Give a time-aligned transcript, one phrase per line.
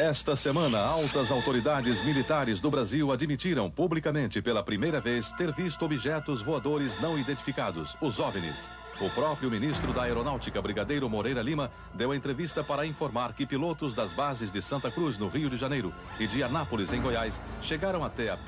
[0.00, 6.40] Esta semana, altas autoridades militares do Brasil admitiram publicamente pela primeira vez ter visto objetos
[6.40, 8.70] voadores não identificados, os OVNIs.
[8.98, 14.10] O próprio ministro da Aeronáutica, Brigadeiro Moreira Lima, deu entrevista para informar que pilotos das
[14.10, 18.30] bases de Santa Cruz, no Rio de Janeiro, e de Anápolis, em Goiás, chegaram até
[18.30, 18.38] a.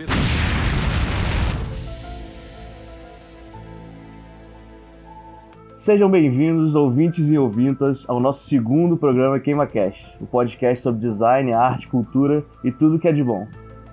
[5.82, 11.88] Sejam bem-vindos, ouvintes e ouvintas, ao nosso segundo programa QueimaCast, o podcast sobre design, arte,
[11.88, 13.48] cultura e tudo que é de bom.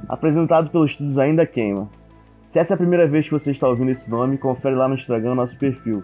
[0.08, 1.90] Apresentado pelos estúdios Ainda Queima.
[2.48, 4.94] Se essa é a primeira vez que você está ouvindo esse nome, confere lá no
[4.94, 6.04] Instagram nosso perfil,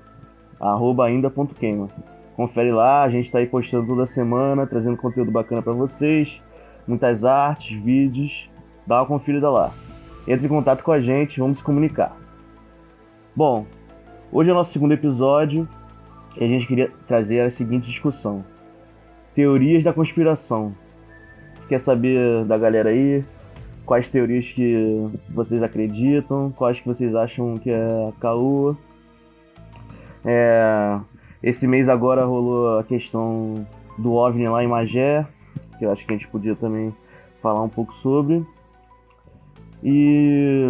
[0.59, 1.87] ainda.queima.
[2.35, 6.41] Confere lá, a gente está aí postando toda semana, trazendo conteúdo bacana para vocês,
[6.87, 8.49] muitas artes, vídeos,
[8.87, 9.69] dá uma conferida lá.
[10.27, 12.17] Entre em contato com a gente, vamos se comunicar.
[13.35, 13.67] Bom,
[14.31, 15.67] Hoje é o nosso segundo episódio
[16.35, 18.43] e a gente queria trazer a seguinte discussão:
[19.33, 20.75] teorias da conspiração.
[21.69, 23.23] Quer saber da galera aí
[23.85, 28.75] quais teorias que vocês acreditam, quais que vocês acham que é caô?
[30.23, 30.99] É,
[31.41, 33.65] esse mês agora rolou a questão
[33.97, 35.25] do OVNI lá em Magé,
[35.77, 36.93] que eu acho que a gente podia também
[37.41, 38.43] falar um pouco sobre.
[39.83, 40.63] E,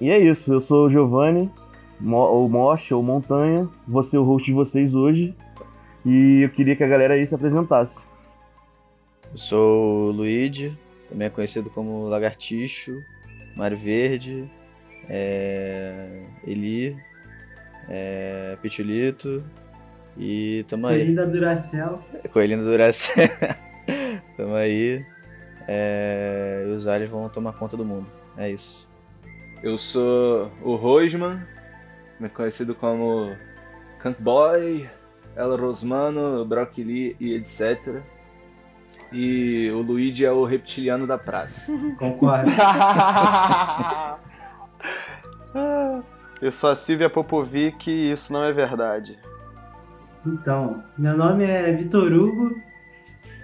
[0.00, 1.50] e é isso, eu sou o Giovanni
[2.04, 3.68] ou Moche ou Montanha.
[3.86, 5.34] Vou ser o host de vocês hoje.
[6.04, 7.96] E eu queria que a galera aí se apresentasse.
[9.30, 10.76] Eu sou o Luigi,
[11.08, 12.92] também é conhecido como Lagartixo,
[13.56, 14.50] Mar Verde,
[15.08, 16.24] é...
[16.46, 16.96] Eli,
[17.88, 18.58] é...
[18.60, 19.42] Pitulito
[20.16, 20.96] e tamo aí.
[20.96, 22.02] Coelhinho da Duracell.
[22.32, 23.28] Coelhinho da Duracell.
[24.36, 25.04] tamo aí.
[25.68, 26.64] É...
[26.66, 28.08] E os aliens vão tomar conta do mundo.
[28.36, 28.88] É isso.
[29.62, 31.40] Eu sou o Rosman,
[32.28, 33.36] conhecido como
[34.18, 34.88] Boy,
[35.36, 38.02] El Rosmano, Brock Lee e etc.
[39.12, 41.72] E o Luigi é o reptiliano da praça.
[41.98, 42.50] Concordo.
[46.40, 49.16] Eu sou a Silvia Popovic e isso não é verdade.
[50.26, 52.56] Então, meu nome é Vitor Hugo,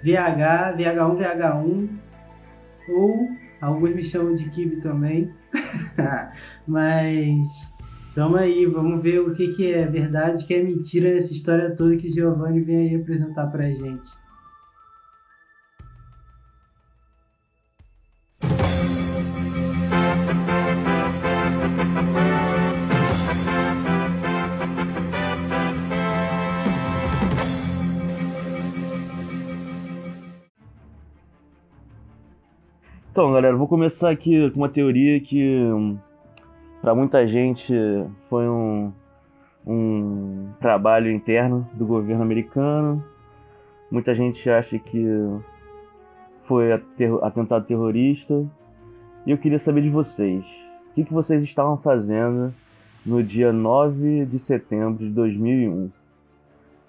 [0.03, 1.89] VH, VH1, VH1,
[2.89, 3.29] ou
[3.61, 5.33] alguns me chamam de Kibe também.
[6.67, 7.68] Mas
[8.15, 11.97] Tamo aí, vamos ver o que, que é verdade, que é mentira nessa história toda
[11.97, 14.11] que Giovanni vem aí apresentar pra gente.
[33.19, 35.61] Então, galera, vou começar aqui com uma teoria que
[36.89, 37.75] para muita gente
[38.31, 38.91] foi um,
[39.67, 43.05] um trabalho interno do governo americano.
[43.91, 45.07] Muita gente acha que
[46.45, 48.43] foi atentado terrorista.
[49.27, 50.43] E eu queria saber de vocês.
[50.91, 52.55] O que, que vocês estavam fazendo
[53.05, 55.91] no dia 9 de setembro de 2001?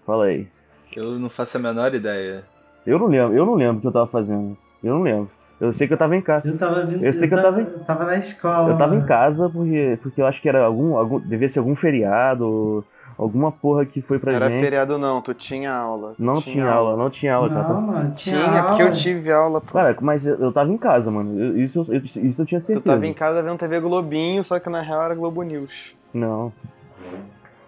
[0.06, 0.48] Fala aí.
[0.96, 2.46] Eu não faço a menor ideia.
[2.86, 4.58] Eu não lembro, eu não lembro o que eu tava fazendo.
[4.82, 5.30] Eu não lembro.
[5.60, 6.48] Eu sei que eu tava em casa.
[6.48, 7.66] Eu tava vindo, Eu sei que eu tava, em...
[7.66, 8.70] tava na escola.
[8.72, 11.20] Eu tava em casa porque, porque eu acho que era algum, algum.
[11.20, 12.86] Devia ser algum feriado.
[13.18, 14.54] Alguma porra que foi pra não gente.
[14.54, 16.14] Era feriado não, tu tinha aula.
[16.16, 16.96] Tu não tinha, tinha aula.
[16.96, 17.82] não tinha aula, não.
[17.82, 18.64] Mano, tinha, tinha aula.
[18.68, 19.60] porque eu tive aula.
[19.60, 19.74] Pô.
[19.74, 21.38] Cara, mas eu, eu tava em casa, mano.
[21.38, 22.80] Eu, isso, eu, isso eu tinha certeza.
[22.80, 25.98] Tu tava em casa vendo TV Globinho, só que na real era Globo News.
[26.14, 26.54] Não.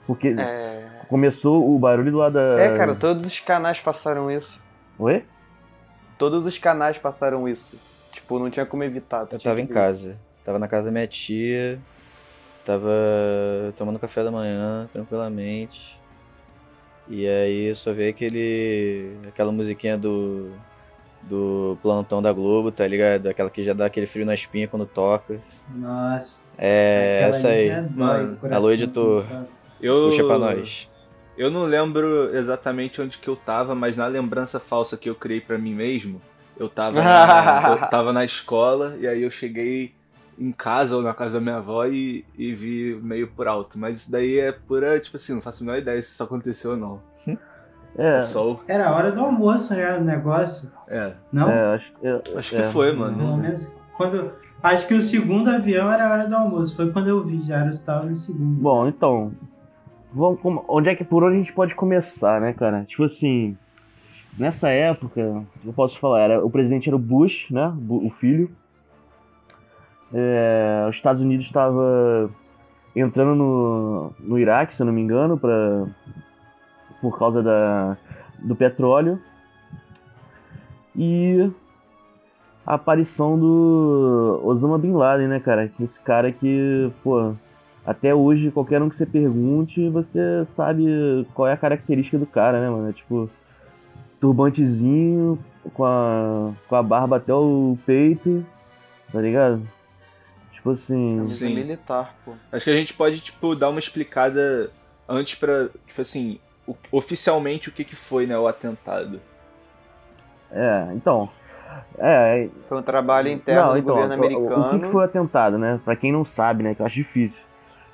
[0.08, 0.86] Porque É.
[1.10, 2.56] começou o barulho lá da.
[2.58, 4.64] É, cara, todos os canais passaram isso.
[4.98, 5.26] Oi?
[6.22, 7.76] Todos os canais passaram isso.
[8.12, 9.28] Tipo, não tinha como evitar.
[9.32, 10.20] Eu tava em ver casa.
[10.46, 11.80] Tava na casa da minha tia.
[12.64, 12.92] Tava
[13.76, 16.00] tomando café da manhã, tranquilamente.
[17.10, 19.18] E aí eu só vi aquele.
[19.28, 20.52] aquela musiquinha do.
[21.24, 23.26] do plantão da Globo, tá ligado?
[23.26, 25.40] Aquela que já dá aquele frio na espinha quando toca.
[25.74, 26.42] Nossa.
[26.56, 27.90] É, aquela essa aí.
[27.96, 29.26] Mano, alô, editor.
[29.82, 30.88] Eu, Puxa pra nós.
[31.42, 35.42] Eu não lembro exatamente onde que eu tava, mas na lembrança falsa que eu criei
[35.42, 36.22] pra mim mesmo,
[36.56, 39.92] eu tava na, eu tava na escola e aí eu cheguei
[40.38, 43.80] em casa ou na casa da minha avó e, e vi meio por alto.
[43.80, 46.72] Mas isso daí é pura, tipo assim, não faço a menor ideia se isso aconteceu
[46.72, 47.00] ou não.
[47.98, 48.18] É.
[48.18, 49.98] É só o- Era a hora do almoço, né?
[49.98, 50.72] O negócio.
[50.88, 51.50] É, Não?
[51.50, 52.62] É, acho, eu, acho é.
[52.62, 53.38] que foi, Pelo mano.
[53.38, 54.32] menos quando.
[54.62, 56.76] Acho que o segundo avião era a hora do almoço.
[56.76, 58.62] Foi quando eu vi, já era o estava no segundo.
[58.62, 59.32] Bom, então.
[60.14, 62.84] Vamos, onde é que por onde a gente pode começar, né, cara?
[62.84, 63.58] Tipo assim,
[64.38, 67.74] nessa época, eu posso falar, era, o presidente era o Bush, né?
[67.88, 68.52] O filho.
[70.14, 72.30] É, os Estados Unidos estava
[72.94, 75.86] entrando no, no Iraque, se eu não me engano, pra,
[77.00, 77.98] por causa da,
[78.40, 79.18] do petróleo.
[80.94, 81.50] e
[82.66, 85.72] a aparição do Osama Bin Laden, né, cara?
[85.80, 87.34] Esse cara que, pô,
[87.86, 92.62] até hoje, qualquer um que você pergunte, você sabe qual é a característica do cara,
[92.62, 92.90] né, mano?
[92.90, 93.30] É, tipo,
[94.20, 95.40] turbantezinho,
[95.74, 98.46] com a, com a barba até o peito,
[99.12, 99.62] tá ligado?
[100.54, 101.26] Tipo assim.
[101.26, 101.56] Sim.
[101.56, 102.34] militar, pô.
[102.52, 104.70] Acho que a gente pode, tipo, dar uma explicada
[105.10, 109.20] antes pra, tipo assim, o- oficialmente o que que foi, né, o atentado.
[110.52, 111.30] É, então.
[111.98, 114.66] É, Foi um trabalho interno não, do então, governo o- o- americano.
[114.68, 115.80] O que, que foi o atentado, né?
[115.86, 116.76] Pra quem não sabe, né?
[116.76, 117.40] Que eu acho difícil.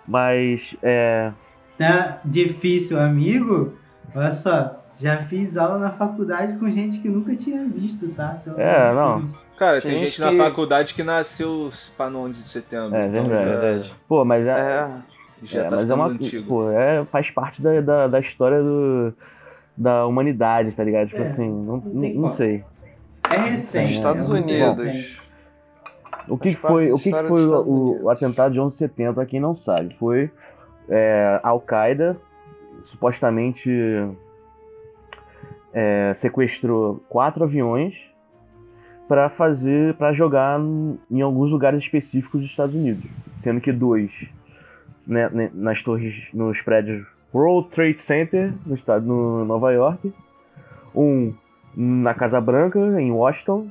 [0.07, 1.31] Mas, é.
[1.77, 3.73] Tá difícil, amigo?
[4.15, 8.37] Olha só, já fiz aula na faculdade com gente que nunca tinha visto, tá?
[8.41, 9.29] Então, É, não.
[9.57, 12.95] Cara, tem Gente gente na que- faculdade que nasceu para no 11 de setembro.
[12.95, 13.49] É então verdade.
[13.53, 13.95] já- Verdade.
[14.07, 14.51] Pô, mas é.
[14.51, 14.89] É,
[15.43, 16.05] Já é, tá mas é uma.
[16.07, 16.47] antigo.
[16.47, 19.13] Pô, é, faz parte da, da, da história do,
[19.75, 21.07] da humanidade, tá ligado?
[21.09, 22.63] Tipo É, assim, não, não tem não sei.
[23.29, 23.93] É recente.
[23.93, 24.33] Estados é.
[24.33, 25.19] Unidos.
[26.29, 29.13] O que, que foi, o que que foi o, o- atentado de 11 de setembro,
[29.15, 29.95] pra quem não sabe?
[29.95, 30.29] Foi
[30.89, 32.17] é, a Al-Qaeda
[32.83, 33.69] supostamente
[35.73, 37.95] é, sequestrou quatro aviões
[39.07, 43.03] para fazer, para jogar em- alguns lugares específicos dos Estados Unidos,
[43.37, 44.11] sendo que dois
[45.05, 50.13] né, nas torres, nos prédios World Trade Center no estado, no Nova York,
[50.95, 51.33] um
[51.75, 53.67] na Casa Branca em Washington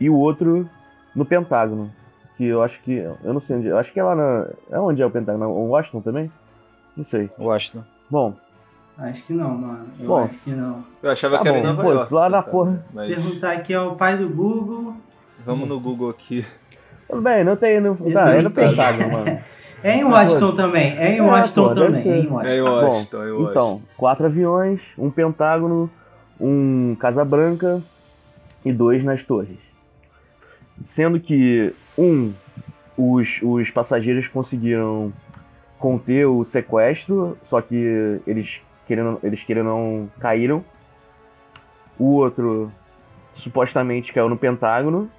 [0.00, 0.68] e o outro
[1.14, 1.90] no Pentágono.
[2.36, 2.92] Que eu acho que.
[2.96, 3.66] Eu não sei onde.
[3.68, 4.46] Eu acho que é lá na.
[4.70, 5.44] É onde é o Pentágono?
[5.44, 6.30] Em Washington também?
[6.96, 7.30] Não sei.
[7.38, 7.84] Washington.
[8.10, 8.34] Bom,
[8.98, 9.86] Acho que não, mano.
[9.98, 10.24] Eu Bom.
[10.24, 10.84] acho que não.
[11.02, 12.14] Eu achava Tá que era em bom, Nova foda-se, York.
[12.14, 12.50] lá na tá?
[12.50, 12.84] porra.
[12.92, 14.94] Mas Perguntar aqui ao pai do Google.
[15.44, 16.44] vamos no Google aqui.
[17.08, 17.80] tudo bem, não tem.
[17.80, 19.38] No, tá, é no Pentágono, mano.
[19.84, 20.96] É em Ah, Washington também.
[20.96, 22.12] É em É, Washington pô, deve também.
[22.12, 22.46] É em É Washington.
[22.46, 23.50] em Washington, é em Washington.
[23.50, 25.90] Então, quatro aviões, um Pentágono,
[26.40, 27.82] um Casa Branca
[28.64, 29.58] e dois nas torres.
[30.94, 32.32] Sendo que um,
[32.96, 35.12] os, os passageiros conseguiram
[35.78, 40.64] conter o sequestro, só que eles querendo, eles querendo não caíram.
[41.98, 42.70] O outro
[43.32, 45.10] supostamente caiu no Pentágono.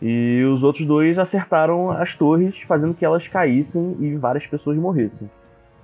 [0.00, 5.28] E os outros dois acertaram as torres, fazendo que elas caíssem e várias pessoas morressem.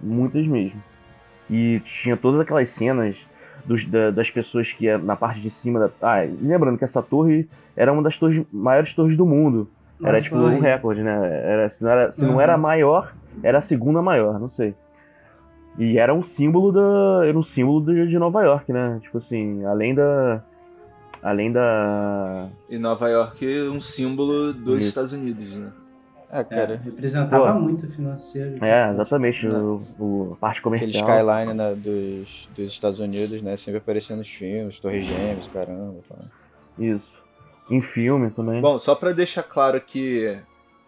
[0.01, 0.81] Muitas mesmo.
[1.51, 3.17] E tinha todas aquelas cenas
[3.65, 5.91] dos- da- das pessoas que é na parte de cima da.
[6.03, 9.69] Ah, lembrando que essa torre era uma das torres, maiores torres do mundo.
[10.03, 10.45] Era Mas tipo foi.
[10.55, 11.17] um recorde, né?
[11.45, 12.41] Era, se não, era, se não Uhum.
[12.41, 14.75] era a maior, era a segunda maior, não sei.
[15.79, 17.27] E era um símbolo da.
[17.27, 18.99] Era um símbolo de, de Nova York, né?
[19.03, 20.43] Tipo assim, além da.
[21.23, 22.49] Além da.
[22.69, 24.89] E Nova York é um símbolo dos Isso.
[24.89, 25.69] Estados Unidos, né?
[26.35, 26.81] É, É, cara.
[26.85, 27.61] representava Pô.
[27.61, 28.65] muito o financeiro.
[28.65, 29.47] É, exatamente.
[29.47, 31.09] O, o- a parte Aquele comercial.
[31.09, 33.57] skyline né, dos, dos Estados Unidos, né?
[33.57, 36.01] Sempre aparecendo nos filmes, Torres Gêmeas, caramba.
[36.09, 36.17] pá.
[36.79, 37.23] Isso.
[37.71, 38.61] Em filme também.
[38.61, 40.37] Bom, só pra deixar claro que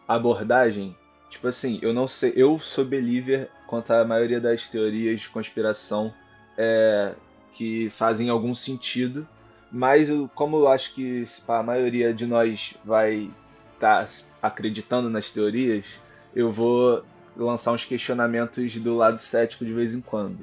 [0.08, 0.94] a abordagem,
[1.31, 6.12] tipo assim, eu não sei, eu sou believer quanto à maioria das teorias de conspiração
[6.58, 7.14] é,
[7.52, 9.26] que fazem algum sentido,
[9.70, 13.31] mas eu- como eu acho que a maioria de nós vai
[13.76, 14.06] estar
[14.43, 16.00] acreditando nas teorias,
[16.34, 17.02] eu vou
[17.37, 20.38] lançar uns questionamentos do lado cético de vez em quando.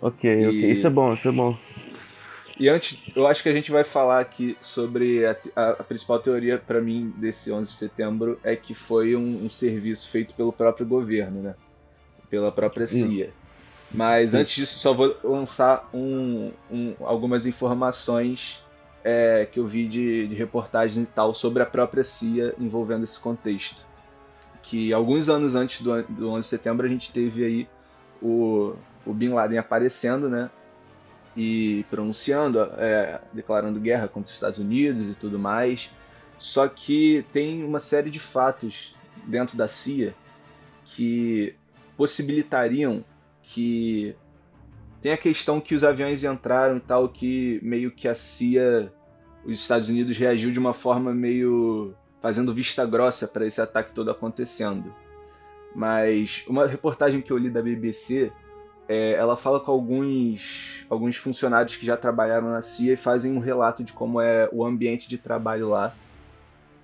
[0.00, 0.50] ok, ok.
[0.60, 1.56] e- Isso é bom, isso é bom.
[2.58, 6.18] E antes, eu acho que a gente vai falar aqui sobre a, a- a principal
[6.20, 10.52] teoria para mim desse 11 de setembro é que foi um, um serviço feito pelo
[10.52, 11.54] próprio governo, né?
[12.30, 12.86] Pela própria.
[12.86, 13.30] CIA.
[13.90, 18.62] Mas antes disso, só vou lançar um- um- algumas informações
[19.04, 23.18] é, que eu vi de, de reportagens e tal sobre a própria CIA envolvendo esse
[23.18, 23.86] contexto.
[24.62, 27.68] Que alguns anos antes do, do 11 de setembro a gente teve aí
[28.20, 30.50] o, o Bin Laden aparecendo, né?
[31.36, 35.90] e pronunciando, é, declarando guerra contra os Estados Unidos e tudo mais.
[36.38, 40.14] Só que tem uma série de fatos dentro da CIA
[40.84, 41.54] que
[41.96, 43.04] possibilitariam
[43.42, 44.14] que
[45.02, 48.92] tem a questão que os aviões entraram e tal, que meio que a CIA,
[49.44, 51.92] os Estados Unidos reagiu de uma forma meio
[52.22, 54.94] fazendo vista grossa para esse ataque todo acontecendo.
[55.74, 58.30] Mas uma reportagem que eu li da BBC
[58.88, 63.40] é, ela fala com alguns, alguns funcionários que já trabalharam na CIA e fazem um
[63.40, 65.94] relato de como é o ambiente de trabalho lá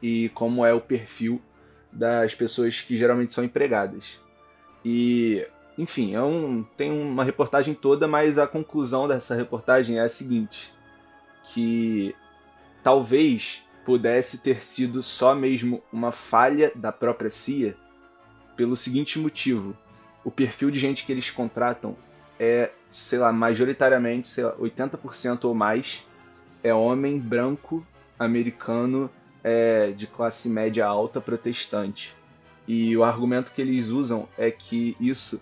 [0.03, 1.41] e como é o perfil
[1.93, 4.21] das pessoas que geralmente são empregadas.
[4.85, 5.47] E,
[5.79, 10.75] enfim, é um, tem uma reportagem toda, mas a conclusão dessa reportagem é a seguinte:
[11.45, 12.15] que
[12.83, 17.75] talvez pudesse ter sido só mesmo uma falha da própria CIA
[18.57, 19.75] pelo seguinte motivo
[20.25, 21.97] o perfil de gente que eles contratam
[22.39, 26.07] é, sei lá, majoritariamente, sei lá, 80% ou mais,
[26.63, 27.85] é homem branco
[28.19, 29.11] americano
[29.43, 32.15] é, de classe média alta protestante.
[32.67, 35.41] E o argumento que eles usam é que isso,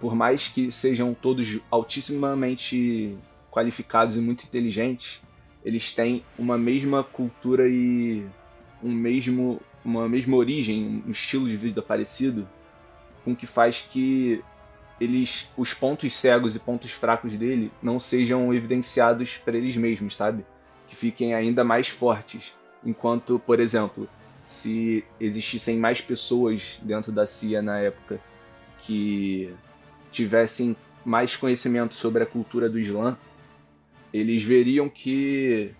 [0.00, 3.16] por mais que sejam todos altissimamente
[3.50, 5.22] qualificados e muito inteligentes,
[5.64, 8.24] eles têm uma mesma cultura e
[8.82, 12.48] um mesmo, uma mesma origem, um estilo de vida parecido,
[13.24, 14.42] com que faz que
[14.98, 20.44] eles, os pontos cegos e pontos fracos dele não sejam evidenciados para eles mesmos, sabe?
[20.88, 22.54] Que fiquem ainda mais fortes.
[22.84, 24.08] Enquanto, por exemplo,
[24.46, 28.20] se existissem mais pessoas dentro da CIA na época
[28.80, 29.54] que
[30.10, 33.16] tivessem mais conhecimento sobre a cultura do Islã,
[34.12, 35.72] eles veriam que,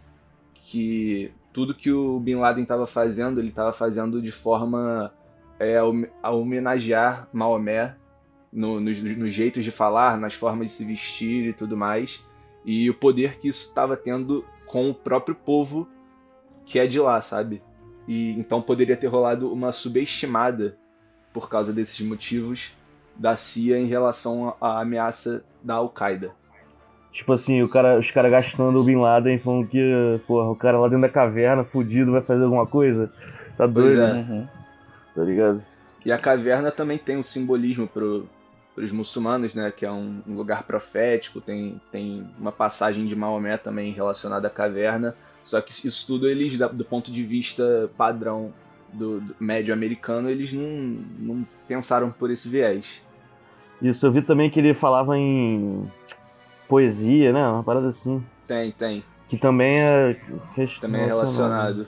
[0.54, 5.12] que tudo que o Bin Laden estava fazendo, ele estava fazendo de forma
[5.58, 5.76] é,
[6.22, 7.96] a homenagear Maomé
[8.52, 12.24] no, nos, nos jeitos de falar, nas formas de se vestir e tudo mais,
[12.64, 15.88] e o poder que isso estava tendo com o próprio povo
[16.64, 17.62] que é de lá, sabe?
[18.06, 20.78] E então poderia ter rolado uma subestimada
[21.32, 22.76] por causa desses motivos
[23.20, 26.32] da CIA em relação à ameaça da Al-Qaeda.
[27.12, 30.78] Tipo assim, o cara, os caras gastando o Bin Laden falando que, porra, o cara
[30.78, 33.12] lá dentro da caverna, fudido, vai fazer alguma coisa.
[33.58, 33.98] Tá doido?
[33.98, 34.12] Pois é.
[34.12, 34.48] Uhum.
[35.14, 35.62] Tá ligado?
[36.06, 38.26] E a caverna também tem um simbolismo pro,
[38.74, 39.70] pros muçulmanos, né?
[39.70, 44.50] Que é um, um lugar profético, tem, tem uma passagem de Maomé também relacionada à
[44.50, 45.14] caverna.
[45.44, 48.54] Só que isso tudo eles, do ponto de vista padrão
[48.94, 53.02] do, do médio americano, eles não, não pensaram por esse viés.
[53.80, 55.90] Isso, eu vi também que ele falava em
[56.68, 57.46] poesia, né?
[57.48, 58.22] Uma parada assim.
[58.46, 59.04] Tem, tem.
[59.28, 60.16] Que também é.
[60.80, 61.86] Também é relacionado.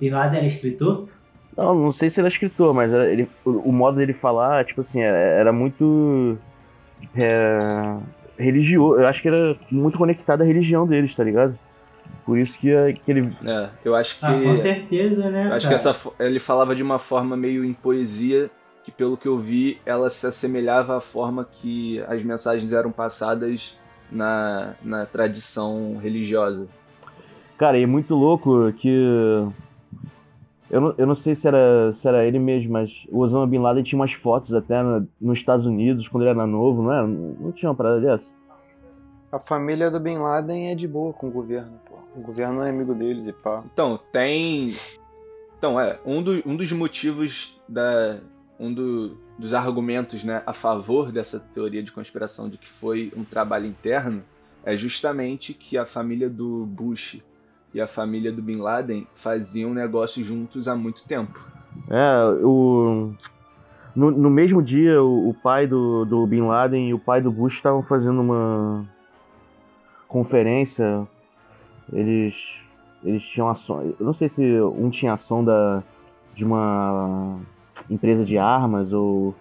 [0.00, 1.08] Laden era escritor?
[1.56, 4.64] Não, não sei se ele é escritor, mas era- ele, o, o modo dele falar,
[4.64, 6.38] tipo assim, era, era muito.
[7.14, 7.96] É,
[8.38, 9.00] religioso.
[9.00, 11.58] Eu acho que era muito conectado à religião deles, tá ligado?
[12.24, 13.32] Por isso que, é- que ele.
[13.44, 14.24] É, eu acho que.
[14.24, 15.48] Ah, com certeza, né?
[15.48, 15.74] eu acho que cara?
[15.74, 18.50] essa, fo- ele falava de uma forma meio em poesia,
[18.84, 23.78] que pelo que eu vi, ela se assemelhava à forma que as mensagens eram passadas
[24.10, 26.66] na, na tradição religiosa.
[27.58, 29.46] Cara, e é muito louco que.
[30.70, 33.58] Eu não, eu não sei se era, se era ele mesmo, mas o Osama Bin
[33.58, 37.06] Laden tinha umas fotos até na- nos Estados Unidos, quando ele era novo, não era?
[37.06, 38.32] Não, não tinha uma parada dessa?
[39.30, 41.96] A família do Bin Laden é de boa com o governo, pô.
[42.16, 43.62] O governo é amigo deles e pá.
[43.72, 44.72] Então, tem.
[45.58, 48.18] Então, é, um, do- um dos motivos da.
[48.60, 53.24] Um do- dos argumentos né, a favor dessa teoria de conspiração de que foi um
[53.24, 54.22] trabalho interno
[54.64, 57.20] é justamente que a família do Bush
[57.74, 61.40] e a família do Bin Laden faziam negócio juntos há muito tempo.
[61.90, 63.12] É, o.
[63.96, 67.30] No, no mesmo dia, o, o pai do, do Bin Laden e o pai do
[67.32, 68.86] Bush estavam fazendo uma
[70.06, 71.06] conferência.
[71.92, 72.60] Eles.
[73.04, 73.94] Eles tinham ações.
[73.98, 75.82] Eu não sei se um tinha ação da,
[76.36, 77.40] de uma
[77.90, 79.34] empresa de armas ou.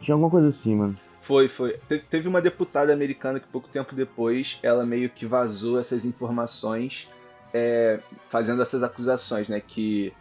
[0.00, 0.96] Tinha alguma coisa assim, mano.
[1.20, 1.78] Foi, foi.
[1.88, 7.08] Te- Teve uma deputada americana que pouco tempo depois ela meio que vazou essas informações,
[7.52, 9.60] é, fazendo essas acusações, né?
[9.60, 10.12] Que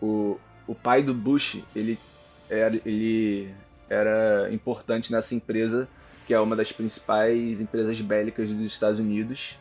[0.00, 1.98] o, o pai do Bush, ele
[2.48, 3.52] era, ele
[3.88, 5.88] era importante nessa empresa,
[6.26, 9.58] que é uma das principais empresas bélicas dos Estados Unidos,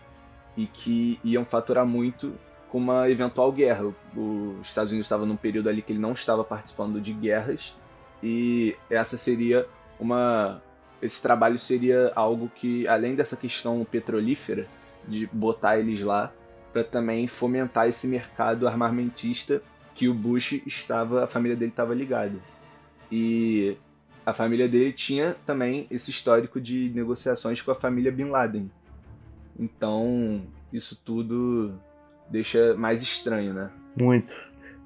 [0.56, 2.34] e que iam faturar muito
[2.72, 3.94] com uma eventual guerra.
[4.16, 7.76] Os Estados Unidos estava num período ali que ele não estava participando de guerras,
[8.24, 9.68] e essa seria
[10.00, 10.62] uma
[11.02, 14.68] esse trabalho seria algo que, além dessa questão petrolífera,
[15.08, 16.32] de botar eles lá,
[16.72, 19.64] para também fomentar esse mercado armamentista
[19.96, 22.36] que o Bush estava, a família dele estava ligada.
[23.12, 23.76] E
[24.24, 28.72] a família dele tinha também esse histórico de negociações com a família Bin Laden.
[29.60, 31.74] Então, isso tudo
[32.32, 33.70] deixa mais estranho, né?
[33.96, 34.32] Muito.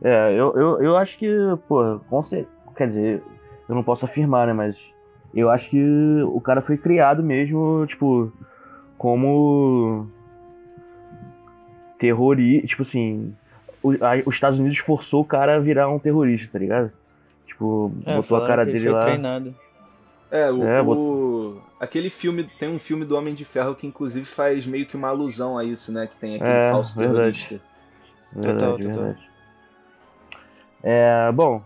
[0.03, 1.27] É, eu, eu, eu acho que,
[1.67, 3.23] pô, com cer- quer dizer,
[3.69, 4.77] eu não posso afirmar, né, mas
[5.33, 5.81] eu acho que
[6.25, 8.31] o cara foi criado mesmo, tipo,
[8.97, 10.07] como
[11.97, 13.33] terrorista, tipo assim,
[13.81, 16.91] o- a- os Estados Unidos forçou o cara a virar um terrorista, tá ligado?
[17.47, 19.05] Tipo, É, botou a cara que ele dele foi lá.
[19.05, 19.55] treinado.
[20.35, 24.25] É, o, É, o- aquele filme, tem um filme do Homem de Ferro que inclusive
[24.25, 26.07] faz meio que uma alusão a isso, né?
[26.07, 27.47] Que tem aquele É, falso verdade.
[27.47, 27.61] terrorista.
[28.33, 29.03] Verdade, Total, total.
[29.03, 29.29] verdade.
[30.83, 31.61] É, bom,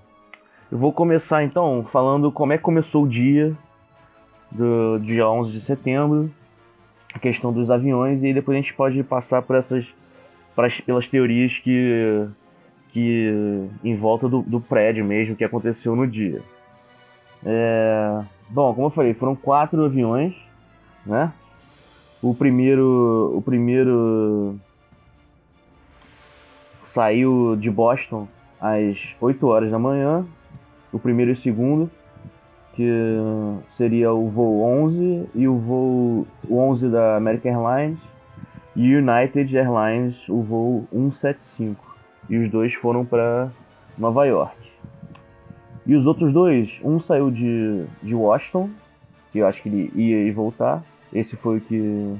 [0.71, 3.55] eu vou começar então falando como é que começou o dia
[4.51, 6.31] do dia 11 de setembro,
[7.13, 9.85] a questão dos aviões, e aí depois a gente pode passar por essas,
[10.55, 12.27] pras- pelas teorias que,
[12.89, 13.33] que
[13.83, 16.41] em volta do, do prédio mesmo que aconteceu no dia.
[17.45, 20.35] É, bom, como eu falei, foram quatro aviões,
[21.05, 21.31] né?
[22.21, 23.33] O primeiro.
[23.35, 24.55] O primeiro.
[26.83, 28.27] Saiu de Boston
[28.59, 30.25] às 8 horas da manhã.
[30.91, 31.89] O primeiro e o segundo.
[32.73, 32.91] Que
[33.67, 37.99] seria o voo 11 e o voo 11 da American Airlines.
[38.75, 41.85] E United Airlines, o voo 175.
[42.29, 43.49] E os dois foram para
[43.97, 44.55] Nova York.
[45.89, 48.69] E os outros dois, um saiu de, de Washington,
[49.31, 50.83] que eu acho que ele ia e voltar.
[51.11, 52.15] Esse foi o que,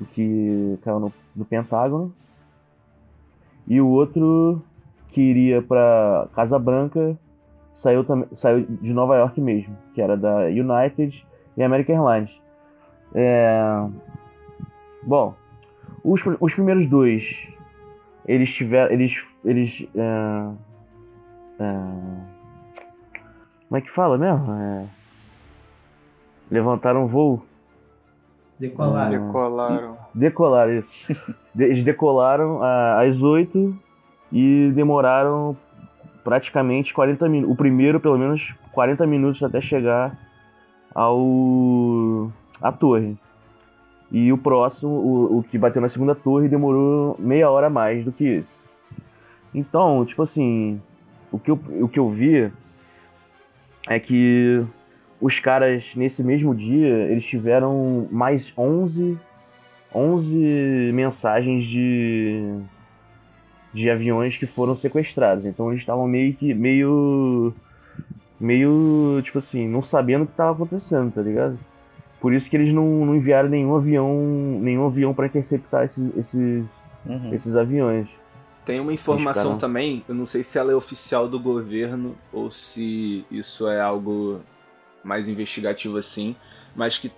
[0.00, 2.12] o que caiu no, no Pentágono.
[3.68, 4.60] E o outro,
[5.10, 7.16] que iria para Casa Branca,
[7.72, 11.24] saiu, saiu de Nova York mesmo, que era da United
[11.56, 12.42] e American Airlines.
[13.14, 13.86] É...
[15.00, 15.32] Bom,
[16.02, 17.46] os, os primeiros dois,
[18.26, 18.92] eles tiveram.
[18.92, 19.24] Eles.
[19.44, 20.50] eles é...
[21.60, 22.33] É...
[23.68, 24.52] Como é que fala mesmo?
[24.52, 24.86] É...
[26.50, 27.44] Levantaram voo.
[28.58, 29.10] Decolaram.
[29.10, 29.96] Decolaram.
[30.14, 31.34] Decolaram, isso.
[31.58, 33.76] Eles decolaram às 8
[34.32, 35.56] e demoraram
[36.22, 37.54] praticamente 40 minutos.
[37.54, 40.16] O primeiro, pelo menos, 40 minutos até chegar
[40.94, 42.30] ao
[42.60, 43.16] à torre.
[44.10, 48.04] E o próximo, o, o que bateu na segunda torre, demorou meia hora a mais
[48.04, 48.64] do que esse.
[49.52, 50.80] Então, tipo assim,
[51.32, 52.52] o que eu, o que eu vi
[53.88, 54.64] é que
[55.20, 59.18] os caras, nesse mesmo dia, eles tiveram mais 11,
[59.94, 62.58] 11 mensagens de,
[63.72, 65.44] de aviões que foram sequestrados.
[65.46, 67.54] Então eles estavam meio que, meio,
[68.38, 71.58] meio, tipo assim, não sabendo o que estava acontecendo, tá ligado?
[72.20, 76.64] Por isso que eles não, não enviaram nenhum avião, nenhum avião para interceptar esses, esses,
[77.06, 77.34] uhum.
[77.34, 78.08] esses aviões.
[78.64, 83.26] Tem uma informação também, eu não sei se ela é oficial do governo ou se
[83.30, 84.40] isso é algo
[85.02, 86.34] mais investigativo assim,
[86.74, 87.12] mas que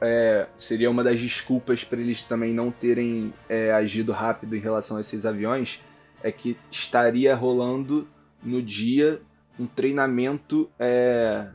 [0.00, 4.96] é, seria uma das desculpas para eles também não terem é, agido rápido em relação
[4.96, 5.82] a esses aviões,
[6.22, 8.08] é que estaria rolando
[8.42, 9.20] no dia
[9.58, 11.48] um treinamento é,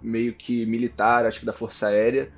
[0.00, 2.30] meio que militar, acho que da Força Aérea,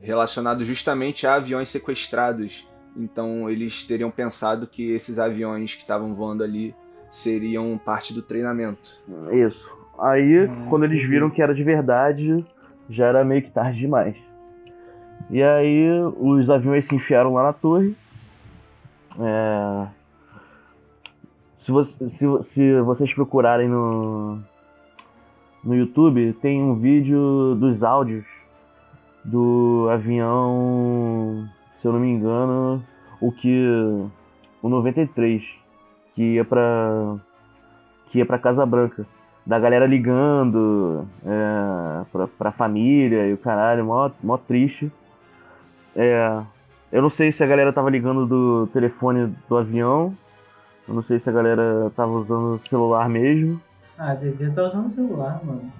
[0.00, 6.42] relacionado justamente a aviões sequestrados então eles teriam pensado que esses aviões que estavam voando
[6.42, 6.74] ali
[7.10, 8.98] seriam parte do treinamento.
[9.32, 9.74] Isso.
[9.98, 12.44] Aí, hum, quando eles viram que era de verdade,
[12.88, 14.16] já era meio que tarde demais.
[15.30, 17.96] E aí, os aviões se enfiaram lá na torre.
[19.18, 19.86] É...
[21.58, 24.38] Se, você, se, se, vocês procurarem no,
[25.64, 28.24] no YouTube, tem um vídeo dos áudios
[29.24, 32.82] do avião se eu não me engano,
[33.20, 33.68] o que
[34.62, 35.42] o 93
[36.14, 37.16] que ia para
[38.10, 39.06] que ia para Casa Branca,
[39.44, 44.90] da galera ligando é, pra, pra família e o caralho, mó, mó triste.
[45.94, 46.40] É,
[46.90, 50.16] eu não sei se a galera tava ligando do telefone do avião,
[50.88, 53.60] eu não sei se a galera tava usando celular mesmo.
[53.98, 55.70] Ah, devia estar tá usando celular, mano.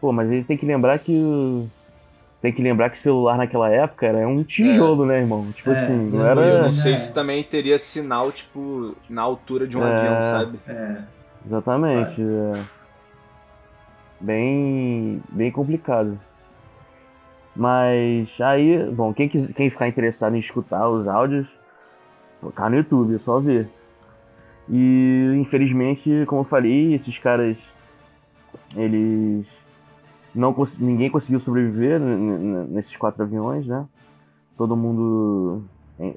[0.00, 1.68] Pô, mas a gente tem que lembrar que
[2.44, 5.06] tem que lembrar que o celular naquela época era um tijolo, é.
[5.06, 5.50] né, irmão?
[5.52, 6.40] Tipo é, assim, não era.
[6.42, 10.60] Eu não sei se também teria sinal, tipo, na altura de um é, avião, sabe?
[10.68, 10.96] É.
[11.46, 12.20] Exatamente.
[12.20, 12.64] É.
[14.20, 16.20] Bem, bem complicado.
[17.56, 21.48] Mas aí, bom, quem, quem ficar interessado em escutar os áudios,
[22.54, 23.70] tá no YouTube, é só ver.
[24.68, 27.56] E infelizmente, como eu falei, esses caras,
[28.76, 29.46] eles
[30.34, 33.86] não, ninguém conseguiu sobreviver nesses quatro aviões, né?
[34.56, 35.62] Todo mundo,
[35.98, 36.14] em,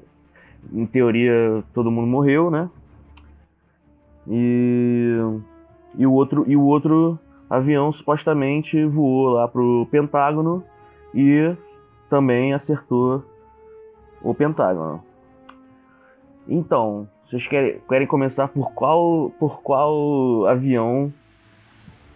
[0.72, 2.68] em teoria, todo mundo morreu, né?
[4.26, 5.16] E,
[5.96, 10.62] e, o outro, e o outro avião supostamente voou lá pro Pentágono
[11.14, 11.54] e
[12.10, 13.24] também acertou
[14.22, 15.02] o Pentágono.
[16.46, 21.12] Então, vocês querem, querem começar por qual, por qual avião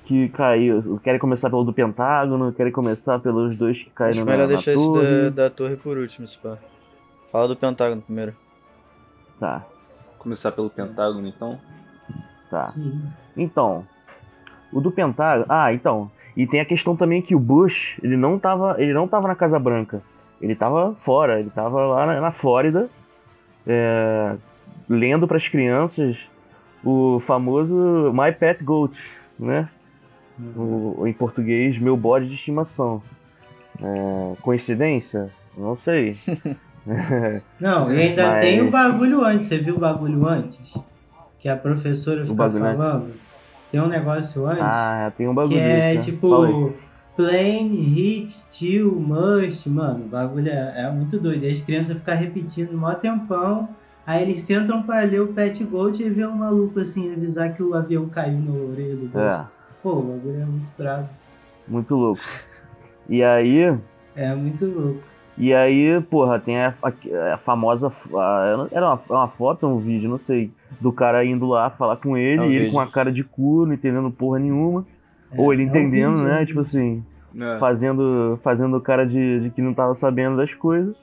[0.05, 1.01] que caiu.
[1.03, 4.73] Querem começar pelo do Pentágono, querem começar pelos dois que caíram Acho na, melhor deixar
[4.73, 6.59] esse da, da, torre por último, Spa.
[7.31, 8.35] Fala do Pentágono primeiro.
[9.39, 9.65] Tá.
[10.19, 11.59] Começar pelo Pentágono, então?
[12.51, 12.67] Tá.
[12.67, 13.03] Sim.
[13.37, 13.87] Então,
[14.73, 15.47] o do Pentágono...
[15.49, 16.11] Ah, então...
[16.35, 19.35] E tem a questão também que o Bush, ele não tava, ele não tava na
[19.35, 20.03] Casa Branca.
[20.41, 22.89] Ele tava fora, ele tava lá na, na Flórida,
[23.67, 24.35] é,
[24.89, 26.19] lendo para as crianças
[26.83, 28.99] o famoso My Pet Goat,
[29.39, 29.69] né?
[30.57, 33.03] O, em português, meu bode de estimação.
[33.81, 35.31] É, coincidência?
[35.57, 36.11] Não sei.
[37.61, 38.45] Não, e ainda Mas...
[38.45, 39.49] tem o bagulho antes.
[39.49, 40.75] Você viu o bagulho antes?
[41.39, 42.83] Que a professora fica falando.
[42.83, 43.21] Antes?
[43.71, 44.61] Tem um negócio antes.
[44.61, 45.57] Ah, tem um bagulho.
[45.57, 46.01] Que é né?
[46.01, 46.73] tipo.
[47.15, 51.45] Plane, hit, steel, must, mano, o bagulho é, é muito doido.
[51.45, 53.69] E as crianças ficam repetindo mó tempão.
[54.07, 57.63] Aí eles sentam pra ler o Pet Gold e vê um maluco assim avisar que
[57.63, 59.47] o avião caiu na orelha do É.
[59.83, 61.09] Pô, o bagulho é muito bravo.
[61.67, 62.21] muito louco.
[63.09, 63.77] E aí,
[64.15, 65.01] É muito louco.
[65.37, 67.89] e aí, porra, tem a, a- a famosa.
[68.15, 72.17] a- era uma, uma foto, um vídeo, não sei, do cara indo lá falar com
[72.17, 72.73] ele, É um e ele vídeo.
[72.73, 74.87] com a cara de cu, não entendendo porra nenhuma.
[75.33, 76.39] É, ou ele é um entendendo, vídeo, né?
[76.39, 77.05] é um Tipo assim,
[77.39, 77.59] É.
[77.59, 80.95] fazendo, fazendo cara de, de que não tava sabendo das coisas.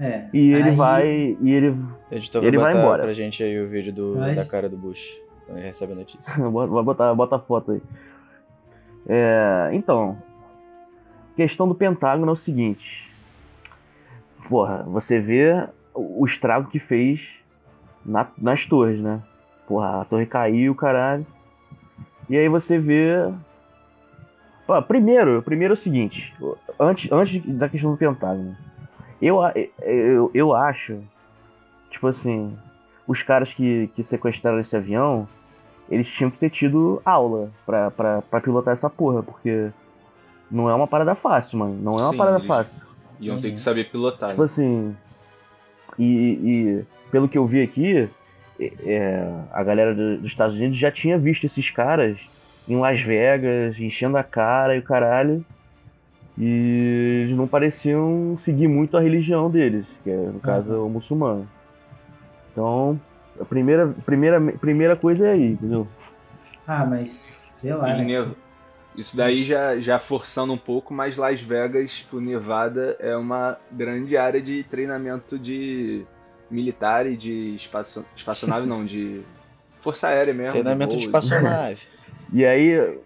[0.00, 0.26] É.
[0.32, 1.36] E ele Aí- vai.
[1.40, 1.76] E ele.
[2.10, 3.02] Editor, Ele vai vai embora.
[3.02, 5.96] pra gente aí o vídeo do, Mas- da cara do Bush, quando ele recebe a
[5.96, 6.34] notícia.
[6.50, 7.82] Vai botar, bota a foto aí.
[9.08, 10.18] É, então,
[11.34, 13.10] questão do Pentágono é o seguinte.
[14.46, 17.30] Porra, você vê o estrago que fez
[18.04, 19.22] na- nas torres, né?
[19.66, 21.26] Porra, a torre caiu, caralho.
[22.28, 23.32] E aí você vê.
[24.86, 26.34] Primeiro, primeiro é o seguinte,
[26.78, 28.54] antes, antes da questão do Pentágono.
[29.20, 29.38] Eu,
[29.80, 31.00] eu, eu acho,
[31.90, 32.54] tipo assim,
[33.06, 35.26] os caras que, que sequestraram esse avião,
[35.90, 39.70] eles tinham que ter tido aula pra, pra, pra pilotar essa porra, porque
[40.50, 41.78] não é uma parada fácil, mano.
[41.80, 42.86] Não é uma Sim, parada fácil.
[43.20, 43.54] Iam ter Uhum.
[43.54, 44.30] que saber pilotar.
[44.30, 44.44] Tipo né?
[44.46, 44.96] assim.
[45.98, 48.08] E, e pelo que eu vi aqui,
[48.60, 52.18] é, é, a galera do- dos Estados Unidos já tinha visto esses caras
[52.68, 55.44] em Las Vegas, enchendo a cara e o caralho.
[56.36, 61.48] E eles não pareciam seguir muito a religião deles, que é, no caso, o muçulmano.
[62.52, 63.00] Então,
[63.40, 65.86] a primeira, primeira, primeira coisa é aí, entendeu?
[66.66, 67.96] Ah, mas sei lá.
[67.96, 68.30] E né?
[68.96, 74.16] Isso daí já, já forçando um pouco, mas Las Vegas, pro Nevada, é uma grande
[74.16, 76.04] área de treinamento de
[76.50, 79.22] militar e de espaço, espaçonave, não, de
[79.80, 80.50] força aérea mesmo.
[80.50, 81.06] Treinamento de voo.
[81.06, 81.86] espaçonave.
[82.32, 82.98] E aí,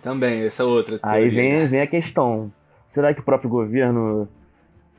[0.00, 1.00] Também, essa outra.
[1.02, 1.58] Aí teoria.
[1.58, 2.52] vem, vem a questão:
[2.88, 4.28] será que o próprio governo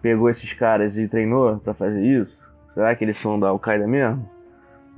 [0.01, 2.37] pegou esses caras e treinou pra fazer isso?
[2.73, 4.29] Será que eles são da Al-Qaeda mesmo?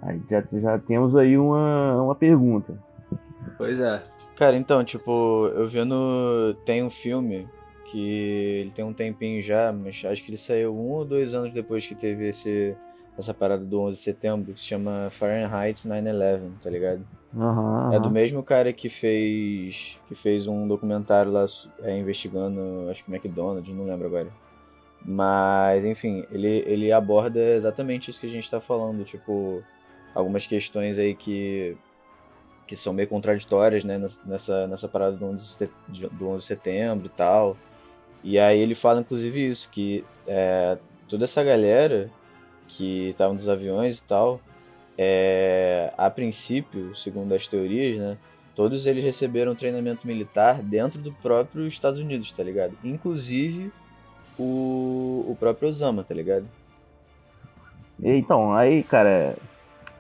[0.02, 2.78] Aí já, já temos aí uma, uma pergunta.
[3.58, 4.02] Pois é.
[4.36, 6.54] Cara, então, tipo, eu vi no.
[6.66, 7.48] Tem um filme
[7.86, 11.52] que ele tem um tempinho já, mas acho que ele saiu um ou dois anos
[11.54, 12.76] depois que teve esse,
[13.18, 17.02] essa parada do 11 de setembro, que se chama Fahrenheit 9-11, tá ligado?
[17.36, 21.46] Aham, É do mesmo cara que fez que fez um documentário lá
[21.82, 24.30] é, investigando, acho que McDonald's, não lembro agora.
[25.06, 29.64] Mas, enfim, ele, ele aborda exatamente isso que a gente tá falando, tipo,
[30.14, 31.76] algumas questões aí que,
[32.68, 36.40] que são meio contraditórias, né, nessa, nessa parada do 11, de set- de- do 11
[36.42, 37.58] de setembro e tal.
[38.24, 42.10] E aí ele fala, inclusive, isso, que é, toda essa galera
[42.68, 44.40] que tava nos aviões e tal,
[44.98, 48.18] é, a princípio, segundo as teorias, né,
[48.54, 52.78] todos eles receberam treinamento militar dentro do próprio Estados Unidos, tá ligado?
[52.84, 53.72] Inclusive
[54.38, 56.46] o, o próprio Osama, tá ligado?
[58.02, 59.36] Então, aí, cara.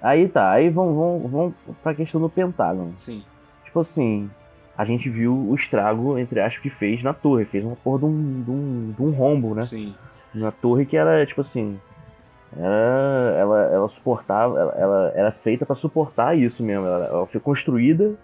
[0.01, 2.93] Aí tá, aí vamos, vamos, vamos pra questão do Pentágono.
[2.97, 3.23] Sim.
[3.65, 4.29] Tipo assim,
[4.77, 7.45] a gente viu o estrago, entre aspas, que fez na torre.
[7.45, 9.63] Fez uma porra de um, de um, de um rombo, né?
[9.63, 9.93] Sim.
[10.33, 11.79] na torre que era tipo assim
[12.55, 17.39] era, ela, ela suportava ela, ela era feita para suportar isso mesmo ela, ela foi
[17.39, 18.15] construída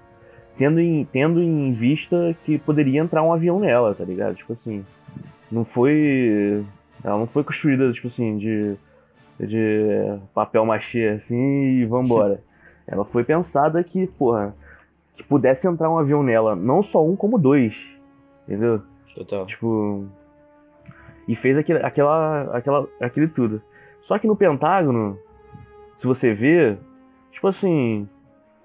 [0.58, 4.86] tendo em, tendo em vista que poderia entrar um avião nela tá ligado tipo assim
[5.52, 6.66] não foi
[7.04, 8.76] ela não foi construída tipo assim de
[9.40, 12.42] de papel machê assim e vambora
[12.88, 14.56] ela foi pensada que porra
[15.16, 17.76] que pudesse entrar um avião nela não só um como dois
[18.48, 18.82] entendeu
[19.16, 19.46] Total.
[19.46, 20.06] Tipo.
[21.28, 23.62] E fez aquele, aquela, aquela, aquele tudo.
[24.02, 25.18] Só que no Pentágono,
[25.98, 26.78] se você vê,
[27.32, 28.08] tipo assim,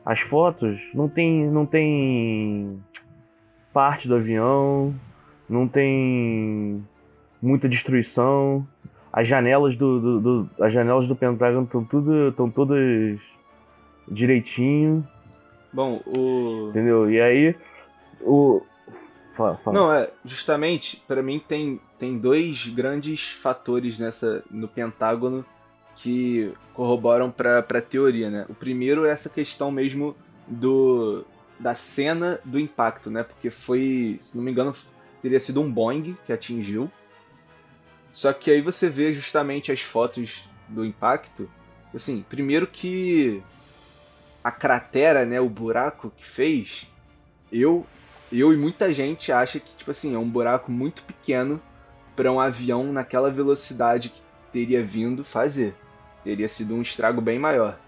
[0.04, 2.78] as fotos não tem, não tem
[3.72, 4.92] parte do avião,
[5.48, 6.84] não tem
[7.40, 8.66] muita destruição.
[9.12, 13.18] As janelas do, do, do- as janelas do Pentágono estão tudo, estão todas
[14.08, 15.06] direitinho,
[15.72, 16.68] Bom, o.
[16.70, 17.10] entendeu?
[17.10, 17.54] E aí
[18.20, 18.60] o
[19.34, 19.76] fala, fala.
[19.78, 25.44] Não, é, justamente, pra mim tem, tem dois grandes fatores nessa no Pentágono
[25.96, 28.46] que corroboram pra, pra teoria, né?
[28.48, 31.24] O primeiro é essa questão mesmo do
[31.58, 33.22] da cena do impacto, né?
[33.22, 34.72] Porque foi, se não me engano,
[35.20, 36.90] teria sido um Boeing que atingiu.
[38.12, 41.50] Só que aí você vê justamente as fotos do impacto.
[41.94, 43.42] Assim, primeiro que
[44.42, 46.90] a cratera, né, o buraco que fez,
[47.52, 47.86] eu
[48.32, 51.60] eu e muita gente acha que tipo assim é um buraco muito pequeno
[52.14, 55.74] para um avião naquela velocidade que teria vindo fazer.
[56.22, 57.78] Teria sido um estrago bem maior.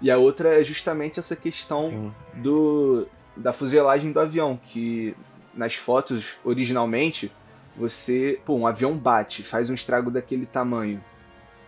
[0.00, 5.16] E a outra é justamente essa questão do da fuselagem do avião, que
[5.54, 7.32] nas fotos originalmente,
[7.78, 8.40] você.
[8.44, 11.02] Pô, um avião bate, faz um estrago daquele tamanho.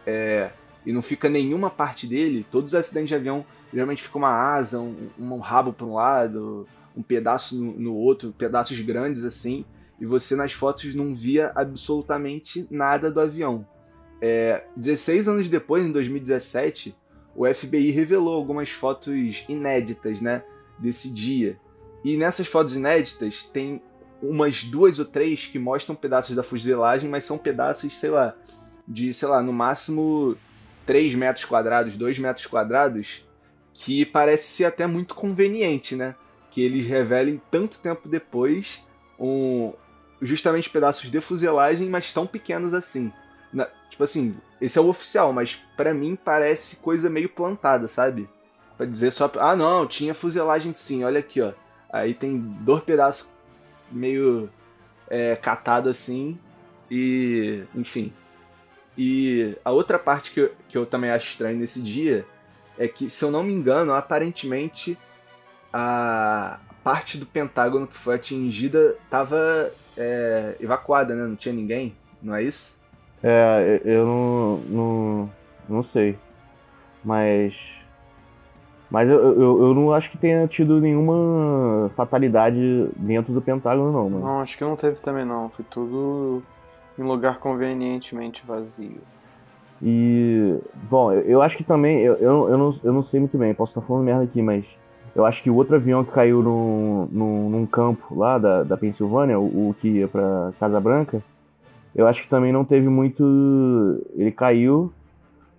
[0.07, 0.51] É,
[0.85, 4.81] e não fica nenhuma parte dele, todos os acidentes de avião geralmente fica uma asa,
[4.81, 9.65] um, um rabo para um lado, um pedaço no, no, outro, pedaços grandes assim,
[10.01, 13.67] e você nas fotos não via absolutamente nada do avião.
[14.21, 16.97] É, 16 anos depois, em 2017,
[17.35, 20.43] o FBI revelou algumas fotos inéditas, né,
[20.79, 21.59] desse dia.
[22.05, 23.83] E nessas fotos inéditas tem
[24.23, 28.35] umas duas ou três que mostram pedaços da fuselagem, mas são pedaços, sei lá,
[28.87, 30.37] de, sei lá, no máximo
[30.87, 33.25] 3 metros quadrados, 2 metros quadrados,
[33.73, 36.15] que parece ser até muito conveniente, né?
[36.51, 38.85] Que eles revelem tanto tempo depois
[39.19, 39.73] um,
[40.21, 43.13] justamente pedaços de fuselagem, mas tão pequenos assim.
[43.53, 48.29] Na, tipo assim, esse é o oficial, mas para mim parece coisa meio plantada, sabe?
[48.77, 51.53] Pra dizer só, ah não, tinha fuselagem sim, olha aqui, ó.
[51.93, 53.29] Aí tem dois pedaços
[53.91, 54.49] meio
[55.09, 56.39] é, catado assim,
[56.91, 58.13] e enfim.
[58.97, 62.27] E a outra parte que eu, que eu também acho estranho nesse dia
[62.79, 64.99] é que, se eu não me engano, aparentemente
[65.73, 71.27] a parte do Pentágono que foi atingida estava é, evacuada, né?
[71.27, 72.79] Não tinha ninguém, não é isso?
[73.23, 75.33] É, eu não, não,
[75.69, 76.19] não sei.
[77.05, 77.55] Mas.
[78.91, 84.11] Mas eu, eu, eu não acho que tenha tido nenhuma fatalidade dentro do Pentágono, não,
[84.11, 84.25] mano.
[84.25, 85.49] Não, acho que não teve também, não.
[85.49, 86.43] Foi tudo
[86.99, 89.01] em lugar convenientemente vazio.
[89.81, 90.59] E,
[90.91, 93.55] bom, eu, eu acho que também, eu, eu, eu, não, eu não sei muito bem,
[93.55, 94.65] posso estar falando merda aqui, mas
[95.15, 98.77] eu acho que o outro avião que caiu no, no, num campo lá da, da
[98.77, 101.23] Pensilvânia, o, o que ia pra Casa Branca,
[101.95, 103.23] eu acho que também não teve muito.
[104.15, 104.93] Ele caiu,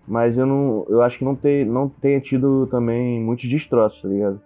[0.08, 0.86] mas eu não.
[0.90, 4.42] Eu acho que não, te, não tenha tido também muitos destroços, tá ligado?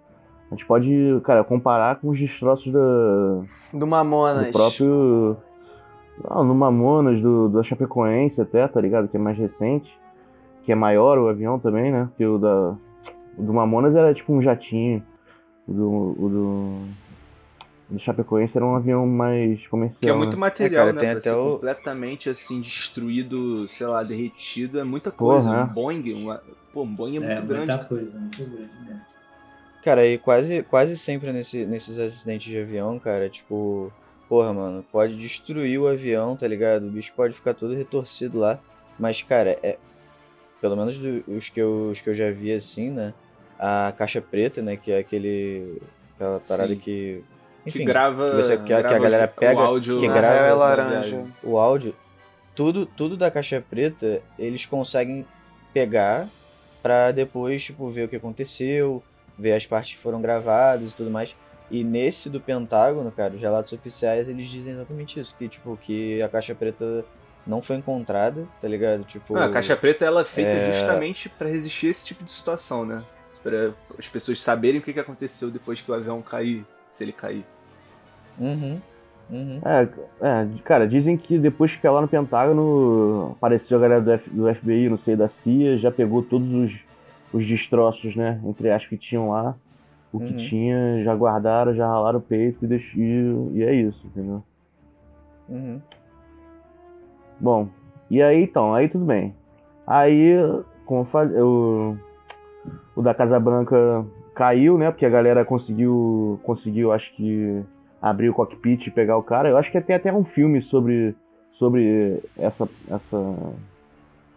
[0.51, 3.41] A gente pode, cara, comparar com os destroços da.
[3.73, 4.47] Do Mamonas.
[4.47, 5.37] Do próprio.
[6.29, 9.07] Ah, no Mamonas, do, do Chapecoense até, tá ligado?
[9.07, 9.91] Que é mais recente.
[10.63, 12.07] Que é maior o avião também, né?
[12.09, 12.75] Porque o da.
[13.37, 15.03] O do Mamonas era tipo um jatinho.
[15.67, 15.89] O do.
[15.89, 16.77] O do,
[17.89, 19.99] do Chapecoense era um avião mais comercial.
[19.99, 20.39] Que é muito né?
[20.39, 20.99] material, é, cara, né?
[20.99, 21.53] Tem até ser o...
[21.53, 24.79] completamente assim, destruído, sei lá, derretido.
[24.79, 25.49] É muita coisa.
[25.49, 26.41] Porra, um Boeing, uma...
[26.73, 27.67] pô, um Boeing é muito é, grande.
[27.67, 29.01] muita coisa, muito grande mesmo.
[29.83, 33.93] Cara, e quase, quase sempre nesse, nesses acidentes de avião, cara, tipo,
[34.27, 36.87] porra, mano, pode destruir o avião, tá ligado?
[36.87, 38.59] O bicho pode ficar todo retorcido lá.
[38.97, 39.77] Mas, cara, é.
[40.59, 43.13] Pelo menos do, os, que eu, os que eu já vi assim, né?
[43.59, 44.75] A caixa preta, né?
[44.75, 45.79] Que é aquele.
[46.15, 46.79] Aquela parada Sim.
[46.79, 47.23] que.
[47.65, 50.07] Enfim, que grava, que você- que a- que a grava galera o pega, áudio que
[50.07, 51.25] grava- é na laranja.
[51.43, 51.95] o áudio,
[52.53, 55.25] tudo, tudo da caixa preta, eles conseguem
[55.73, 56.27] pegar
[56.81, 59.01] pra depois, tipo, ver o que aconteceu,
[59.37, 61.35] ver as partes que foram gravadas e tudo mais.
[61.71, 66.21] E nesse do Pentágono, cara, os relatos oficiais, eles dizem exatamente isso, que, tipo, que
[66.21, 67.03] a caixa preta
[67.45, 69.03] não foi encontrada, tá ligado?
[69.03, 70.71] Tipo, Ah, a caixa preta ela é feita É.
[70.71, 73.03] justamente pra resistir a esse tipo de situação, né?
[73.41, 77.11] Pra as pessoas saberem o que que aconteceu depois que o avião cair, se ele
[77.11, 77.43] cair.
[78.39, 78.79] Uhum,
[79.31, 79.61] uhum.
[79.63, 79.87] É,
[80.21, 84.47] é, cara, dizem que depois que lá no Pentágono, apareceu a galera do, F- do
[84.47, 86.73] FBI, não sei, da CIA, já pegou todos os,
[87.33, 88.39] os destroços, né?
[88.45, 89.55] Entre aspas, que tinham lá.
[90.11, 90.37] O que Uhum.
[90.37, 94.43] tinha, já guardaram, já ralaram o peito e, e, e é isso, entendeu?
[95.49, 95.81] Uhum.
[97.39, 97.67] Bom,
[98.09, 99.33] e aí então, aí tudo bem.
[99.85, 100.35] Aí,
[100.85, 101.97] como eu falei, o,
[102.95, 104.89] o da Casa Branca caiu, né?
[104.91, 107.61] Porque a galera conseguiu, conseguiu, acho que,
[108.05, 109.49] abrir o cockpit e pegar o cara.
[109.49, 111.15] Eu acho que tem até um filme sobre,
[111.51, 113.35] sobre essa, essa,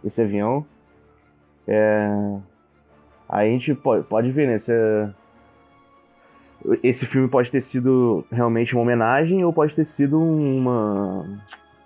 [0.02, 0.64] esse avião.
[1.66, 2.09] É,
[3.28, 4.59] a gente pode, pode ver, né?
[4.59, 4.72] Se
[6.83, 11.26] esse filme pode ter sido realmente uma homenagem ou pode ter sido uma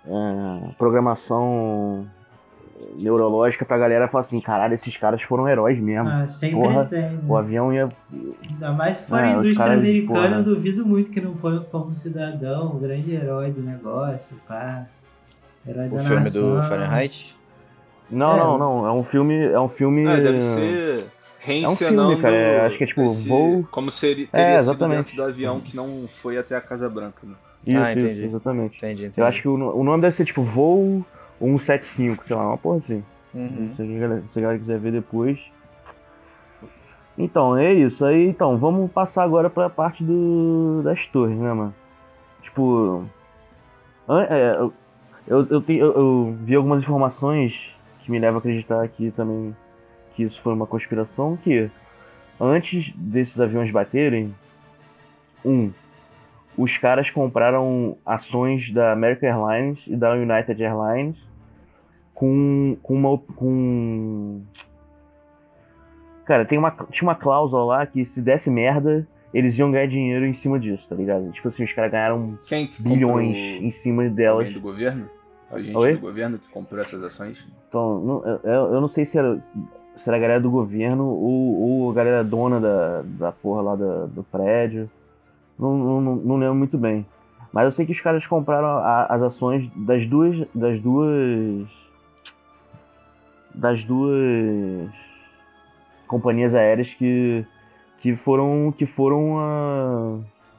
[0.07, 2.07] é, programação
[2.95, 6.07] neurológica pra galera falar assim, caralho, esses caras foram heróis mesmo.
[6.09, 7.01] Ah, sempre Porra, tem.
[7.01, 7.19] né?
[7.27, 7.89] O avião ia.
[8.49, 10.35] Ainda mais se for Ah, a indústria caras, americana, porra.
[10.37, 14.85] eu duvido muito que não foi como cidadão, o grande herói do negócio, pá.
[15.67, 16.55] Herói O da filme nação.
[16.57, 17.35] do Fahrenheit?
[18.11, 18.39] Não, É.
[18.39, 18.87] não, não.
[18.87, 19.37] É um filme.
[19.45, 20.05] É um filme.
[20.07, 21.05] Ah, deve ser
[21.39, 22.09] reencenando.
[22.09, 24.97] filme, cara, é, acho que é tipo, esse- voo- Como seria, É, teria sido exatamente.
[24.97, 27.17] dentro do avião que não foi até a Casa Branca.
[27.23, 27.33] Né?
[27.67, 28.25] Isso, Ah, isso, entendi.
[28.25, 28.77] exatamente.
[28.77, 29.19] Entendi, entendi.
[29.21, 31.05] Eu acho que o, o nome deve ser tipo Voo
[31.43, 33.03] 175, sei lá, uma porra assim.
[33.33, 33.73] Uhum.
[33.75, 35.39] Se, a galera, se a galera quiser ver depois.
[37.17, 38.03] Então, é isso.
[38.05, 41.73] Aí, então, vamos passar agora pra parte do, das torres, né, mano?
[42.41, 43.05] Tipo.
[44.29, 44.73] é, eu,
[45.27, 47.69] eu, eu, eu- vi algumas informações
[48.01, 49.55] que me levam a acreditar que também
[50.15, 51.71] que isso foi uma conspiração, que
[52.39, 54.35] antes desses aviões baterem,
[55.43, 55.71] um,
[56.57, 61.17] os caras compraram ações da American Airlines e da United Airlines
[62.23, 63.17] com, com uma.
[63.35, 64.41] Com...
[66.23, 70.25] Cara, tem uma, tinha uma cláusula lá que se desse merda, eles iam ganhar dinheiro
[70.25, 71.29] em cima disso, tá ligado?
[71.33, 72.39] Tipo assim, os caras ganharam
[72.79, 74.47] bilhões em cima delas.
[74.47, 75.09] Alguém do governo?
[75.51, 75.93] A gente Oi?
[75.95, 77.45] do governo que comprou essas ações?
[77.67, 79.43] Então, não- eu, eu não sei se era,
[79.97, 83.75] se era a galera do governo ou, ou a galera dona da, da porra lá
[83.75, 84.89] da- do prédio.
[85.59, 87.05] Não, não, não- não lembro muito bem.
[87.51, 90.47] Mas eu sei que os caras compraram a- as ações das duas.
[90.55, 91.82] Das duas.
[93.53, 94.89] Das duas
[96.07, 97.45] companhias aéreas que,
[97.99, 98.73] que foram.
[98.75, 100.17] que foram a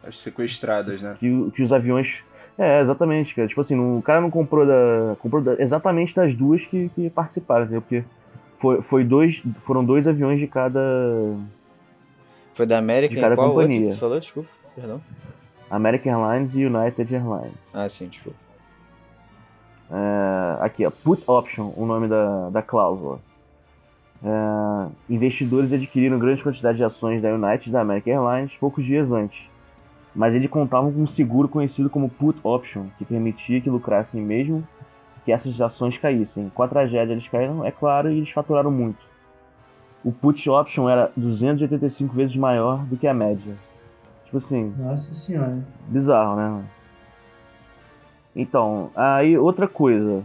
[0.08, 1.16] As sequestradas, né?
[1.18, 2.16] que, que os aviões.
[2.56, 3.48] É, exatamente, cara.
[3.48, 5.16] Tipo assim, não- o cara não comprou da.
[5.18, 7.82] comprou da- exatamente das duas que, que participaram, entendeu?
[7.82, 8.04] Porque
[8.58, 10.80] foi, foi dois, foram dois aviões de cada.
[12.52, 13.86] Foi da América De e cada qual outro companhia.
[13.90, 14.20] que tu falou?
[14.20, 15.00] Desculpa, perdão.
[15.68, 17.54] American Airlines e United Airlines.
[17.72, 18.38] Ah, sim, desculpa.
[19.94, 23.20] É, aqui, ó, Put Option, o nome da, da cláusula.
[24.24, 29.12] É, investidores adquiriram grande quantidade de ações da United e da American Airlines poucos dias
[29.12, 29.48] antes.
[30.12, 34.66] Mas eles contavam com um seguro conhecido como Put Option, que permitia que lucrassem mesmo
[35.24, 36.50] que essas ações caíssem.
[36.54, 38.98] Com a tragédia eles caíram, é claro, e eles faturaram muito.
[40.04, 43.54] O Put Option era 285 vezes maior do que a média.
[44.24, 45.58] Tipo assim, Nossa senhora.
[45.86, 46.64] Bizarro, né?
[48.34, 50.24] Então, aí outra coisa.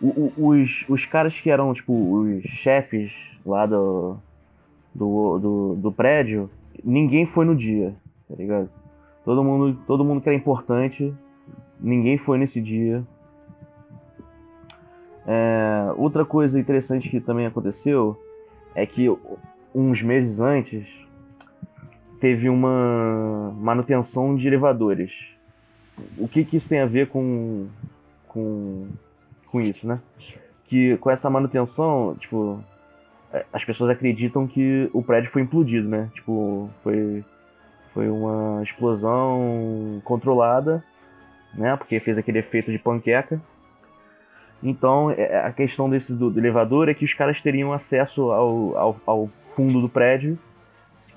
[0.00, 3.12] O- o- os, os caras que eram, tipo, os chefes
[3.44, 4.16] lá do,
[4.94, 6.50] do, do, do prédio,
[6.82, 7.94] ninguém foi no dia,
[8.28, 8.70] tá ligado?
[9.24, 11.12] Todo mundo, todo mundo que era importante,
[11.78, 13.04] ninguém foi nesse dia.
[15.26, 18.18] É, outra coisa interessante que também aconteceu
[18.74, 19.06] é que
[19.74, 20.88] uns meses antes
[22.20, 25.12] teve uma manutenção de elevadores.
[26.18, 27.66] O que, que isso tem a ver com,
[28.28, 28.88] com,
[29.46, 30.00] com isso, né?
[30.66, 32.62] Que com essa manutenção, tipo,
[33.32, 36.10] é, as pessoas acreditam que o prédio foi implodido, né?
[36.14, 37.24] Tipo, foi,
[37.92, 40.84] foi uma explosão controlada,
[41.54, 41.76] né?
[41.76, 43.40] Porque fez aquele efeito de panqueca.
[44.62, 48.76] Então, é- a questão desse do, do elevador é que os caras teriam acesso ao,
[48.76, 50.38] ao, ao fundo do prédio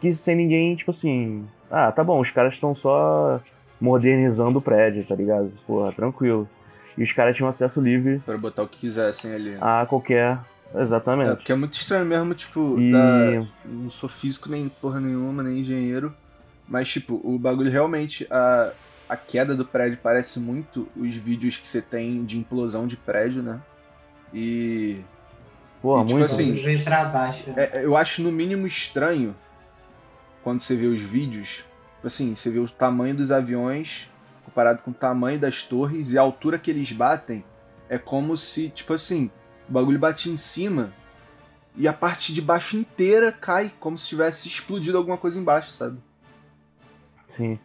[0.03, 3.39] que sem ninguém, tipo assim, ah, tá bom, os caras estão só
[3.83, 5.51] modernizando o prédio, tá ligado?
[5.67, 6.49] Porra, tranquilo.
[6.97, 9.57] E os caras tinham acesso livre Pra botar o que quisessem ali.
[9.59, 10.39] a qualquer.
[10.73, 11.35] É, Exatamente.
[11.35, 15.59] porque é muito estranho mesmo, tipo, E- da- não sou físico nem porra nenhuma, nem
[15.59, 16.13] engenheiro,
[16.67, 18.71] mas tipo, o bagulho realmente, a,
[19.09, 23.43] a queda do prédio parece muito os vídeos que você tem de implosão de prédio,
[23.43, 23.59] né?
[24.33, 25.01] E
[25.81, 26.31] Porra, e, tipo muito.
[26.31, 26.83] assim, né?
[27.57, 29.35] é- eu acho no mínimo estranho
[30.43, 31.65] quando você vê os vídeos,
[32.07, 34.09] assim, você vê o tamanho dos aviões
[34.45, 37.43] comparado com o tamanho das torres e a altura que eles batem,
[37.89, 39.31] é como se, tipo assim,
[39.67, 40.93] o bagulho bate em cima
[41.75, 45.97] e a parte de baixo inteira cai, como se tivesse explodido alguma coisa embaixo, sabe?
[47.35, 47.57] Sim.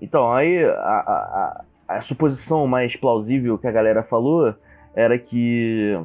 [0.00, 4.54] Então, aí a, a, a, suposição mais plausível que a galera falou
[4.94, 5.98] era que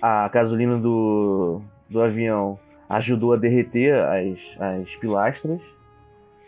[0.00, 5.60] a gasolina do, do avião ajudou a derreter as, as pilastras,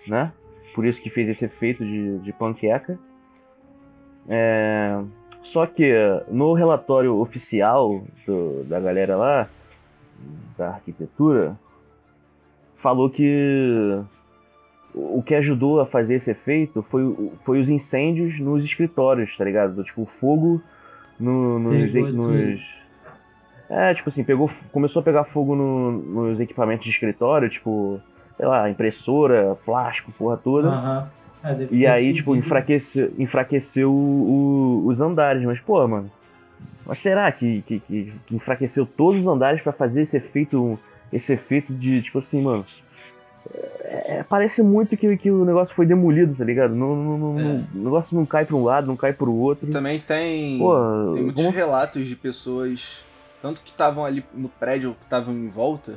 [0.09, 0.33] né?
[0.75, 2.99] Por isso que fez esse efeito de, de panqueca.
[4.29, 5.01] É,
[5.43, 5.93] só que
[6.29, 9.49] no relatório oficial do- da galera lá,
[10.59, 11.57] da arquitetura,
[12.77, 14.01] falou que
[14.95, 19.75] o que ajudou a fazer esse efeito foi, foi os incêndios nos escritórios, tá ligado?
[19.75, 20.61] Do, Tipo, o fogo
[21.21, 21.73] no- nos,
[22.17, 22.77] nos.
[23.69, 28.01] É, tipo assim, pegou, começou a pegar fogo no- nos equipamentos de escritório, tipo,
[28.37, 30.69] sei lá, impressora, plástico, porra toda.
[30.69, 31.09] Aham.
[31.45, 35.43] É, E aí, tipo, enfraqueceu, enfraqueceu o- o- os andares.
[35.45, 36.11] Mas, pô, mano.
[36.85, 40.79] Mas será que, que, que enfraqueceu todos os andares pra fazer esse efeito.
[41.13, 42.65] Esse efeito de, tipo assim, mano.
[43.85, 46.75] é, parece muito que, que o negócio foi demolido, tá ligado?
[46.75, 47.61] Não, não- não- É.
[47.75, 49.71] o negócio não cai pra um lado, não cai pro outro.
[49.71, 50.75] Também tem, Pô,
[51.15, 53.05] tem muitos como- relatos de pessoas,
[53.41, 55.95] tanto que estavam ali no prédio, que estavam em volta,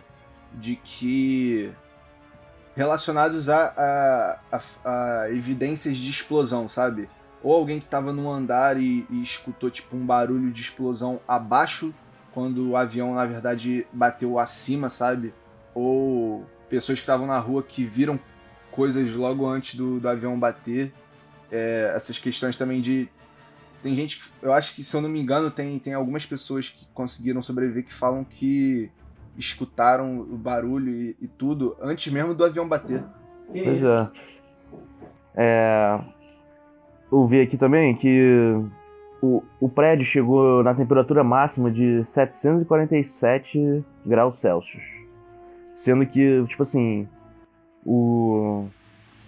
[0.54, 1.72] de que
[2.80, 7.10] relacionados a, a, a- a evidências de explosão, sabe?
[7.44, 11.94] Ou alguém que estava num andar e, e escutou tipo um barulho de explosão abaixo
[12.34, 15.34] quando o avião na verdade bateu acima, sabe?
[15.76, 18.18] Ou pessoas que estavam na rua que viram
[18.72, 20.94] coisas logo antes do, do avião bater.
[21.52, 23.10] É, essas questões também de
[23.82, 26.70] tem gente que, eu acho que, se eu não me engano, tem, tem algumas pessoas
[26.70, 28.90] que conseguiram sobreviver que falam que
[29.40, 33.04] escutaram o barulho e, e tudo antes mesmo do avião bater.
[33.48, 33.88] Pois isso?
[33.88, 34.12] é.
[35.36, 36.00] É,
[37.12, 38.54] eu vi aqui também que
[39.22, 44.84] o, o prédio chegou na temperatura máxima de 747 graus Celsius.
[45.74, 47.08] Sendo que, tipo assim,
[47.86, 48.68] o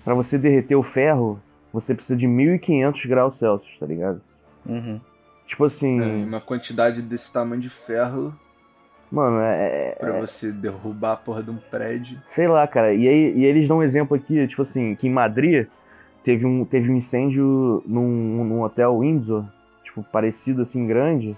[0.03, 1.39] para você derreter o ferro,
[1.71, 4.21] você precisa de 1500 graus Celsius, tá ligado?
[4.65, 4.99] Uhum.
[5.47, 8.37] Tipo assim, É, uma quantidade desse tamanho de ferro
[9.11, 12.17] mano, é, pra é- você derrubar a porra de um prédio.
[12.25, 12.93] sei lá, cara.
[12.93, 15.67] E aí e eles dão um exemplo aqui, tipo assim, que em Madrid
[16.23, 19.43] teve um, teve um incêndio num, num hotel Windsor,
[19.83, 21.35] tipo, parecido assim, grande,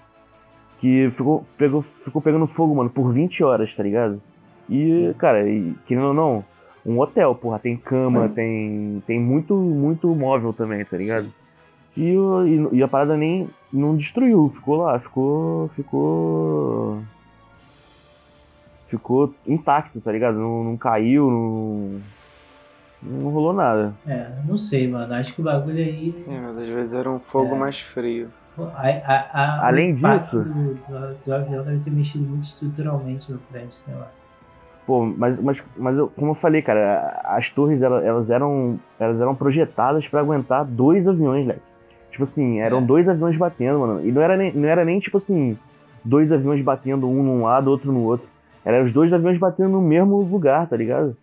[0.78, 4.20] que ficou, pegou, ficou pegando fogo, mano, por 20 horas, tá ligado?
[4.68, 6.44] E, cara, e, querendo ou não,
[6.86, 11.32] um hotel, porra, tem cama, tem, tem muito, muito móvel também, tá ligado?
[11.96, 15.68] E, o- e, e a parada nem não destruiu, ficou lá, ficou.
[15.76, 17.00] ficou.
[18.96, 20.38] Ficou intacto, tá ligado?
[20.38, 22.00] Não, não caiu, não.
[23.02, 23.92] não rolou nada.
[24.06, 25.12] É, não sei, mano.
[25.14, 26.24] Acho que o bagulho aí.
[26.28, 27.58] É, mas às vezes era um fogo É.
[27.58, 28.28] mais frio.
[28.56, 33.38] A, a, a, Além disso- Do, do, do avião deve ter mexido muito estruturalmente no
[33.50, 34.08] prédio, sei lá.
[34.86, 39.20] Pô, mas, mas, mas eu- como eu falei, cara, as torres elas, elas eram, elas
[39.20, 41.60] eram projetadas pra aguentar dois aviões, leque.
[42.12, 42.82] Tipo assim, eram É.
[42.82, 44.06] dois aviões batendo, mano.
[44.06, 45.58] E não era, nem, não era nem tipo assim,
[46.04, 48.28] dois aviões batendo um num lado, outro no outro.
[48.64, 51.16] Eram os dois aviões batendo no mesmo lugar, tá ligado?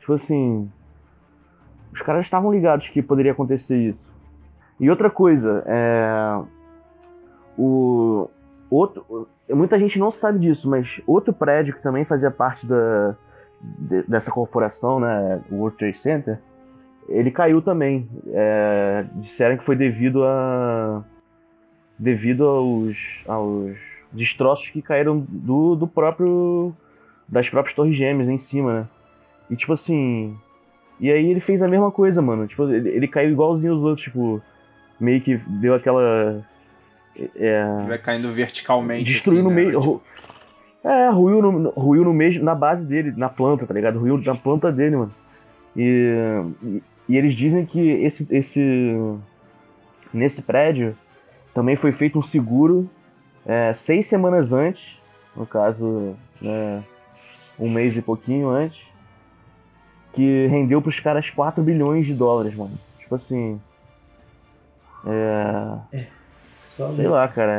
[0.00, 0.70] Tipo assim.
[1.92, 4.08] Os caras estavam ligados que poderia acontecer isso.
[4.78, 6.40] E outra coisa, é.
[7.56, 8.28] O.
[8.70, 9.28] Outro.
[9.48, 13.16] Muita gente não sabe disso, mas outro prédio que também fazia parte da,
[13.60, 16.38] de- dessa corporação, né, o World Trade Center,
[17.08, 18.06] ele caiu também.
[18.28, 21.02] É, disseram que foi devido a
[21.98, 23.76] devido aos, aos
[24.12, 26.74] destroços que caíram do, do próprio
[27.28, 28.88] das próprias torres gêmeas em cima, né?
[29.50, 30.36] E tipo assim,
[30.98, 32.46] e aí ele fez a mesma coisa, mano.
[32.46, 34.40] Tipo, ele, ele caiu igualzinho os outros, tipo,
[34.98, 36.42] meio que deu aquela
[37.36, 39.04] é, Vai caindo verticalmente.
[39.12, 39.56] destruiu assim, no né?
[39.56, 39.80] meio.
[39.80, 40.02] Tipo,
[40.84, 43.98] É, ruiu no, ruiu no mesmo, na base dele, na planta, tá ligado?
[43.98, 45.14] Ruiu na planta dele, mano.
[45.76, 46.14] E,
[46.62, 48.96] e, e eles dizem que esse, esse.
[50.14, 50.96] Nesse prédio
[51.52, 52.88] também foi feito um seguro
[53.48, 54.96] é, seis semanas antes,
[55.34, 56.84] no caso, né,
[57.58, 58.86] um mês e pouquinho antes,
[60.12, 62.78] que rendeu pros caras 4 bilhões de dólares, mano.
[63.00, 63.60] Tipo assim.
[65.06, 66.04] É.
[66.64, 67.52] Só Sei lá, cara.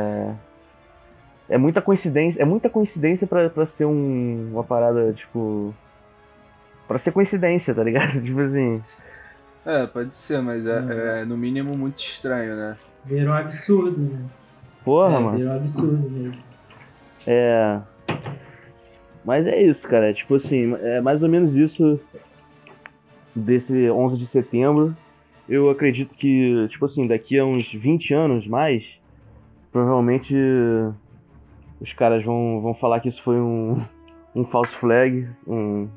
[1.48, 2.40] É, é muita coincidência.
[2.40, 5.74] É muita coincidência pra, pra ser um- uma parada, tipo.
[6.86, 8.20] Pra ser coincidência, tá ligado?
[8.22, 8.82] Tipo assim.
[9.64, 10.90] É, pode ser, mas é, Hum.
[10.90, 12.76] é, no mínimo muito estranho, né?
[13.04, 14.18] Virou um absurdo, né?
[14.84, 15.36] Porra, é, mano.
[15.38, 16.34] virou um absurdo mesmo.
[17.26, 17.80] É.
[19.24, 20.12] Mas é isso, cara.
[20.12, 22.00] Tipo assim, é mais ou menos isso
[23.34, 24.96] desse 11 de setembro.
[25.48, 29.00] Eu acredito que, tipo assim, daqui a uns 20 anos mais,
[29.72, 30.34] provavelmente
[31.80, 33.80] os caras vão, vão falar que isso foi um,
[34.34, 35.88] um false flag, um,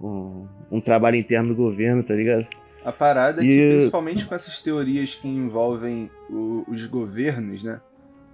[0.00, 2.46] um, um trabalho interno do governo, tá ligado?
[2.86, 7.80] A parada é que, E- principalmente com essas teorias que envolvem o- os governos, né?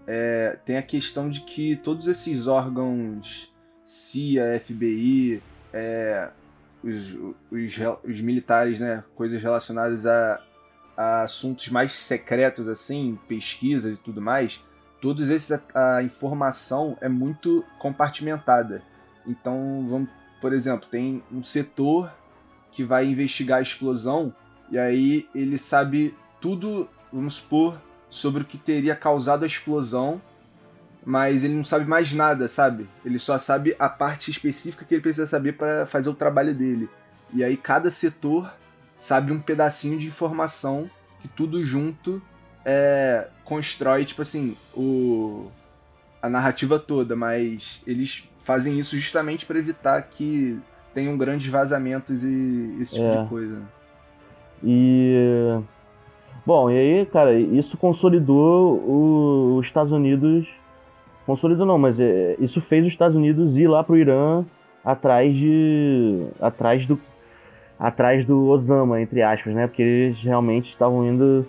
[0.06, 3.54] é, tem a questão de que todos esses órgãos,
[3.86, 5.40] CIA, FBI,
[5.72, 6.28] é,
[6.82, 7.14] os,
[7.50, 9.04] os, os militares, né?
[9.14, 10.42] Coisas relacionadas a,
[10.96, 14.64] a assuntos mais secretos, assim, pesquisas e tudo mais,
[15.00, 18.82] todos esses, a, a informação é muito compartimentada.
[19.24, 20.08] Então, vamos,
[20.40, 22.12] por exemplo, tem um setor
[22.72, 24.34] que vai investigar a explosão
[24.72, 30.20] e aí ele sabe tudo, vamos supor, sobre o que teria causado a explosão,
[31.04, 32.88] mas ele não sabe mais nada, sabe?
[33.04, 36.88] Ele só sabe a parte específica que ele precisa saber para fazer o trabalho dele.
[37.34, 38.50] E aí cada setor
[38.96, 42.22] sabe um pedacinho de informação que tudo junto
[42.64, 45.50] é, constrói, tipo assim, o,
[46.22, 50.58] a narrativa toda, mas eles fazem isso justamente para evitar que
[50.94, 53.22] tenham grandes vazamentos e esse tipo É.
[53.22, 53.58] de coisa.
[54.62, 55.58] E.
[56.44, 60.48] Bom, e aí, cara, isso consolidou o- os Estados Unidos.
[61.24, 64.44] Consolidou não, mas é, isso fez os Estados Unidos ir lá pro Irã
[64.84, 66.26] atrás de.
[66.40, 66.98] atrás do.
[67.78, 69.66] atrás do Osama, entre aspas, né?
[69.66, 71.46] Porque eles realmente estavam indo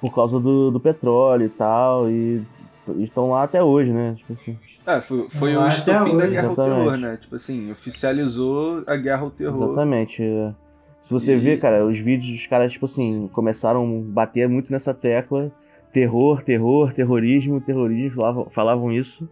[0.00, 2.10] por causa do, do petróleo e tal.
[2.10, 2.42] E
[2.98, 4.14] estão lá até hoje, né?
[4.16, 4.58] Tipo assim.
[4.86, 6.78] É, foi, foi Não, o até estopim da guerra ao exatamente.
[6.84, 7.16] terror, né?
[7.20, 9.64] Tipo assim, oficializou a guerra ao terror.
[9.66, 10.22] Exatamente.
[10.22, 10.54] é.
[11.02, 14.70] Se você E- ver, cara, os vídeos dos caras, tipo assim, começaram a bater muito
[14.72, 15.50] nessa tecla.
[15.92, 19.28] Terror, terror, terrorismo, terrorismo, falavam, falavam isso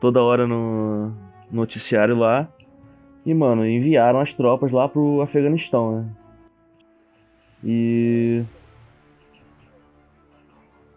[0.00, 1.12] toda hora no
[1.50, 2.48] noticiário lá.
[3.24, 6.06] E, mano, enviaram as tropas lá pro Afeganistão, né?
[7.64, 8.42] E.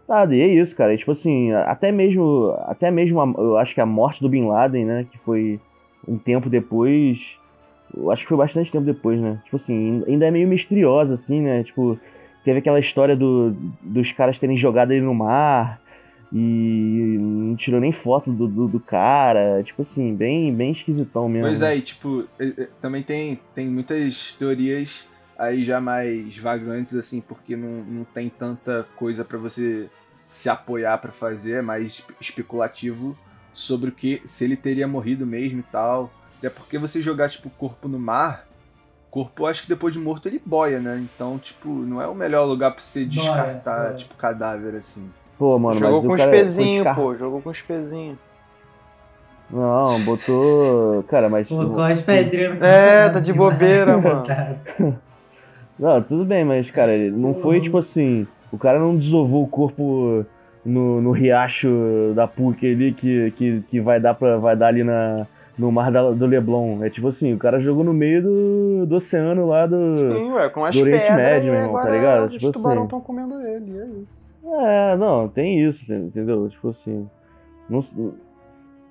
[0.08, 0.92] Nada, e é isso, cara.
[0.94, 2.54] E, tipo assim, até mesmo.
[2.66, 5.06] Até mesmo a- eu acho que a morte do Bin Laden, né?
[5.10, 5.58] Que foi
[6.06, 7.38] um tempo depois.
[7.96, 9.40] Eu acho que foi bastante tempo depois, né?
[9.44, 11.62] Tipo assim, ainda é meio misteriosa, assim, né?
[11.62, 11.98] Tipo,
[12.42, 15.80] teve aquela história do, dos caras terem jogado ele no mar
[16.32, 19.62] e não tirou nem foto do, do, do cara.
[19.62, 21.46] Tipo assim, bem, bem esquisitão mesmo.
[21.48, 22.24] Pois é, e tipo,
[22.80, 28.86] também tem, tem muitas teorias aí já mais vagantes, assim, porque não, não tem tanta
[28.96, 29.88] coisa pra você
[30.28, 33.16] se apoiar pra fazer, é mais espe- especulativo
[33.52, 36.10] sobre o que, se ele teria morrido mesmo e tal.
[36.38, 38.46] Até porque você jogar, tipo, o corpo no mar,
[39.08, 40.98] o corpo, eu acho que depois de morto ele boia, né?
[40.98, 43.94] Então, tipo, não é o melhor lugar pra você descartar, boia.
[43.94, 45.08] tipo, cadáver, assim.
[45.38, 47.14] Pô, mano, Jogou mas com o os cara foi pezinhos, descar- pô.
[47.14, 48.18] Jogou com os pezinhos.
[49.50, 51.02] Não, botou.
[51.04, 51.48] Cara, mas.
[51.48, 52.60] Com as pedrinhas.
[52.62, 54.24] É, tá de bobeira, mano.
[55.78, 58.26] Não, tudo bem, mas, cara, não foi tipo assim.
[58.52, 60.24] O cara não desovou o corpo
[60.64, 61.68] no, no riacho
[62.14, 65.26] da PUC ali que, que, que vai dar pra, vai dar ali na,
[65.58, 66.84] no mar da- do Leblon.
[66.84, 69.88] É tipo assim, o cara jogou no meio do, do oceano lá do.
[69.88, 72.24] Sim, ué, com as do Oriente Médio, meu irmão, tá ligado?
[72.26, 72.84] os Tipo tubarão assim.
[72.84, 74.34] estão comendo ele, é isso.
[74.46, 76.48] É, não, tem isso, entendeu?
[76.48, 77.08] Tipo assim.
[77.68, 77.80] não-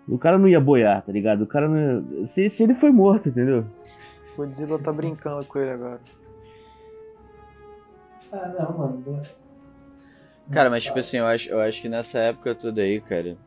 [0.09, 1.43] o cara não ia boiar, tá ligado?
[1.43, 3.63] O cara não ia, se, se ele foi morto, entendeu?
[4.35, 5.99] Godzilla tá brincando com ele agora.
[8.33, 9.21] Ah, não, mano.
[10.51, 13.37] Cara, mas tipo assim, eu acho, eu acho que nessa época toda aí, cara,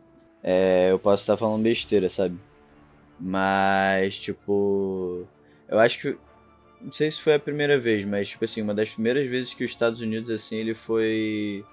[0.43, 2.39] é, eu posso estar falando besteira, sabe?
[3.19, 5.27] Mas, tipo,
[5.69, 6.19] eu acho que.
[6.81, 9.65] Não sei se foi a primeira vez, mas, tipo assim, uma das primeiras vezes que
[9.65, 11.65] os Estados Unidos, assim, ele foi.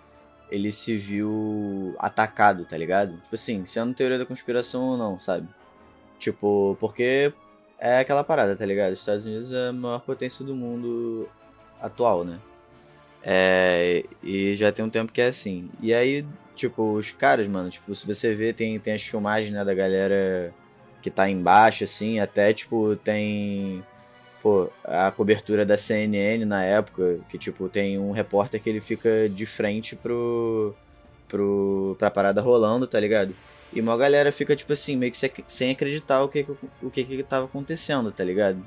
[0.49, 3.18] Ele se viu atacado, tá ligado?
[3.22, 5.47] Tipo assim, sendo teoria da conspiração ou não, sabe?
[6.20, 7.34] Tipo, porque
[7.80, 8.93] é aquela parada, tá ligado?
[8.93, 11.30] Os Estados Unidos é a maior potência do mundo
[11.82, 12.39] atual, né?
[13.24, 15.69] É, e já tem um tempo que é assim.
[15.82, 19.63] E aí, tipo, os caras, mano, tipo, se você vê, tem, tem as filmagens, né,
[19.63, 20.53] da galera
[21.01, 23.84] que tá embaixo, assim, até, tipo, tem,
[24.41, 29.30] pô, a cobertura da CNN na época, que, tipo, tem um repórter que ele fica
[29.30, 30.74] de frente pro,
[31.28, 33.36] pro, pra parada rolando, tá ligado?
[33.74, 36.89] E uma galera fica, tipo assim, meio que se- sem acreditar o que, que- o
[36.91, 38.63] que que tava acontecendo, tá ligado?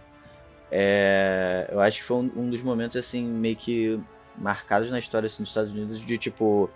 [0.71, 4.01] É, eu acho que foi um, um dos momentos, assim, meio que
[4.39, 6.71] marcados na história assim, dos Estados Unidos de tipo,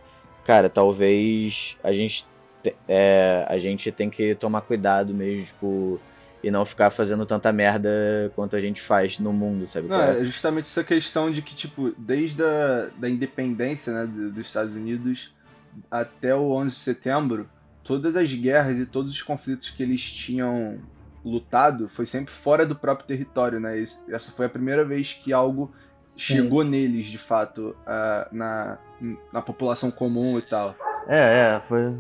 [0.44, 2.26] cara, talvez a gente
[2.62, 6.00] te- é, a gente tem que tomar cuidado mesmo, tipo,
[6.42, 7.88] e não ficar fazendo tanta merda
[8.34, 9.88] quanto a gente faz no mundo, sabe?
[9.88, 10.20] Não, é?
[10.20, 14.74] é justamente essa questão de que, tipo, desde a da independência né, do- dos Estados
[14.74, 15.34] Unidos
[15.90, 17.48] até o 11 de setembro,
[17.84, 20.78] todas as guerras e todos os conflitos que eles tinham
[21.24, 23.78] lutado foi sempre fora do próprio território, né?
[24.08, 25.70] Essa foi a primeira vez que algo
[26.16, 28.78] chegou neles, de fato, ah, na,
[29.32, 30.74] na população comum e tal.
[31.08, 31.94] É, é, foi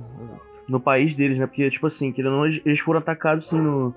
[0.68, 1.46] no país deles, né?
[1.46, 3.94] Porque, tipo assim, não, eles foram atacados, assim, no,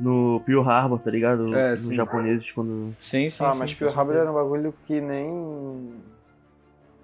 [0.00, 1.54] no Pearl Harbor, tá ligado?
[1.54, 1.94] É, Os sim.
[1.94, 2.94] japoneses, quando...
[2.98, 5.92] Sim, sim, ah, sim, mas com Pearl Harbor era um bagulho que nem.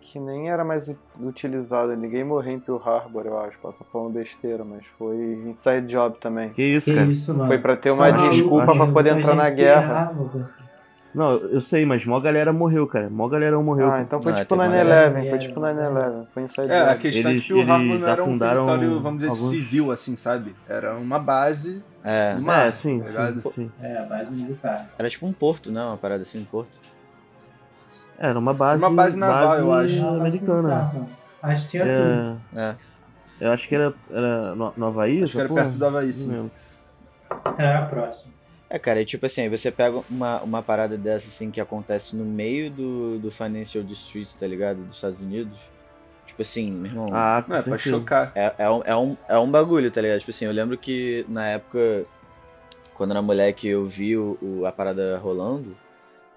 [0.00, 0.90] que nem era mais
[1.20, 1.94] utilizado.
[1.96, 3.58] Ninguém morreu em Pearl Harbor, eu acho.
[3.58, 6.50] Posso falando besteira, mas foi inside job também.
[6.50, 7.10] Que isso, Que cara?
[7.12, 7.46] isso, mano.
[7.46, 10.12] Foi pra ter uma Caralho, desculpa pra poder entrar na guerra.
[11.12, 13.10] Não, eu sei, mas mó galera morreu, cara.
[13.10, 13.90] Mó galera morreu.
[13.90, 14.84] Ah, então foi Não, tipo teve uma 9-11.
[14.88, 16.26] galera- Foi tipo 9-11.
[16.32, 19.00] Foi inside É, a questão Eles- é que Harbor eles não era um afundaram território,
[19.00, 20.54] vamos dizer, alguns- civil, assim, sabe?
[20.68, 23.72] Era uma base É, do mar, é, sim, tá sim, sim.
[23.82, 24.88] É, a base militar.
[24.96, 25.88] era tipo um porto, não?
[25.88, 26.78] Uma parada assim, um porto.
[28.16, 28.84] Era uma base...
[28.84, 30.00] Uma base naval, eu acho.
[30.00, 30.90] Base Americana.
[31.42, 32.40] Acho que tinha tudo.
[32.54, 32.76] É, É.
[33.40, 35.62] eu acho que era, era no, no Havaí, Acho que era porra?
[35.64, 36.50] perto do Havaí, sim.
[37.58, 38.30] Era próximo.
[38.72, 42.14] É, cara, é tipo assim, aí você pega uma, uma parada dessa, assim, que acontece
[42.16, 44.84] no meio do, do Financial District, tá ligado?
[44.84, 45.58] Dos Estados Unidos.
[46.24, 47.06] Tipo assim, meu irmão.
[47.12, 48.32] Ah, Não, é pra chocar.
[48.36, 50.20] É, é, um, é, um, é um bagulho, tá ligado?
[50.20, 52.04] Tipo assim, eu lembro que na época,
[52.94, 55.76] quando era moleque, eu vi o, o- a parada rolando.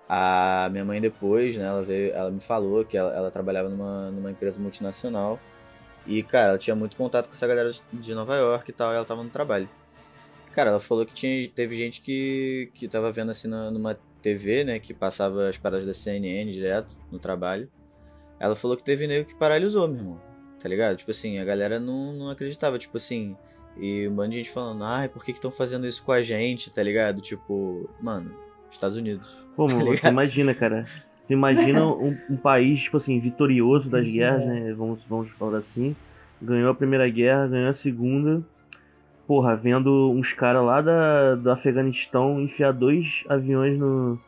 [0.09, 4.11] A minha mãe depois, né, ela veio, ela me falou que ela, ela trabalhava numa,
[4.11, 5.39] numa empresa multinacional.
[6.05, 8.95] E, cara, ela tinha muito contato com essa galera de Nova York e tal, e
[8.95, 9.69] ela tava no trabalho.
[10.53, 14.63] Cara, ela falou que tinha, teve gente que, que tava vendo assim na- numa TV,
[14.63, 17.67] né, que passava as paradas da CNN direto no trabalho.
[18.39, 20.95] Ela falou que teve nego que paralisou, meu irmão tá ligado?
[20.95, 23.35] Tipo assim, a galera não, não acreditava, tipo assim.
[23.77, 26.71] E um bando de gente falando, ai, por que estão fazendo isso com a gente,
[26.71, 27.19] tá ligado?
[27.19, 28.33] Tipo, mano,
[28.71, 29.45] Estados Unidos.
[29.57, 30.11] Pô, mano, Tá você ligado?
[30.13, 30.85] imagina, cara.
[30.85, 34.73] Você imagina um, um país, tipo assim, vitorioso das Isso, guerras, né?
[34.73, 35.93] Vamos, vamos falar assim.
[36.41, 38.41] Ganhou a primeira guerra, ganhou a segunda.
[39.27, 44.19] Porra, vendo uns caras lá da, do Afeganistão enfiar dois aviões no,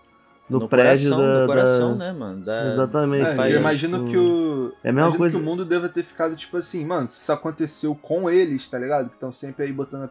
[0.49, 2.45] no, no prédio coração, da, no coração, da- né, mano?
[2.45, 3.27] Da- Exatamente.
[3.27, 3.53] É, país.
[3.55, 4.71] eu imagino que o.
[4.83, 5.37] É a mesma imagino coisa.
[5.37, 8.79] que o mundo deva ter ficado tipo assim, mano, se isso aconteceu com eles, tá
[8.79, 9.09] ligado?
[9.09, 10.09] Que estão sempre aí botando,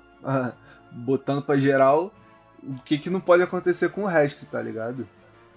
[0.92, 2.12] botando pra geral,
[2.62, 5.06] o que que não pode acontecer com o resto, tá ligado?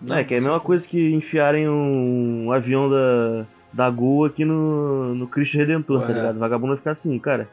[0.09, 4.47] é, que é a mesma coisa que enfiarem um, um avião da, da Gol aqui
[4.47, 6.13] no, no Cristo Redentor, tá Ué.
[6.13, 6.35] ligado?
[6.37, 7.49] O vagabundo vai ficar assim, cara,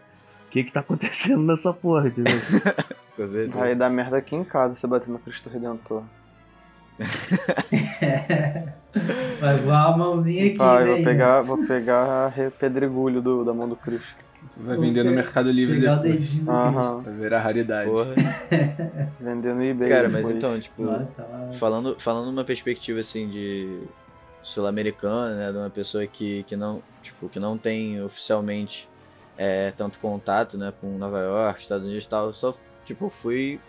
[0.55, 2.33] que que tá acontecendo nessa porra, entendeu?
[3.53, 6.05] Vai dar merda aqui em casa você bater no Cristo Redentor.
[9.41, 10.91] Vai voar a mãozinha aqui, Vai, né?
[10.95, 14.23] vou pegar, vou pegar re- pedregulho do, da mão do Cristo.
[14.57, 16.47] Vai vender no Mercado Livre Pegar depois.
[16.47, 17.01] Aham.
[17.01, 17.91] Vai virar raridade.
[17.91, 18.15] Porra.
[19.21, 19.89] Vender no eBay.
[19.89, 20.37] Cara, mas depois.
[20.37, 20.83] então, tipo.
[20.83, 23.81] Nossa, tá falando, falando numa perspectiva assim de
[24.43, 28.89] sul-americana, né, de uma pessoa que, que não, tipo, que não tem oficialmente
[29.37, 32.55] é, tanto contato, né, com Nova York, Estados Unidos e tal, só
[32.85, 33.61] tipo fui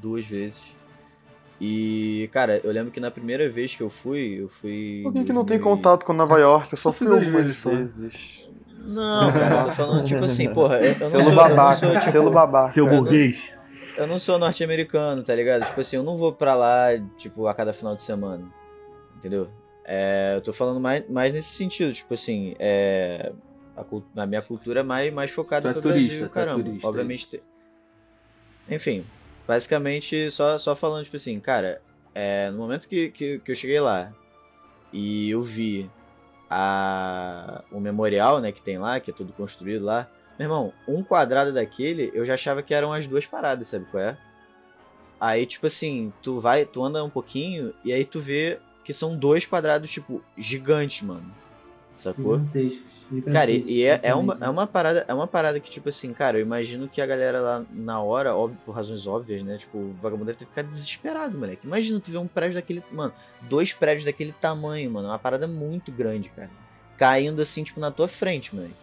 [0.00, 0.76] duas vezes.
[1.60, 5.00] E, cara, eu lembro que na primeira vez que eu fui, eu fui.
[5.02, 6.72] Por que, que não tem 2000 contato com Nova York?
[6.72, 7.70] Eu só Eu fui duas algumas vezes só.
[7.70, 8.48] vezes.
[8.80, 11.48] Não, cara, eu tô falando, tipo assim, porra, eu, eu não Selo sou, eu não
[11.48, 12.72] babaca, sou, tipo, selo babaca.
[12.72, 13.36] Seu burguês.
[13.96, 15.66] eu não sou norte-americano, tá ligado?
[15.66, 18.44] Tipo assim, eu não vou pra lá, tipo, a cada final de semana.
[19.16, 19.48] Entendeu?
[19.84, 23.32] É, eu tô falando mais, mais nesse sentido, tipo assim, é,
[23.80, 26.64] a, a minha cultura é mais, mais focada é pro turista, Brasil, é caramba.
[26.64, 27.26] turista, Obviamente.
[27.28, 27.42] te-
[28.68, 29.04] Enfim,
[29.46, 31.80] basicamente, só, só falando, tipo assim, cara,
[32.14, 34.12] é, no momento que, que, que eu cheguei lá
[34.92, 35.90] e eu vi
[36.50, 40.08] a, o memorial, né, que tem lá, que é tudo construído lá,
[40.38, 44.02] meu irmão, um quadrado daquele, eu já achava que eram as duas paradas, sabe qual
[44.02, 44.18] é?
[45.20, 49.16] Aí, tipo assim, tu vai, tu anda um pouquinho e aí tu vê que são
[49.16, 51.34] dois quadrados, tipo, gigantes, mano.
[51.98, 52.40] Sacou?
[53.32, 56.12] Cara, e, e é, é, uma, é uma parada, é uma parada que, tipo assim,
[56.12, 59.56] cara, eu imagino que a galera lá na hora, óbvio, por razões óbvias, né?
[59.56, 61.66] Tipo, o vagabundo deve ter ficado desesperado, moleque.
[61.66, 62.82] Imagina tu ver um prédio daquele.
[62.92, 65.08] Mano, dois prédios daquele tamanho, mano.
[65.08, 66.50] É uma parada muito grande, cara.
[66.96, 68.74] Caindo assim, tipo, na tua frente, moleque.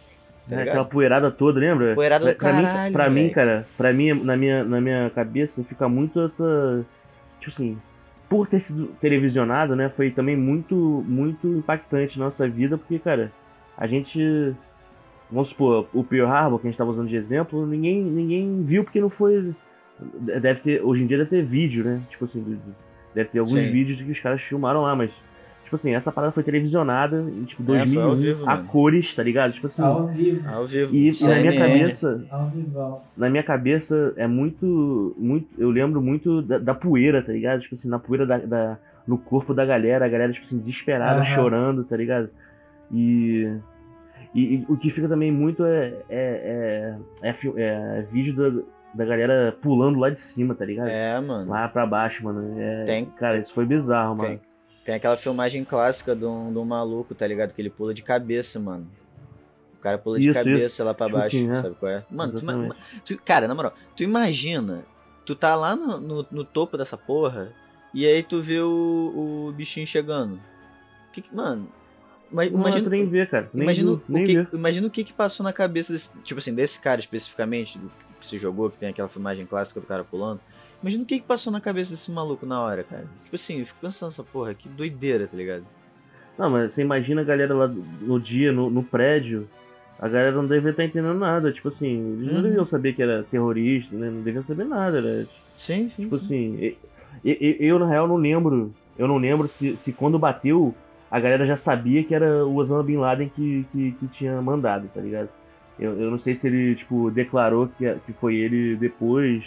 [0.48, 1.94] Tá É, aquela poeirada toda, lembra?
[1.94, 5.62] Poeirada do pra, caralho, mim, pra mim, cara, pra mim, na minha, na minha cabeça,
[5.64, 6.84] fica muito essa.
[7.40, 7.78] Tipo assim,
[8.28, 9.88] por ter sido televisionado, né?
[9.88, 10.74] Foi também muito,
[11.06, 13.32] muito impactante na nossa vida, porque, cara,
[13.76, 14.54] a gente.
[15.30, 18.84] Vamos supor, o Pearl Harbor, que a gente tava usando de exemplo, ninguém, ninguém viu
[18.84, 19.54] porque não foi.
[20.00, 20.82] Deve ter.
[20.82, 22.02] Hoje em dia deve ter vídeo, né?
[22.10, 22.58] Tipo assim,
[23.14, 23.70] deve ter alguns Sim.
[23.70, 25.10] vídeos que os caras filmaram lá, mas.
[25.66, 28.68] Tipo assim, essa parada foi televisionada em tipo É, foi ao 2001 vivo, a mano.
[28.68, 29.52] cores, tá ligado?
[29.52, 29.82] Tipo assim.
[29.82, 30.48] Ao vivo.
[30.48, 30.94] Ao vivo.
[30.94, 31.58] E na minha CNN.
[31.80, 33.00] cabeça, Ao vivo.
[33.16, 37.60] na minha cabeça é muito, muito, eu lembro muito da, da poeira, tá ligado?
[37.62, 41.16] Tipo assim, na poeira da, da- no corpo da galera, a galera tipo assim desesperada,
[41.20, 41.34] Aham.
[41.34, 42.28] chorando, tá ligado?
[42.92, 43.52] E,
[44.34, 48.62] e, e o que fica também muito é é, é, é é vídeo da,
[48.94, 50.88] da galera pulando lá de cima, tá ligado?
[50.88, 51.50] É, mano.
[51.50, 52.54] Lá pra baixo, mano.
[52.56, 54.38] É, Tem- cara, isso foi bizarro, mano.
[54.86, 57.52] Tem, aquela filmagem clássica de um, de um maluco, tá ligado?
[57.52, 58.86] Que ele pula de cabeça, mano.
[59.74, 60.84] O cara pula de Isso, cabeça isso.
[60.84, 62.04] lá pra Tipo baixo, assim, sabe qual é?
[62.08, 62.44] Mano, tu,
[63.04, 64.84] tu- cara, na moral, tu imagina,
[65.24, 67.52] tu tá lá no, no, no topo dessa porra,
[67.92, 70.40] e aí tu vê o, o bichinho chegando.
[71.12, 71.68] Que mano,
[72.30, 73.50] ima- Não, imagina, nem vê, cara.
[73.52, 76.54] Nem, imagina, o nem que, imagina o que que passou na cabeça desse, tipo assim,
[76.54, 77.80] desse cara especificamente,
[78.20, 80.40] que se jogou, que tem aquela filmagem clássica do cara pulando.
[80.82, 83.04] Imagina o que que passou na cabeça desse maluco na hora, cara.
[83.24, 85.64] Tipo assim, eu fico pensando nessa porra, que doideira, tá ligado?
[86.38, 89.48] Não, mas você imagina a galera lá no dia, no, no prédio,
[89.98, 91.50] a galera não devia estar entendendo nada.
[91.50, 92.42] Tipo assim, eles não Uhum.
[92.42, 94.10] deviam saber que era terrorista, né?
[94.10, 95.26] Não deviam saber nada, né?
[95.56, 96.04] Sim, sim.
[96.04, 96.24] Tipo sim.
[96.24, 96.78] assim, e-
[97.24, 98.72] e- e- eu, na real não lembro.
[98.98, 100.74] Eu não lembro se, se quando bateu,
[101.10, 104.88] a galera já sabia que era o Osama Bin Laden que, que, que tinha mandado,
[104.94, 105.28] tá ligado?
[105.78, 109.42] Eu, eu não sei se ele, tipo, declarou que, que foi ele depois.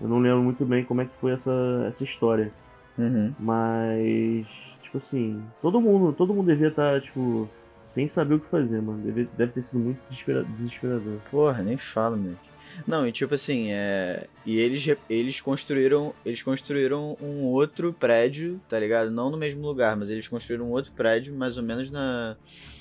[0.00, 1.50] Eu não lembro muito bem como é que foi essa,
[1.88, 2.52] essa história.
[2.98, 3.34] Uhum.
[3.38, 4.46] Mas,
[4.82, 7.48] tipo assim, todo mundo, todo mundo devia estar, tipo,
[7.82, 9.02] sem saber o que fazer, mano.
[9.04, 11.18] Deve, deve ter sido muito desespera- desesperador.
[11.30, 12.50] Porra, nem fala, moleque.
[12.86, 14.26] Não, e tipo assim, é.
[14.44, 16.12] E eles, eles construíram.
[16.24, 19.10] Eles construíram um outro prédio, tá ligado?
[19.10, 22.36] Não no mesmo lugar, mas eles construíram um outro prédio, mais ou menos na,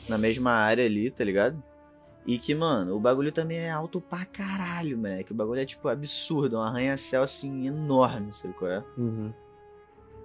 [0.09, 1.61] na mesma área ali, tá ligado?
[2.26, 5.32] E que, mano, o bagulho também é alto pra caralho, moleque.
[5.34, 6.55] O bagulho é, tipo, absurdo.
[6.55, 8.84] É um arranha-céu, assim, enorme, sabe qual é?
[8.97, 9.34] Uhum.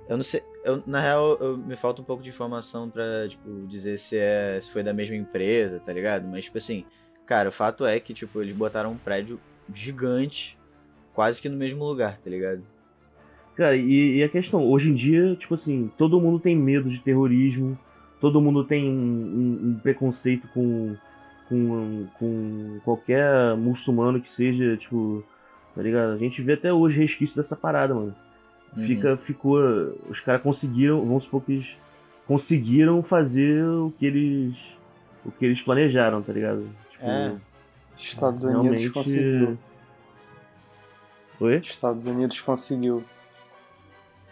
[0.08, 0.42] Eu não sei.
[0.64, 4.58] Eu, na real, eu- me falta um pouco de informação pra, tipo, dizer se, é,
[4.60, 6.26] se foi da mesma empresa, tá ligado?
[6.28, 6.84] Mas, tipo assim,
[7.26, 9.38] cara, o fato é que, tipo, eles botaram um prédio
[9.74, 10.56] gigante,
[11.12, 12.62] quase que no mesmo lugar, tá ligado?
[13.56, 17.00] Cara, e, e a questão, hoje em dia, tipo assim, todo mundo tem medo de
[17.00, 17.76] terrorismo,
[18.20, 20.96] todo mundo tem um, um- um preconceito com,
[21.48, 25.24] com, com qualquer muçulmano que seja, tipo,
[25.74, 26.12] tá ligado?
[26.12, 28.14] A gente vê até hoje resquício dessa parada, mano.
[28.76, 29.58] fica, ficou.
[30.08, 31.68] Os caras conseguiram, vamos supor que eles
[32.26, 34.56] conseguiram fazer o que eles.
[35.24, 36.68] o que eles planejaram, tá ligado?
[36.90, 37.36] Tipo, É.
[37.96, 39.58] Estados Unidos conseguiu.
[41.40, 41.56] Oi?
[41.58, 43.04] Estados Unidos conseguiu.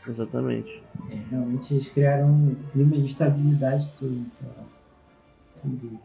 [0.07, 0.83] Exatamente.
[1.11, 4.25] É, realmente eles criaram um clima de estabilidade todo.
[4.39, 4.49] pra
[5.63, 5.99] tudo.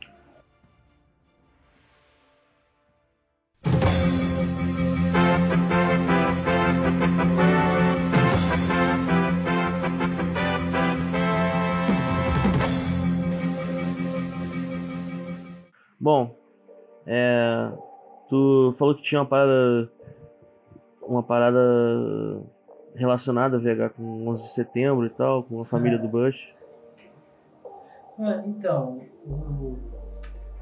[16.01, 16.35] Bom,
[17.05, 17.71] é,
[18.27, 19.91] tu falou que tinha uma parada.
[21.03, 22.41] Uma parada
[22.95, 26.35] relacionada a VH com 11 de setembro e tal, com a família do Bush.
[28.19, 28.99] Ah, Então,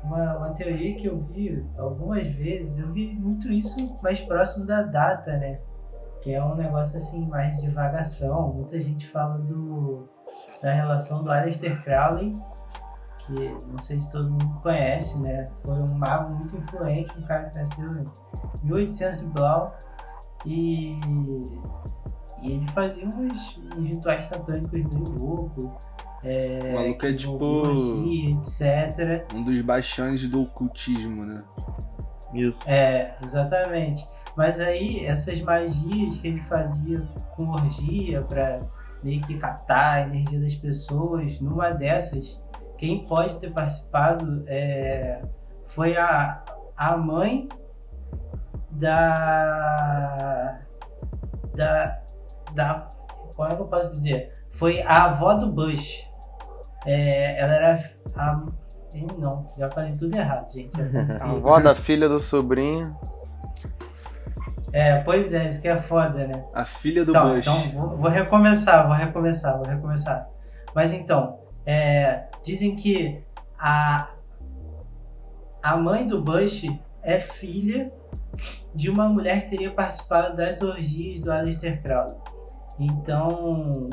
[0.03, 4.81] uma, uma teoria que eu vi algumas vezes, eu vi muito isso mais próximo da
[4.81, 5.61] data, né?
[6.21, 8.53] Que é um negócio assim, mais de divagação.
[8.53, 10.03] Muita gente fala do,
[10.61, 12.33] da relação do Aleister Crowley,
[13.29, 15.45] que não sei se todo mundo conhece, né?
[15.65, 18.05] Foi um mago muito influente, um cara que nasceu em
[18.67, 19.77] 1800 e blau.
[20.45, 20.99] E,
[22.41, 25.69] e ele fazia uns, uns rituais satânicos meio loucos.
[26.23, 29.33] É, O maluco é tipo- magia, etc.
[29.35, 31.37] Um dos baixões do ocultismo, né?
[32.33, 32.57] Isso.
[32.67, 34.05] É, exatamente.
[34.35, 37.01] Mas aí, essas magias que ele fazia
[37.35, 38.59] com orgia pra
[39.03, 42.37] meio que captar a energia das pessoas, numa dessas,
[42.79, 45.21] quem pode ter participado é,
[45.67, 46.41] foi a,
[46.77, 47.49] a mãe
[48.71, 50.59] da.
[51.53, 51.99] da.
[52.55, 52.87] da.
[53.35, 54.31] Como é que eu posso dizer?
[54.51, 56.07] Foi a avó do Bush.
[56.85, 57.85] É, ela era.
[58.15, 58.45] A,
[59.19, 60.71] não, já falei tudo errado, gente.
[61.21, 62.97] A avó da filha do sobrinho.
[64.71, 66.43] É, pois é, isso que é foda, né?
[66.53, 67.45] A filha do Então, Bush.
[67.47, 70.27] então vou, vou recomeçar, vou recomeçar, vou recomeçar.
[70.73, 73.21] Mas então, é, dizem que
[73.57, 74.09] a,
[75.61, 76.65] a mãe do Bush
[77.01, 77.91] é filha
[78.73, 82.15] de uma mulher que teria participado das orgias do Aleister Crowley.
[82.79, 83.89] Então,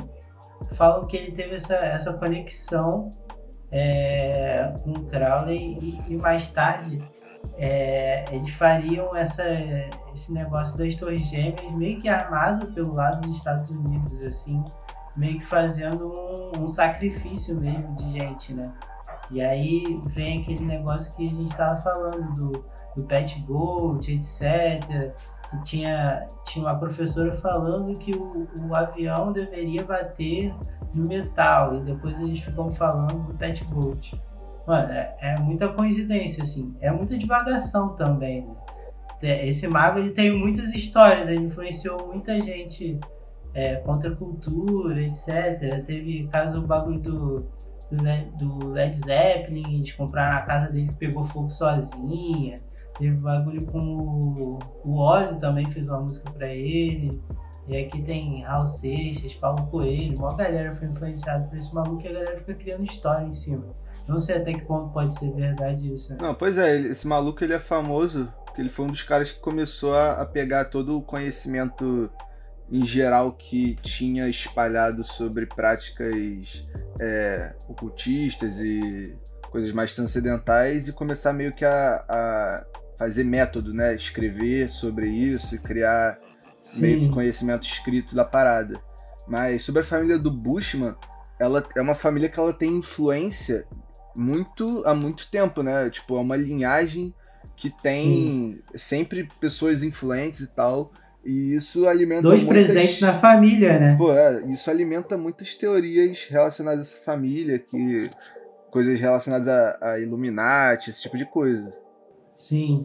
[0.74, 3.10] falam que ele teve essa, essa conexão
[3.70, 7.02] é, com Crowley e, e mais tarde
[7.58, 9.44] é, eles fariam essa,
[10.12, 14.62] esse negócio das torres gêmeas meio que armado pelo lado dos Estados Unidos, assim,
[15.16, 18.72] meio que fazendo um, um sacrifício mesmo de gente, né?
[19.30, 22.64] E aí vem aquele negócio que a gente estava falando do,
[22.96, 25.14] do Pet Gold, etc.
[25.52, 30.54] E tinha, tinha uma professora falando que o, o avião deveria bater
[30.94, 34.20] no metal, e depois eles ficam falando do Pet Gold.
[34.66, 36.76] Mano, é, é muita coincidência, assim.
[36.80, 38.56] É muita divagação também, né?
[39.48, 43.00] Esse mago, ele tem muitas histórias, ele influenciou muita gente
[43.56, 45.82] é, contra a cultura, etc.
[45.86, 47.36] Teve caso o bagulho do,
[48.38, 52.56] do, Led, Zeppelin, eles compraram a casa dele que pegou fogo sozinha.
[52.98, 57.18] Teve bagulho com o, Ozzy também, fez uma música pra ele.
[57.66, 62.08] E aqui tem Raul Seixas, Paulo Coelho, uma galera foi influenciada por esse maluco e
[62.08, 63.64] a galera fica criando história em cima.
[64.06, 66.12] Não sei até que ponto pode ser verdade isso.
[66.12, 66.18] Né?
[66.20, 69.40] Não, pois é, esse maluco ele é famoso porque ele foi um dos caras que
[69.40, 72.08] começou a, a pegar todo o conhecimento
[72.70, 76.66] em geral que tinha espalhado sobre práticas
[77.00, 79.16] é, ocultistas e
[79.50, 82.66] coisas mais transcendentais e começar meio que a, a
[82.98, 83.94] fazer método, né?
[83.94, 86.18] Escrever sobre isso e criar
[86.76, 88.80] meio que conhecimento escrito da parada.
[89.26, 90.94] Mas sobre a família do Bushman,
[91.38, 93.66] ela é uma família que ela tem influência
[94.14, 95.88] muito há muito tempo, né?
[95.90, 97.14] Tipo, é uma linhagem
[97.54, 100.92] que tem sempre pessoas influentes e tal.
[101.26, 102.70] E isso alimenta Dois muitas...
[102.70, 103.96] presidentes na família, né?
[103.98, 108.08] Pô, é, isso alimenta muitas teorias relacionadas a essa família, que
[108.70, 111.74] coisas relacionadas a, a Illuminati, esse tipo de coisa.
[112.36, 112.76] Sim,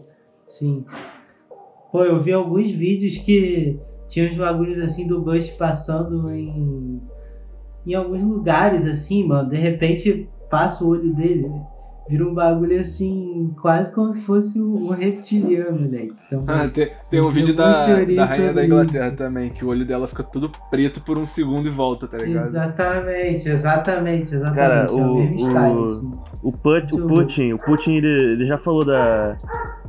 [0.47, 0.83] sim.
[1.91, 6.99] Pô, eu vi alguns vídeos que tinha uns bagulhos assim do Bush passando em,
[7.85, 9.49] em alguns lugares assim, mano.
[9.49, 11.47] De repente passa o olho dele,
[12.11, 16.09] vira um bagulho assim, quase como se fosse um reptiliano, né?
[16.27, 19.17] Então, Ah, tem, tem um vídeo da, da rainha da Inglaterra isso.
[19.17, 22.47] também, que o olho dela fica tudo preto por um segundo e volta, tá ligado?
[22.49, 24.55] exatamente, exatamente, exatamente.
[24.55, 26.11] Cara, é o o- style, assim.
[26.43, 29.37] O, Put, o Putin, o Putin ele, ele já falou da,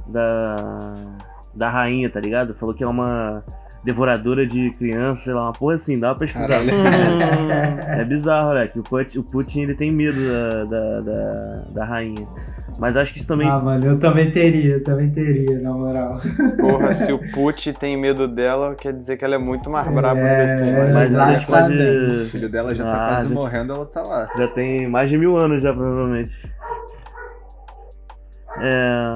[0.07, 1.01] da.
[1.55, 2.55] da rainha, tá ligado?
[2.55, 3.43] Falou que é uma
[3.85, 6.55] devoradora de crianças, sei lá, uma porra assim, dá uma pesquisada.
[7.93, 8.67] É bizarro, né?
[8.69, 12.27] Que o Putin, o Putin ele tem medo da, da, da, da rainha.
[12.79, 13.49] Mas acho que isso também.
[13.49, 16.19] Ah, mano, eu também teria, eu também teria, na moral.
[16.59, 20.15] Porra, se o Put tem medo dela, quer dizer que ela é muito mais braba
[20.21, 21.75] do que É, é, Mas exato, acho que pode.
[22.23, 24.29] O filho dela já tá Ah, quase já- morrendo, ela tá lá.
[24.37, 26.31] Já tem mais de mil anos já, provavelmente.
[28.59, 29.15] É...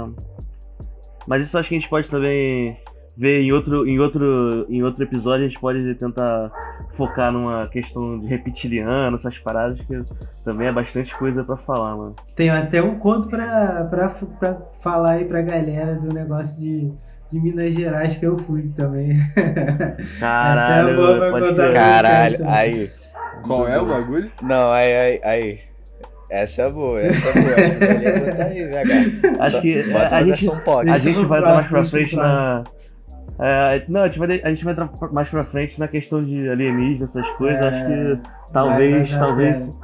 [1.27, 2.79] Mas isso acho que a gente pode também
[3.17, 6.51] ver em outro, em outro, em outro episódio, a gente pode tentar
[6.97, 10.03] focar numa questão de reptiliano, essas paradas, que
[10.45, 12.15] também é bastante coisa pra falar, mano.
[12.35, 16.93] Tenho até um conto pra, pra, pra falar aí pra galera do negócio de,
[17.31, 19.19] de Minas Gerais que eu fui também.
[20.21, 21.63] Caralho, Essa é boa pra pode contar.
[21.63, 21.75] crer.
[21.75, 22.91] Caralho, aí.
[23.43, 24.31] Qual é o bagulho?
[24.43, 25.61] Não, aí, aí, aí.
[26.29, 27.55] Essa é boa, essa é boa.
[27.55, 29.41] Acho que ia botar aí, VH.
[29.41, 30.89] Acho Só que bota a uma gente-.
[30.91, 32.65] A gente vai entrar mais pra frente na.
[33.39, 36.49] É, não, a gente, vai, a gente vai entrar mais pra frente na questão de
[36.49, 37.61] alienígenas, essas coisas.
[37.61, 39.81] É, Acho que talvez, vai, talvez,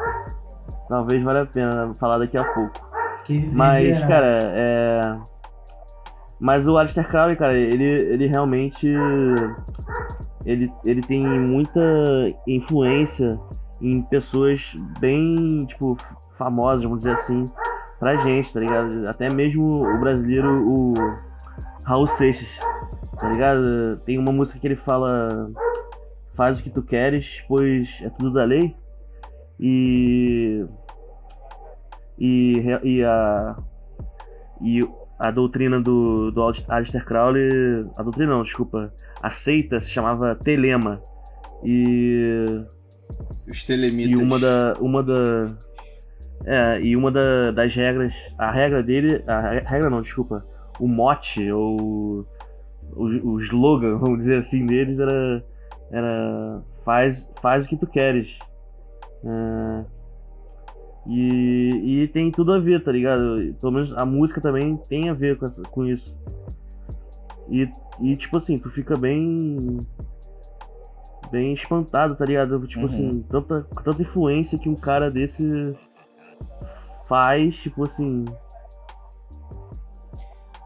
[0.89, 2.73] talvez valha a pena falar daqui a pouco.
[3.25, 5.19] Que Mas, cara, é.
[6.41, 8.89] Mas o Alistair Crowley, cara, ele, ele realmente.
[10.45, 11.81] Ele, ele tem muita
[12.49, 13.31] influência
[13.81, 15.97] em pessoas bem, tipo,
[16.37, 17.45] famosas, vamos dizer assim,
[18.01, 19.09] pra gente, tá ligado?
[19.09, 20.95] Até mesmo o brasileiro, o
[21.85, 22.49] Raul Seixas,
[23.19, 23.99] tá ligado?
[24.05, 25.51] Tem uma música que ele fala.
[26.35, 28.75] Faz o que tu queres, pois é tudo da lei.
[29.61, 30.65] E
[32.19, 33.57] e, e a
[34.61, 40.35] e a doutrina do, do Aleister Crowley, a doutrina não, desculpa, a seita se chamava
[40.35, 41.01] Telema
[41.65, 42.65] e,
[43.49, 44.11] Os telemitas.
[44.11, 45.55] e uma da uma da
[46.45, 50.43] é, e uma da- das regras, a regra dele, a re- regra não, desculpa,
[50.85, 52.27] o mote ou
[52.95, 53.05] o,
[53.35, 55.45] o slogan, vamos dizer assim, deles era
[55.91, 58.39] era faz faz o que tu queres.
[59.25, 59.85] É,
[61.07, 63.55] e, e tem tudo a ver, tá ligado?
[63.61, 66.17] Pelo menos a música também tem a ver com, essa- com isso.
[67.49, 67.69] E,
[68.01, 69.79] e, tipo assim, tu fica bem.
[71.31, 72.67] Bem espantado, tá ligado?
[72.67, 72.93] Tipo Uhum.
[72.93, 75.75] assim, tanta, tanta influência que um cara desse
[77.09, 78.25] faz, tipo assim.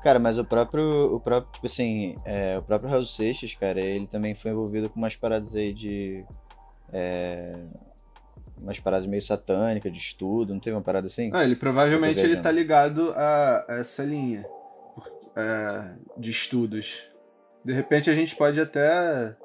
[0.02, 4.06] Cara, mas o próprio, o próprio, tipo assim, é, o próprio Raul Seixas, cara, ele
[4.06, 6.24] também foi envolvido com umas paradas aí de.
[6.92, 7.56] é,
[8.56, 11.30] umas paradas meio satânicas, de estudo, não teve uma parada assim?
[11.32, 14.46] Ah, ele provavelmente ele tá ligado a essa linha
[15.36, 17.08] é, de estudos.
[17.64, 19.36] De repente a gente pode até.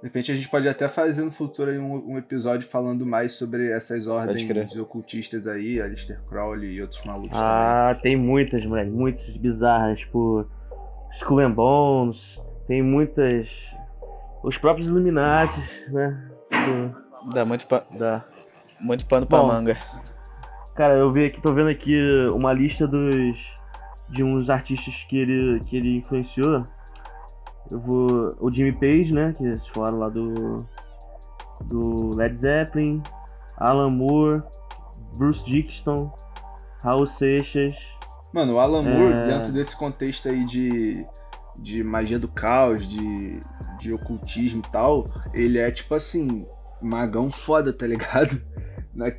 [0.00, 3.32] De repente a gente pode até fazer no futuro aí um, um episódio falando mais
[3.32, 8.90] sobre essas ordens ocultistas aí, Alistair Crowley e outros malucos Ah, tem muitas, moleque.
[8.90, 10.46] Muitas bizarras, tipo.
[11.12, 12.40] Skull and Bones.
[12.68, 13.74] Tem muitas.
[14.44, 16.30] Os próprios Illuminati, né?
[16.48, 18.24] Tipo, Dá muito, pa- da.
[18.80, 19.48] muito pano pra Bom.
[19.48, 19.76] manga.
[20.76, 21.98] Cara, eu vi aqui, tô vendo aqui
[22.40, 23.36] uma lista dos.
[24.08, 26.62] de uns artistas que ele, que ele influenciou.
[27.70, 28.34] Eu vou.
[28.40, 29.32] O Jimmy Page, né?
[29.36, 30.58] Que vocês falaram lá do.
[31.64, 33.02] Do Led Zeppelin,
[33.56, 34.42] Alan Moore,
[35.16, 36.12] Bruce Dickinson,
[36.82, 37.74] Raul Seixas.
[38.32, 39.26] Mano, o Alan Moore, É.
[39.26, 41.04] dentro desse contexto aí de,
[41.58, 43.40] de magia do caos, de,
[43.80, 46.46] de ocultismo e tal, ele é tipo assim,
[46.80, 48.40] magão foda, tá ligado?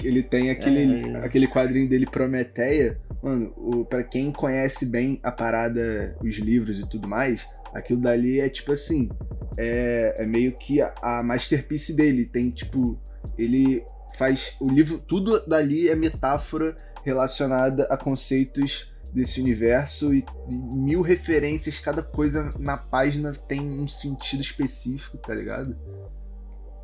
[0.03, 1.25] Ele tem aquele, É.
[1.25, 2.99] aquele quadrinho dele Prometeia.
[3.23, 8.39] Mano, o, pra quem conhece bem a parada, os livros e tudo mais, aquilo dali
[8.39, 9.09] é tipo assim,
[9.57, 12.26] é, é meio que a, a masterpiece dele.
[12.26, 12.99] Tem tipo,
[13.38, 13.84] ele
[14.17, 21.01] faz o livro, tudo dali é metáfora relacionada a conceitos desse universo e, e mil
[21.01, 25.76] referências, cada coisa na página tem um sentido específico, tá ligado?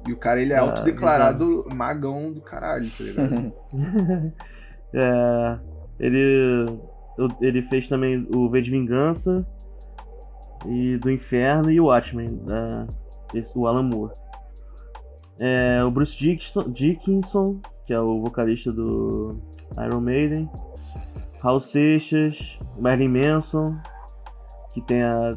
[0.08, 3.54] E o cara, ele é Ah, autodeclarado magão do caralho, tá ligado?
[4.98, 5.60] É,
[6.00, 6.80] ele,
[7.42, 9.46] ele fez também o V de Vingança
[10.68, 12.88] e do Inferno e o Watchmen, da-
[13.34, 14.14] esse- o Alan Moore.
[15.40, 19.30] É, o Bruce Dickinson, Dickinson, que é o vocalista do
[19.84, 20.50] Iron Maiden.
[21.42, 23.78] Raul Seixas, Marilyn Manson,
[24.74, 25.32] que tem, a,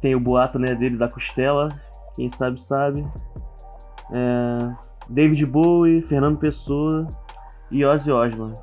[0.00, 1.68] tem o boato né, dele da costela,
[2.14, 3.04] quem sabe sabe.
[4.12, 4.74] É,
[5.08, 7.08] David Bowie, Fernando Pessoa
[7.72, 8.54] e Ozzy Osbourne.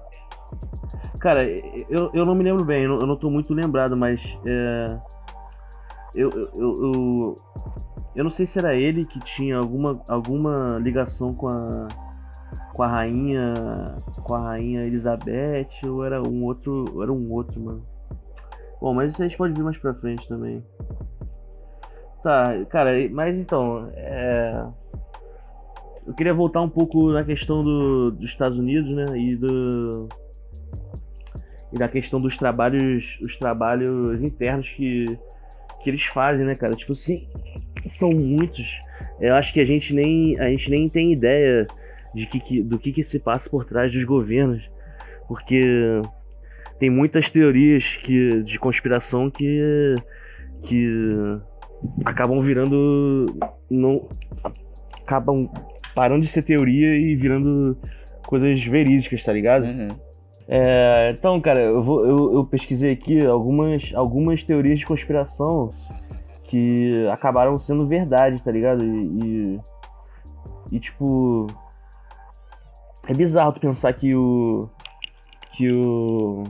[1.20, 1.44] Cara,
[1.90, 4.88] eu, eu não me lembro bem, eu não, eu não tô muito lembrado, mas é,
[6.16, 7.36] eu, eu, eu,
[8.16, 11.88] eu, não sei se era ele que tinha alguma, alguma ligação com a,
[12.74, 13.54] com a rainha
[14.24, 17.86] com a rainha Elizabeth ou era um outro ou era um outro mano.
[18.82, 20.64] Bom mas isso a gente pode ver mais pra frente também.
[22.24, 24.66] Tá cara mas então é...
[26.08, 30.08] eu queria voltar um pouco na questão do, dos Estados Unidos né e do
[31.76, 35.20] e da questão dos trabalhos, os trabalhos internos que,
[35.86, 36.74] que eles fazem, né, cara?
[36.74, 37.28] Tipo assim,
[37.88, 38.66] são muitos.
[39.22, 41.68] Eu acho que a gente nem, a gente nem tem ideia
[42.16, 44.68] de que, que, do que, que se passa por trás dos governos,
[45.28, 46.02] porque
[46.80, 49.96] tem muitas teorias que, de conspiração que,
[50.64, 50.90] que
[52.04, 53.28] acabam virando.
[53.70, 54.10] Não,
[55.04, 55.48] acabam
[55.94, 57.78] parando de ser teoria e virando
[58.26, 59.66] coisas verídicas, tá ligado?
[59.66, 59.90] Uhum.
[60.48, 65.72] É, então, cara, eu, vou, eu, eu, pesquisei aqui algumas, algumas teorias de conspiração
[66.44, 68.84] que acabaram sendo verdade, tá ligado?
[68.84, 69.62] E, e,
[70.74, 71.48] e, tipo.
[73.08, 74.70] É bizarro tu pensar que o.
[75.54, 76.44] que o.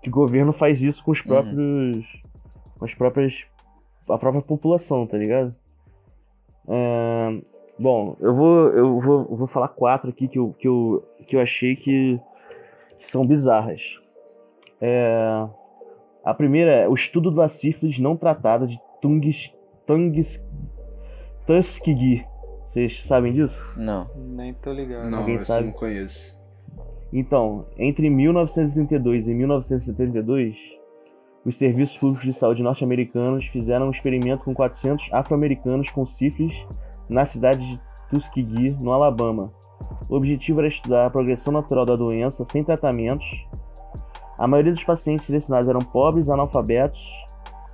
[0.00, 1.56] que o governo faz isso com os próprios.
[1.56, 2.04] Uhum.
[2.78, 3.44] com as próprias.
[4.08, 5.52] a própria população, tá ligado?
[6.68, 7.40] É,
[7.76, 11.40] bom, eu vou, eu vou, vou falar quatro aqui que eu, que eu, que eu
[11.40, 12.20] achei que
[13.06, 14.00] são bizarras.
[14.80, 15.46] É,
[16.24, 19.52] a primeira é o estudo da sífilis não tratada de Tungis,
[19.86, 20.42] Tungis,
[21.46, 22.24] Tuskegee.
[22.68, 23.66] Vocês sabem disso?
[23.76, 24.08] Não.
[24.16, 25.10] Nem tô ligado.
[25.10, 25.66] Não, Alguém sabe?
[25.66, 26.40] não conheço.
[27.12, 30.56] Então, entre 1932 e 1972,
[31.44, 36.54] os serviços públicos de saúde norte-americanos fizeram um experimento com 400 afro-americanos com sífilis
[37.08, 37.80] na cidade de
[38.12, 39.50] Tuskegee, no Alabama.
[40.08, 43.26] O objetivo era estudar a progressão natural da doença sem tratamentos.
[44.38, 47.10] A maioria dos pacientes selecionados eram pobres, analfabetos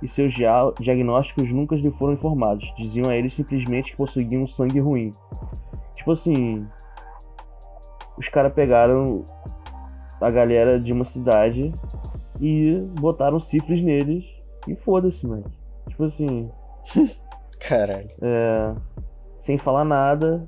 [0.01, 2.73] e seus dia- diagnósticos nunca lhe foram informados.
[2.77, 5.11] Diziam a eles simplesmente que possuíam sangue ruim.
[5.93, 6.65] Tipo assim,
[8.17, 9.25] os caras pegaram
[10.21, 11.73] a galera de uma cidade
[12.39, 14.25] e botaram sífilis neles
[14.67, 15.45] e foda-se, mano.
[15.89, 16.49] Tipo assim,
[17.59, 18.09] Caralho.
[18.21, 18.73] é,
[19.49, 20.47] sem falar nada,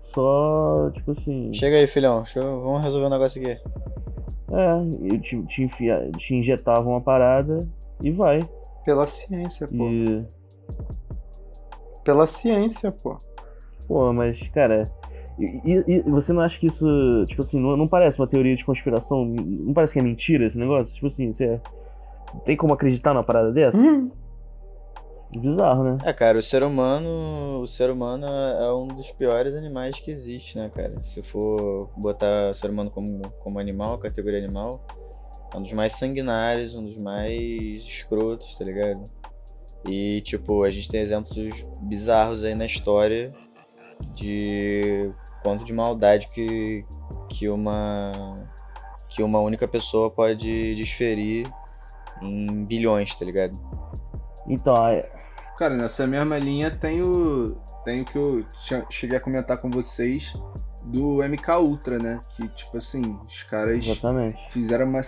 [0.00, 2.18] só, tipo assim, Chega aí, filhão.
[2.22, 3.60] Deixa eu- Vamos resolver um negócio aqui.
[4.52, 7.58] é, e te, te, enfia, te injetavam uma parada
[8.00, 8.40] e vai.
[8.84, 9.88] Pela ciência, pô.
[9.88, 10.24] E,
[12.04, 13.18] Pela ciência, pô.
[13.88, 14.84] pô, mas, cara,
[15.36, 16.86] e, e- e você não acha que isso,
[17.26, 19.24] tipo assim, não, não parece uma teoria de conspiração?
[19.26, 20.94] Não parece que é mentira esse negócio?
[20.94, 21.60] Tipo assim, você
[22.44, 23.76] tem como acreditar numa parada dessa?
[23.78, 24.10] Hum.
[25.36, 25.98] Bizarro, né?
[26.04, 27.60] É, cara, o ser humano.
[27.60, 30.94] O ser humano é um dos piores animais que existe, né, cara?
[31.04, 34.84] Se for botar o ser humano como, como animal, categoria animal,
[35.52, 39.04] é um dos mais sanguinários, um dos mais escrotos, tá ligado?
[39.86, 43.32] E, tipo, a gente tem exemplos bizarros aí na história
[44.14, 45.12] de
[45.42, 46.84] quanto de maldade que,
[47.28, 48.12] que uma
[49.08, 51.46] que uma única pessoa pode desferir
[52.20, 53.58] em bilhões, tá ligado?
[54.46, 55.10] Então, é-
[55.58, 58.46] Cara, nessa mesma linha tem o, tem o que eu
[58.88, 60.32] cheguei a comentar com vocês
[60.84, 62.20] do MK Ultra, né?
[62.30, 64.38] Que, tipo assim, os caras exatamente.
[64.50, 65.00] fizeram uma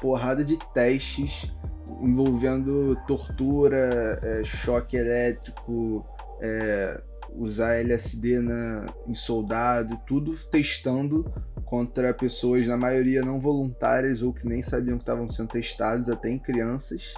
[0.00, 1.52] porrada de testes
[2.00, 6.04] envolvendo tortura, é, choque elétrico,
[6.40, 7.02] é,
[7.34, 11.24] usar LSD na, em soldado, tudo testando
[11.64, 16.28] contra pessoas, na maioria não voluntárias ou que nem sabiam que estavam sendo testados, até
[16.30, 17.14] em crianças,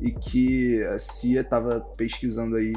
[0.00, 2.72] e que a CIA estava pesquisando aí.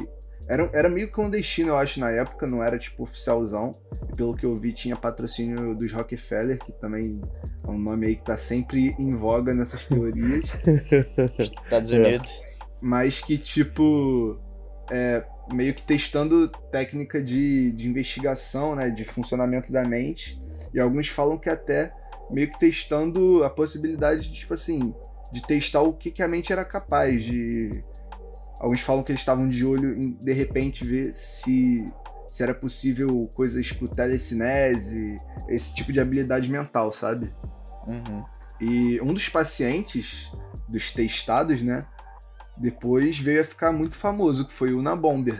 [0.48, 3.72] Era, era meio clandestino, eu acho, na época, não era tipo oficialzão.
[4.16, 7.20] Pelo que eu vi, tinha patrocínio dos Rockefeller, que também
[7.66, 10.44] é um nome aí que tá sempre em voga nessas teorias.
[11.36, 11.98] Estados É.
[11.98, 12.40] Unidos.
[12.80, 14.38] mas que, tipo,
[14.92, 20.42] é, meio que testando técnica de, de investigação, né, de funcionamento da mente,
[20.74, 21.92] e alguns falam que até
[22.30, 24.94] meio que testando a possibilidade de, tipo assim,
[25.32, 27.84] de testar o que, que a mente era capaz de...
[28.58, 31.84] Alguns falam que eles estavam de olho em, de repente, ver se,
[32.28, 35.18] se era possível coisas tipo telecinese,
[35.48, 37.30] esse tipo de habilidade mental, sabe?
[37.86, 38.24] Uhum.
[38.60, 40.32] E um dos pacientes
[40.66, 41.84] dos testados, né?
[42.56, 45.38] Depois veio a ficar muito famoso, que foi o Unabomber.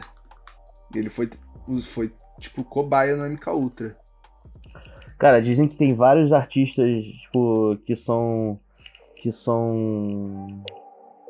[0.95, 1.31] Ele foi,
[1.83, 3.97] foi tipo, cobaia no MK Ultra.
[5.19, 8.59] Cara, dizem que tem vários artistas, tipo, que são.
[9.17, 10.63] que são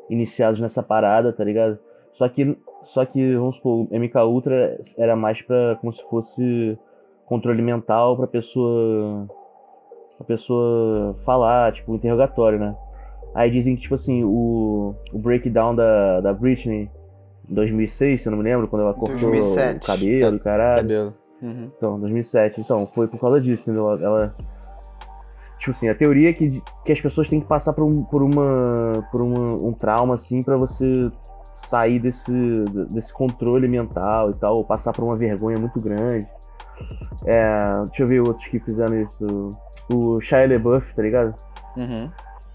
[0.09, 1.79] iniciados nessa parada, tá ligado?
[2.13, 5.77] Só que, só que vamos supor, o MK Ultra era mais pra.
[5.79, 6.77] como se fosse
[7.25, 9.27] controle mental pra pessoa.
[10.17, 12.75] pra pessoa falar, tipo, interrogatório, né?
[13.33, 16.89] Aí dizem que, tipo assim, o, o breakdown da, da Britney
[17.49, 19.77] em 2006, se eu não me lembro, quando ela cortou 2007.
[19.77, 20.77] o cabelo, caralho.
[20.77, 21.13] Cabelo.
[21.41, 21.71] Uhum.
[21.77, 22.61] Então, 2007.
[22.61, 23.91] Então, foi por causa disso, entendeu?
[23.91, 24.33] Ela-.
[25.59, 28.21] Tipo assim, a teoria é que, que as pessoas têm que passar por, um, por,
[28.21, 31.11] uma, por uma, um trauma, assim, pra você
[31.53, 32.31] sair desse,
[32.91, 36.27] desse controle mental e tal, ou passar por uma vergonha muito grande.
[37.25, 37.43] É,
[37.85, 39.49] deixa eu ver outros que fizeram isso.
[39.91, 41.33] O Shia LaBeouf, tá ligado?
[41.75, 42.09] Uhum.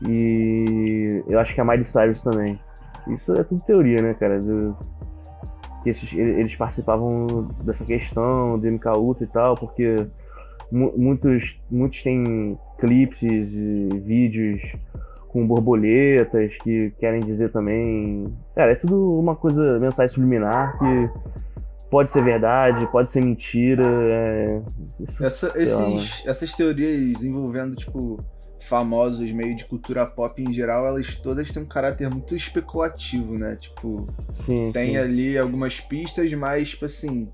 [0.09, 2.59] E eu acho que a Miley Cyrus também.
[3.09, 4.39] Isso é tudo teoria, né, cara?
[4.41, 4.77] Do,
[5.83, 7.27] que esses, eles participavam
[7.65, 10.07] dessa questão do MK Ultra e tal, porque
[10.71, 14.63] mu muitos, muitos têm clipes e vídeos
[15.29, 18.33] com borboletas que querem dizer também.
[18.55, 21.11] Cara, é tudo uma coisa, mensagem subliminar que
[21.91, 23.85] pode ser verdade, pode ser mentira.
[23.87, 24.63] É...
[25.01, 28.19] Isso, Essa, esses, essas teorias envolvendo, tipo,
[28.63, 33.57] famosos meio de cultura pop em geral, elas todas têm um caráter muito especulativo, né?
[33.57, 34.07] Tipo,
[34.47, 34.97] sim, tem sim.
[34.97, 37.31] ali algumas pistas, mas, tipo assim,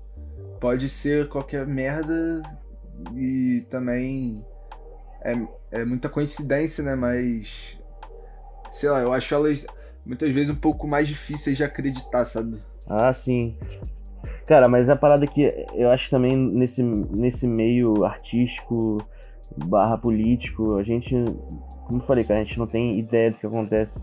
[0.59, 2.41] pode ser qualquer merda
[3.15, 4.43] e também
[5.23, 5.35] é,
[5.71, 6.95] é muita coincidência, né?
[6.95, 7.79] Mas,
[8.71, 9.65] sei lá, eu acho elas
[10.05, 12.57] muitas vezes um pouco mais difíceis de acreditar, sabe?
[12.87, 13.55] Ah, sim.
[14.45, 18.97] Cara, mas a parada que eu acho também nesse, nesse meio artístico
[19.67, 21.13] barra político, a gente,
[21.85, 23.99] como eu falei, cara, a gente não tem ideia do que acontece.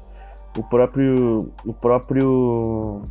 [0.56, 3.02] O próprio, o próprio,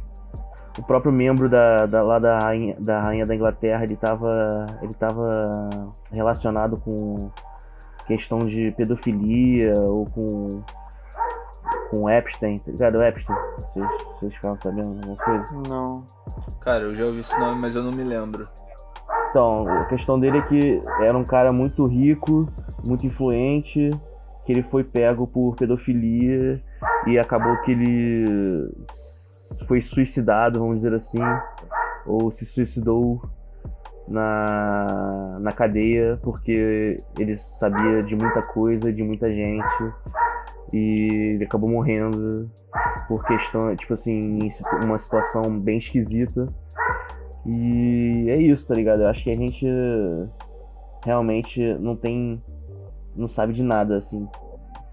[0.78, 4.94] o próprio membro da, da lá da rainha, da rainha da Inglaterra, ele estava ele
[4.94, 7.30] tava relacionado com
[8.08, 10.64] questão de pedofilia ou com
[11.90, 13.04] com Epstein, tá ligado?
[13.04, 13.86] Epstein, vocês,
[14.20, 15.46] vocês ficaram sabendo alguma coisa?
[15.70, 16.04] Não.
[16.60, 18.48] Cara, eu já ouvi esse nome, mas eu não me lembro.
[19.36, 22.48] Então, a questão dele é que era um cara muito rico,
[22.82, 23.92] muito influente,
[24.46, 26.64] que ele foi pego por pedofilia
[27.06, 28.72] e acabou que ele
[29.68, 31.20] foi suicidado, vamos dizer assim,
[32.06, 33.22] ou se suicidou
[34.08, 39.94] na, na cadeia porque ele sabia de muita coisa, de muita gente
[40.72, 42.50] e ele acabou morrendo
[43.10, 44.50] por questão, tipo assim,
[44.82, 46.48] uma situação bem esquisita
[47.46, 49.04] e é isso, tá ligado?
[49.04, 49.68] Eu acho que a gente
[51.04, 52.42] realmente não tem.
[53.16, 54.28] não sabe de nada, assim,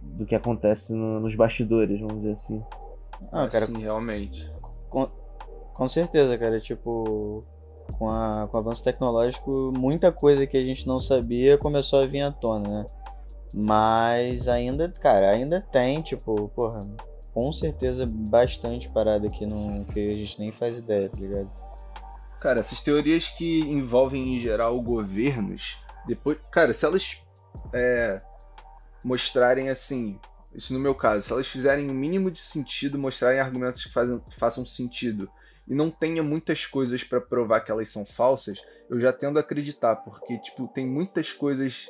[0.03, 2.62] do que acontece no, nos bastidores, vamos dizer assim.
[3.32, 3.66] Ah, cara.
[3.66, 4.50] Sim, realmente.
[4.90, 5.09] Com,
[5.72, 6.61] com certeza, cara.
[6.61, 7.44] Tipo,
[7.98, 12.07] com, a, com o avanço tecnológico, muita coisa que a gente não sabia começou a
[12.07, 12.86] vir à tona, né?
[13.55, 16.80] Mas ainda, cara, ainda tem, tipo, porra,
[17.32, 21.50] com certeza bastante parada que, não, que a gente nem faz ideia, tá ligado?
[22.43, 25.78] Cara, essas teorias que envolvem em geral governos,
[26.09, 26.36] depois.
[26.51, 27.22] Cara, se elas
[27.72, 28.20] é,
[29.05, 30.18] mostrarem assim.
[30.53, 34.18] Isso no meu caso, se elas fizerem o mínimo de sentido, mostrarem argumentos que, fazem,
[34.28, 35.30] que façam sentido
[35.68, 39.40] e não tenha muitas coisas para provar que elas são falsas, eu já tendo a
[39.40, 41.88] acreditar, porque tipo, tem muitas coisas,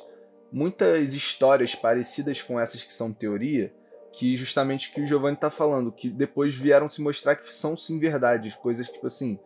[0.51, 3.73] muitas histórias parecidas com essas que são teoria,
[4.13, 7.99] que justamente que o Giovanni tá falando, que depois vieram se mostrar que são sim
[7.99, 9.39] verdades, coisas tipo assim,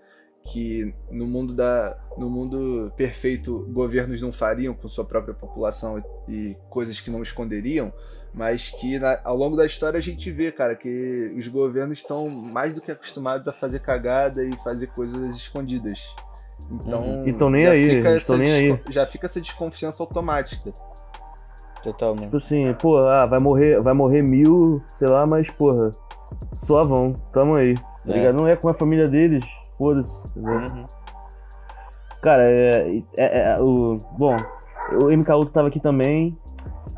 [0.51, 6.33] que no mundo da no mundo perfeito governos não fariam com sua própria população e,
[6.33, 7.93] e coisas que não esconderiam,
[8.33, 12.29] mas que na, ao longo da história a gente vê, cara, que os governos estão
[12.29, 16.15] mais do que acostumados a fazer cagada e fazer coisas escondidas.
[16.71, 17.23] Então, uhum.
[17.25, 18.79] então nem aí, fica essa, nem aí.
[18.89, 20.73] já fica essa desconfiança automática.
[21.83, 22.25] Totalmente.
[22.25, 25.91] Tipo assim, pô, ah, vai morrer, vai morrer mil, sei lá, mas porra,
[26.65, 27.75] suavão, tamo aí.
[27.75, 28.13] Tá é.
[28.13, 28.35] ligado?
[28.35, 29.45] Não é com a família deles,
[29.77, 30.11] foda-se.
[30.35, 30.85] Uhum.
[32.21, 33.97] Cara, é, é, é, o.
[34.17, 34.35] Bom,
[34.93, 36.37] o MK Ultra tava aqui também.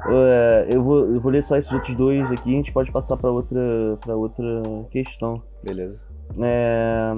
[0.07, 3.17] É, eu, vou, eu vou ler só esses outros dois aqui, a gente pode passar
[3.17, 3.59] para outra,
[3.99, 4.45] pra outra
[4.91, 5.41] questão.
[5.63, 6.01] Beleza.
[6.41, 7.15] É,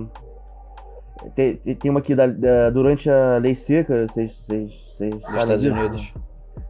[1.36, 6.14] tem, tem uma aqui da, da, durante a lei seca, vocês, vocês, vocês Estados Unidos.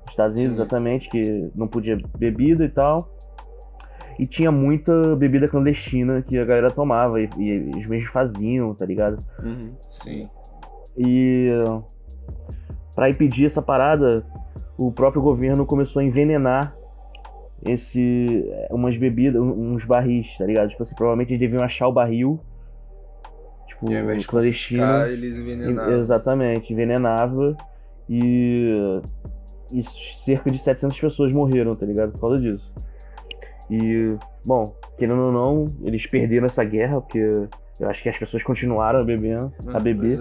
[0.09, 0.61] Estados Unidos, Sim.
[0.61, 3.09] exatamente, que não podia bebida e tal.
[4.21, 8.85] E tinha muita bebida clandestina que a galera tomava e, e os mesmos faziam, tá
[8.85, 9.17] ligado?
[9.43, 10.29] Uhum, sim.
[10.95, 11.49] E
[12.93, 14.23] para impedir essa parada,
[14.77, 16.75] o próprio governo começou a envenenar
[17.65, 20.69] esse umas bebidas, uns barris, tá ligado?
[20.69, 22.39] Tipo assim, provavelmente eles deviam achar o barril
[23.65, 24.83] tipo, e clandestino.
[25.07, 25.93] Eles envenenavam.
[25.99, 27.57] Exatamente, envenenava
[28.07, 29.01] e,
[29.71, 29.81] e
[30.23, 32.11] cerca de 700 pessoas morreram, tá ligado?
[32.11, 32.71] Por causa disso.
[33.71, 37.19] E, bom, querendo ou não, eles perderam essa guerra, porque
[37.79, 40.19] eu acho que as pessoas continuaram bebendo, a hum, beber.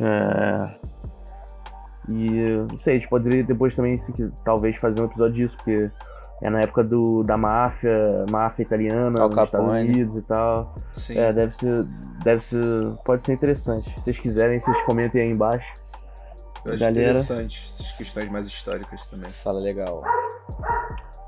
[0.00, 0.04] É.
[0.04, 0.70] É...
[2.08, 4.12] E não sei, a gente poderia depois também, se,
[4.44, 5.88] talvez, fazer um episódio disso, porque
[6.42, 10.74] é na época do, da máfia, máfia italiana, Al nos Estados Unidos e tal.
[10.92, 11.18] Sim.
[11.18, 11.84] É, deve ser,
[12.22, 12.90] deve ser.
[13.04, 13.88] Pode ser interessante.
[13.88, 15.66] Se vocês quiserem, vocês comentem aí embaixo.
[16.66, 17.10] Eu acho Galera.
[17.10, 19.30] interessante essas questões mais históricas também.
[19.30, 20.02] Fala legal.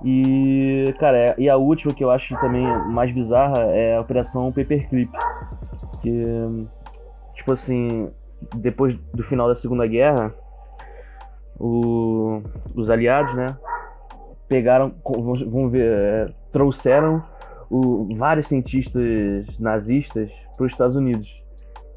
[0.04, 5.10] E, cara, e a última que eu acho também mais bizarra é a Operação Paperclip.
[6.02, 6.24] Que,
[7.34, 8.10] tipo assim,
[8.56, 10.34] depois do final da Segunda Guerra,
[11.58, 12.42] o,
[12.74, 13.56] os aliados, né,
[14.48, 17.22] pegaram, vamos ver, é, trouxeram
[17.70, 21.44] o, vários cientistas nazistas para os Estados Unidos.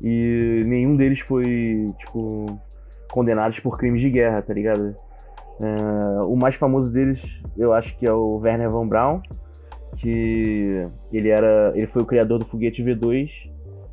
[0.03, 2.59] E nenhum deles foi, tipo,
[3.11, 4.95] condenados por crimes de guerra, tá ligado?
[5.61, 7.21] É, o mais famoso deles,
[7.57, 9.21] eu acho que é o Werner von Braun,
[9.97, 13.29] que ele era, ele foi o criador do foguete V2.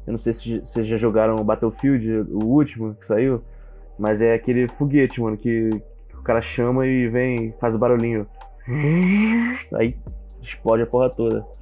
[0.06, 3.42] Eu não sei se vocês já jogaram o Battlefield, o último que saiu,
[3.98, 5.68] mas é aquele foguete, mano, que,
[6.08, 8.26] que o cara chama e vem, faz o barulhinho.
[9.74, 9.94] Aí
[10.40, 11.44] explode a porra toda.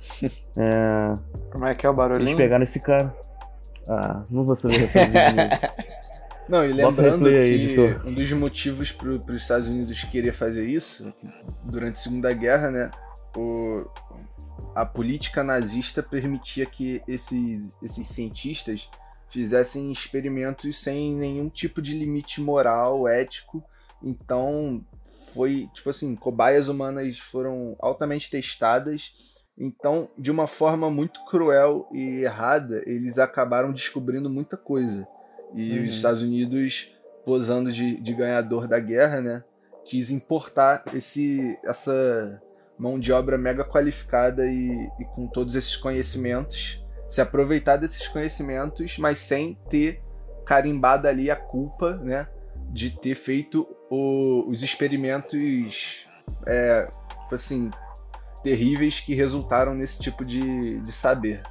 [0.59, 1.13] É...
[1.51, 2.29] Como é que é o barulhinho?
[2.29, 3.15] Eles pegaram esse cara.
[3.89, 4.79] Ah, não vou saber
[6.49, 11.13] Não, e lembrando que aí, um dos motivos para os Estados Unidos querer fazer isso,
[11.65, 12.91] durante a Segunda Guerra, né,
[13.37, 13.85] o,
[14.75, 18.89] a política nazista permitia que esses, esses cientistas
[19.31, 23.63] fizessem experimentos sem nenhum tipo de limite moral, ético.
[24.03, 24.85] Então,
[25.35, 29.13] foi, tipo assim, cobaias humanas foram altamente testadas.
[29.59, 35.07] Então, de uma forma muito cruel e errada, eles acabaram descobrindo muita coisa.
[35.57, 35.87] E uhum.
[35.87, 39.45] os Estados Unidos, posando de, de ganhador da guerra, né,
[39.85, 42.41] quis importar esse, essa
[42.79, 48.99] mão de obra mega qualificada e, e com todos esses conhecimentos, se aproveitar desses conhecimentos,
[48.99, 50.03] mas sem ter
[50.45, 52.29] carimbado ali a culpa, né,
[52.71, 56.07] de ter feito o, os experimentos,
[56.47, 56.89] é,
[57.33, 57.71] assim,
[58.43, 61.43] terríveis que resultaram nesse tipo de, de saber.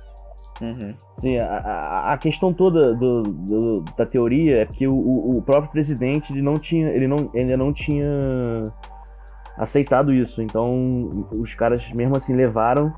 [0.62, 0.96] Uhum.
[1.20, 4.94] Sim, a, a, questão toda do, do, da teoria é que o,
[5.38, 8.08] o próprio presidente ele não tinha, ele não, ele não tinha
[9.58, 10.42] aceitado isso.
[10.42, 12.94] Então os caras mesmo assim levaram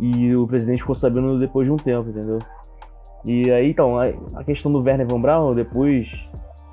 [0.00, 2.38] e o presidente ficou sabendo depois de um tempo, entendeu?
[3.24, 4.06] E aí então a,
[4.36, 6.08] a questão do Werner von Braun depois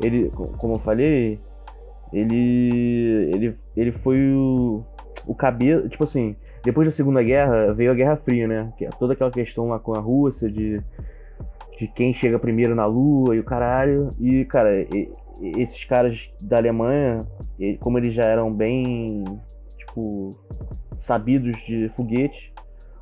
[0.02, 1.40] ele, como eu falei,
[2.14, 4.86] ele ele ele foi o,
[5.28, 8.74] o cabeça, tipo assim, depois da Segunda Guerra veio a Guerra Fria, né?
[8.76, 10.82] Que é toda aquela questão lá com a Rússia de,
[11.80, 14.10] de quem chega primeiro na Lua e o caralho.
[14.20, 17.20] E, cara, e, esses caras da Alemanha,
[17.82, 19.24] como eles já eram bem,
[19.78, 20.32] tipo,
[21.00, 22.52] sabidos de foguete,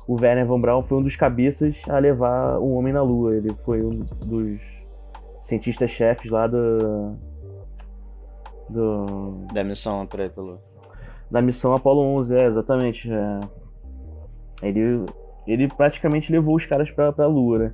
[0.06, 3.34] o Werner von Braun foi um dos cabeças a levar o homem na Lua.
[3.34, 4.60] Ele foi um dos
[5.40, 7.16] cientistas-chefes lá do,
[8.68, 9.46] do...
[9.54, 10.73] Da missão para ir Lua
[11.34, 13.10] da missão Apollo 11, é, exatamente.
[13.12, 13.40] É.
[14.62, 15.04] Ele,
[15.48, 17.72] ele praticamente levou os caras pra, pra Lua, né?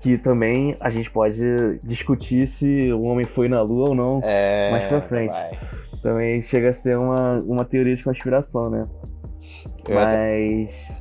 [0.00, 1.38] Que também a gente pode
[1.84, 5.32] discutir se o homem foi na Lua ou não é, mais pra frente.
[5.32, 5.50] Vai.
[6.02, 8.82] Também chega a ser uma, uma teoria de conspiração, né?
[9.86, 10.06] Eu mas.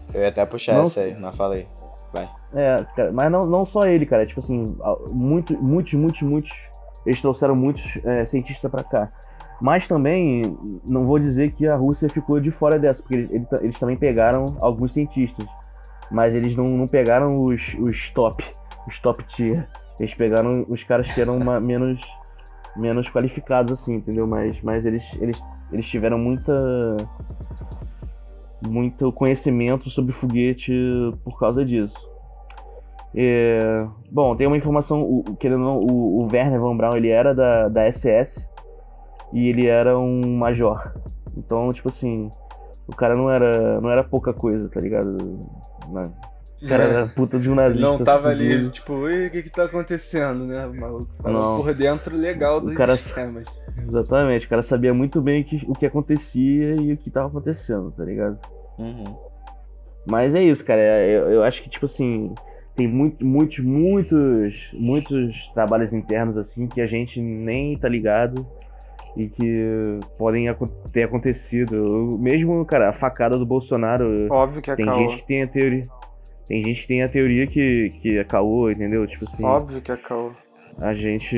[0.10, 1.68] Até, eu ia até puxar não, essa aí, não falei.
[2.12, 2.30] Vai.
[2.54, 4.26] É, cara, mas não, não só ele, cara.
[4.26, 4.76] Tipo assim,
[5.14, 6.52] muito, muitos, muitos, muitos.
[7.06, 9.10] Eles trouxeram muitos é, cientistas pra cá.
[9.62, 10.58] Mas também,
[10.88, 14.56] não vou dizer que a Rússia ficou de fora dessa, porque eles, eles também pegaram
[14.62, 15.46] alguns cientistas.
[16.12, 18.44] Mas eles não, não pegaram os, os top,
[18.88, 19.68] os top tier.
[20.00, 22.00] Eles pegaram os caras que eram uma, menos,
[22.76, 24.28] menos qualificados, assim, entendeu?
[24.28, 26.54] Mas, mas eles, eles, eles tiveram muita
[28.62, 30.74] muito conhecimento sobre foguete
[31.24, 31.98] por causa disso.
[33.16, 37.10] É, bom, tem uma informação, o, querendo ou não, o, o Werner von Braun ele
[37.10, 38.48] era da, da SS,
[39.34, 40.94] e ele era um major.
[41.36, 42.30] Então, tipo assim,
[42.88, 45.18] o cara não era, não era pouca coisa, tá ligado?
[46.62, 47.86] O cara era puta de um nazista.
[47.86, 50.66] Não tava ali, tipo, o que que tá acontecendo, né?
[50.66, 51.58] O maluco tava não.
[51.58, 53.46] por dentro legal dos o cara, sistemas.
[53.88, 57.28] Exatamente, o cara sabia muito bem o que, o que acontecia e o que tava
[57.28, 58.40] acontecendo, tá ligado?
[58.80, 59.16] Uhum.
[60.06, 60.82] Mas é isso, cara.
[60.82, 62.34] É, eu, eu acho que, tipo assim,
[62.76, 68.48] tem muito, muitos, muitos, muitos trabalhos internos, assim, que a gente nem tá ligado
[69.18, 69.62] e que
[70.18, 70.46] podem
[70.92, 72.18] ter acontecido.
[72.20, 74.28] Mesmo, cara, a facada do Bolsonaro.
[74.32, 74.96] Óbvio que é Tem caô.
[74.96, 75.84] gente que tem a teoria.
[76.46, 79.06] Tem gente que tem a teoria que, que é caô, entendeu?
[79.08, 79.44] Tipo assim.
[79.44, 80.32] Óbvio que é caô.
[80.80, 81.36] A gente.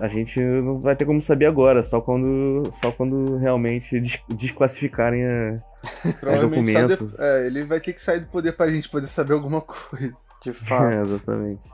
[0.00, 5.22] A gente não vai ter como saber agora, só quando, só quando realmente des desclassificarem
[5.24, 5.56] a,
[6.32, 7.16] os documentos.
[7.16, 10.14] De, é, ele vai ter que sair do poder pra gente poder saber alguma coisa.
[10.42, 10.84] De fato.
[10.84, 11.68] É, exatamente.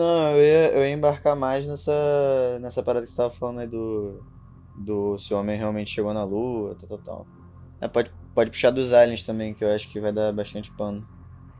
[0.00, 1.92] Não, eu ia, eu ia embarcar mais nessa,
[2.58, 4.22] nessa parada que você tava falando aí do,
[4.74, 7.26] do se o homem realmente chegou na lua, tal, tal, tal.
[7.82, 11.06] É, pode, pode puxar dos aliens também, que eu acho que vai dar bastante pano.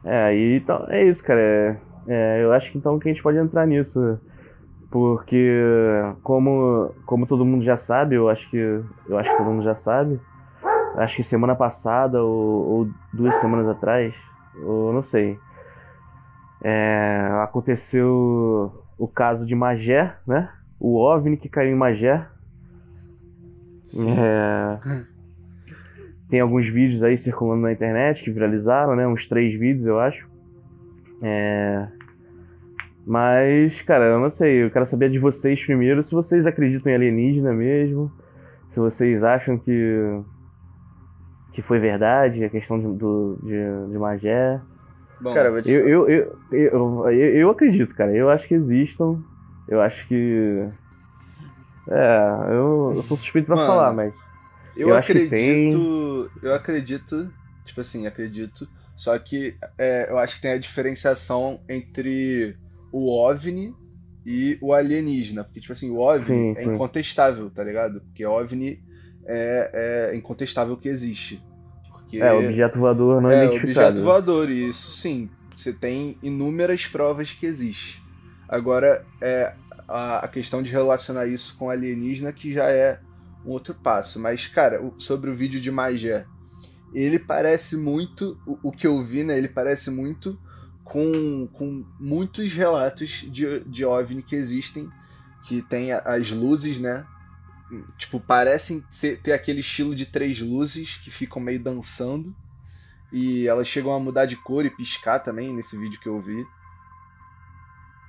[0.03, 1.39] É, aí então, é isso, cara.
[1.39, 1.77] É,
[2.09, 4.19] é, eu acho que então que a gente pode entrar nisso.
[4.91, 5.61] porque
[6.23, 9.75] como, como todo mundo já sabe, eu acho que eu acho que todo mundo já
[9.75, 10.19] sabe.
[10.97, 14.15] Acho que semana passada ou, ou duas semanas atrás,
[14.65, 15.39] ou não sei.
[16.63, 20.51] É, aconteceu o caso de Magé, né?
[20.79, 22.27] O OVNI que caiu em Magé.
[23.99, 24.79] É,
[26.29, 29.07] tem alguns vídeos aí circulando na internet que viralizaram, né?
[29.07, 30.29] Uns três vídeos, eu acho.
[31.23, 31.89] É,
[33.07, 34.65] mas, cara, eu não sei.
[34.65, 38.13] Eu quero saber de vocês primeiro se vocês acreditam em alienígena mesmo.
[38.69, 40.23] Se vocês acham que
[41.53, 44.61] que foi verdade a questão de, do, de, de Magé.
[45.21, 48.15] Bom, Cara, eu te Eu, eu, eu, eu, eu, acredito, cara.
[48.15, 49.23] Eu acho que existam.
[49.69, 50.67] Eu acho que.
[51.89, 54.19] É, eu, eu sou suspeito pra Mano, falar, mas.
[54.77, 56.31] Eu, Eu acho que acredito.
[56.43, 57.33] Eu acredito,
[57.65, 58.67] tipo assim, acredito.
[58.97, 62.57] Só que é, eu acho que tem a diferenciação entre
[62.93, 63.75] o OVNI
[64.25, 65.45] e o alienígena.
[65.45, 66.75] Porque, tipo assim, o OVNI Sim, é sim.
[66.75, 68.01] incontestável, tá ligado?
[68.01, 68.83] Porque OVNI
[69.27, 71.43] é, é incontestável que existe.
[72.11, 73.89] Porque É, objeto voador não é, identificado.
[73.89, 78.03] objeto voador, e isso sim, você tem inúmeras provas que existe.
[78.49, 79.55] Agora, é
[79.89, 82.99] a, a questão de relacionar isso com alienígena que já é
[83.47, 84.19] um outro passo.
[84.19, 86.27] Mas, cara, o- sobre o vídeo de Magé,
[86.93, 90.37] ele parece muito, o, o que eu vi, né, ele parece muito
[90.83, 94.89] com, com muitos relatos de, de OVNI que existem,
[95.47, 97.05] que tem as luzes, né,
[97.97, 102.35] tipo, parecem ser- ter aquele estilo de três luzes que ficam meio dançando.
[103.13, 106.47] E elas chegam a mudar de cor e piscar também nesse vídeo que eu vi.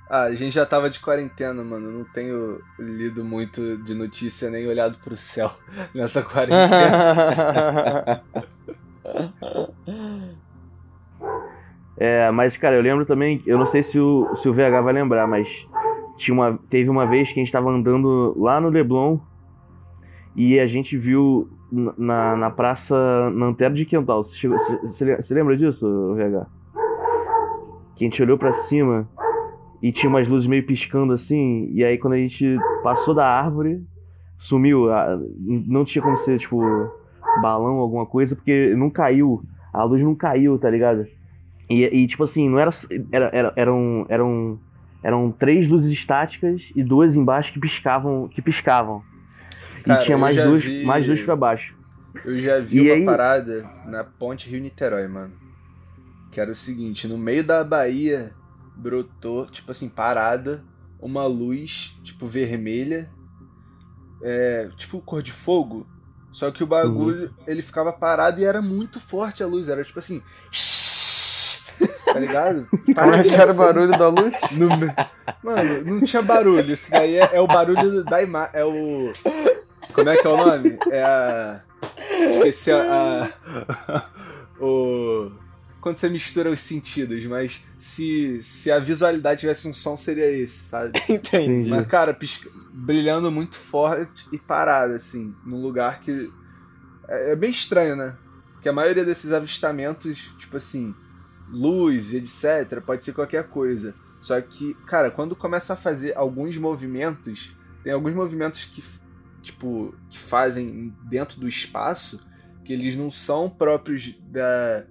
[0.08, 1.90] Ah, a gente já tava de quarentena, mano.
[1.90, 5.50] Não tenho lido muito de notícia nem olhado pro céu
[5.94, 8.22] nessa quarentena.
[11.96, 14.92] É, mas, cara, eu lembro também, eu não sei se o, se o VH vai
[14.92, 15.48] lembrar, mas
[16.16, 19.18] tinha uma, teve uma vez que a gente tava andando lá no Leblon
[20.34, 22.94] e a gente viu na, na praça
[23.30, 24.22] Nantero de Quental.
[24.24, 26.46] Você, lembra disso, VH?
[27.96, 29.08] Que a gente olhou pra cima
[29.82, 33.82] e tinha umas luzes meio piscando assim, e aí quando a gente passou da árvore,
[34.38, 34.86] sumiu.
[35.66, 36.60] não tinha como ser, tipo,
[37.40, 39.42] balão, alguma coisa, porque não caiu.
[39.72, 41.06] A luz não caiu, tá ligado?
[41.68, 42.70] E, e, tipo assim, não era,
[43.10, 44.58] era, era eram, eram,
[45.02, 49.02] eram três luzes estáticas e duas embaixo que piscavam, que piscavam.
[49.82, 51.74] Cara, e tinha mais duas, vi- mais duas para baixo.
[52.24, 55.32] Eu já vi E uma aí- parada na ponte Rio-Niterói, mano.
[56.30, 58.32] Que era o seguinte, no meio da Bahia
[58.76, 60.62] brotou, tipo assim, parada,
[61.00, 63.10] uma luz, tipo, vermelha,
[64.22, 65.86] é, tipo cor de fogo.
[66.32, 69.68] Só que o bagulho, ele ficava parado e era muito forte a luz.
[69.68, 70.22] Era tipo assim.
[72.12, 72.68] Tá ligado?
[72.70, 73.58] Como é que era o assim.
[73.58, 74.34] barulho da luz?
[74.52, 74.68] No
[75.42, 76.70] Mano, não tinha barulho.
[76.72, 78.50] Isso daí é, é o barulho da imagem.
[78.52, 79.12] É o.
[79.94, 80.78] Como é que é o nome?
[80.90, 81.60] É a.
[82.36, 83.32] Esqueci a.
[83.88, 84.10] a-
[84.60, 85.30] o.
[85.80, 90.64] Quando você mistura os sentidos, mas se, se a visualidade tivesse um som, seria esse,
[90.66, 90.92] sabe?
[91.10, 91.68] Entendi.
[91.68, 96.12] Mas, cara, pisca- brilhando muito forte e parado, assim, num lugar que.
[97.08, 98.16] É, é bem estranho, né?
[98.60, 100.94] Que a maioria desses avistamentos, tipo assim,
[101.50, 103.92] luz e etc., pode ser qualquer coisa.
[104.20, 107.52] Só que, cara, quando começa a fazer alguns movimentos,
[107.82, 108.84] tem alguns movimentos que,
[109.42, 112.20] tipo, que fazem dentro do espaço
[112.64, 114.86] que eles não são próprios da,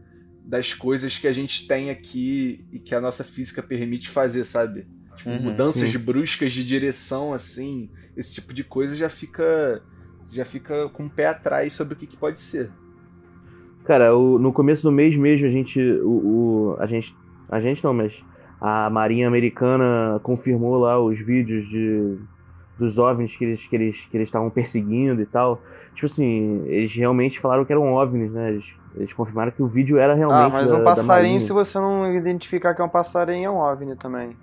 [0.45, 4.86] das coisas que a gente tem aqui e que a nossa física permite fazer, sabe?
[5.15, 5.98] Tipo, Uhum, mudanças sim.
[5.98, 9.82] bruscas de direção, assim, esse tipo de coisa já fica.
[10.32, 12.72] Já fica com o pé atrás sobre o que, que pode ser.
[13.86, 17.15] Cara, o- no começo do mês mesmo a gente, o, o- a gente,
[17.49, 18.14] a gente não, mas
[18.60, 22.18] a Marinha Americana confirmou lá os vídeos de
[22.86, 25.62] dos OVNIs que eles que eles que eles estavam perseguindo e tal.
[25.94, 28.49] Tipo assim, eles realmente falaram que eram OVNIs, né?
[28.49, 31.78] Eles, eles confirmaram que o vídeo era realmente Ah, mas da, um passarinho, se você
[31.80, 34.36] não identificar que é um passarinho, é um OVNI também.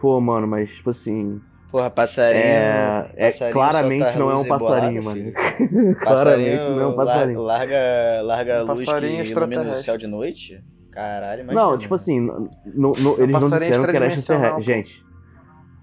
[0.00, 1.40] Pô, mano, mas tipo assim,
[1.70, 2.42] Porra, passarinho.
[2.42, 5.32] é, é passarinho claramente não é um passarinho, mano.
[6.00, 7.40] claramente Passarinho, não é um passarinho.
[7.42, 9.84] lar- larga, larga a Um luz que passarinho ilumina o extraterrestre.
[9.84, 10.64] céu de noite?
[10.92, 11.64] Caralho, imagina.
[11.66, 12.30] Não, tipo assim, n-
[12.64, 14.62] n- n- eles não disseram que era extraterrestre.
[14.62, 15.04] Gente,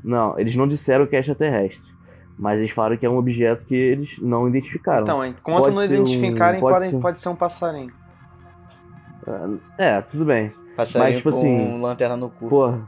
[0.05, 1.93] não, eles não disseram que é extraterrestre.
[2.37, 5.03] Mas eles falaram que é um objeto que eles não identificaram.
[5.03, 7.93] Então, enquanto Pode não identificarem, um- pode podem, ser- pode ser um passarinho.
[9.77, 10.51] é, tudo bem.
[10.75, 12.49] Passarinho mas, tipo com assim, lanterna no cu.
[12.49, 12.87] Porra,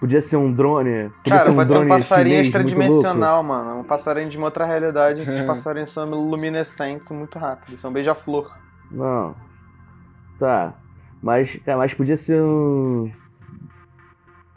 [0.00, 1.10] podia ser um drone.
[1.22, 3.80] Podia Cara, ser um pode ser um drone passarinho chinês extradimensional, mano.
[3.80, 5.24] Um passarinho de uma outra realidade.
[5.24, 7.78] que Os passarinhos são luminescentes muito rápido.
[7.78, 8.50] São beija-flor.
[8.90, 9.34] Não.
[10.38, 10.72] Tá.
[11.22, 13.10] Mas, cara, mas podia ser um.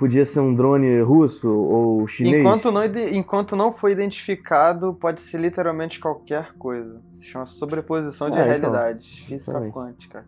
[0.03, 2.41] Podia ser um drone russo ou chinês.
[2.41, 2.81] Enquanto não,
[3.13, 6.99] enquanto não foi identificado, pode ser literalmente qualquer coisa.
[7.09, 8.49] Se chama sobreposição de Ah, então.
[8.69, 9.19] realidades.
[9.19, 9.73] Física Exatamente.
[9.73, 10.25] quântica.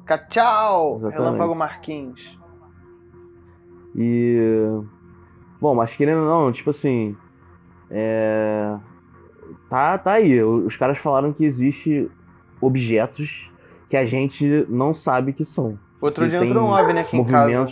[0.96, 1.14] Exatamente.
[1.14, 2.40] Relâmpago Marquinhos.
[3.94, 4.38] E.
[5.60, 7.14] Bom, mas querendo ou não, tipo assim.
[7.92, 8.78] É.
[9.70, 10.42] Tá, tá aí.
[10.42, 12.10] Os caras falaram que existe
[12.62, 13.52] objetos
[13.90, 15.78] que a gente não sabe que são.
[16.00, 17.68] Outro Que dia entrou um OVNI aqui em casa.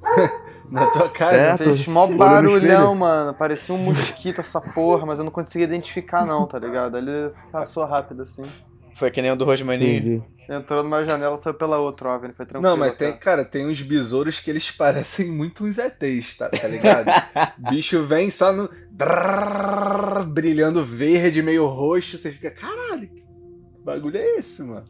[0.70, 1.36] Na tua casa?
[1.36, 3.34] É, Fez mó barulhão, mano.
[3.34, 6.96] Parecia um mosquito essa porra, mas eu não conseguia identificar não, tá ligado?
[6.96, 8.42] Ele passou rápido assim.
[8.94, 10.24] Foi que nem o do Rosmaninho.
[10.48, 12.34] Entrou numa janela, saiu pela outra, OVNI.
[12.34, 12.70] Foi tranquilo.
[12.70, 13.18] Não, mas tem, tá?
[13.18, 17.08] cara, tem uns besouros que eles parecem muito uns ETs, tá, tá ligado?
[17.70, 18.68] Bicho vem só no.
[20.26, 23.22] brilhando verde, meio roxo, você fica, caralho, que
[23.84, 24.84] bagulho é esse, mano?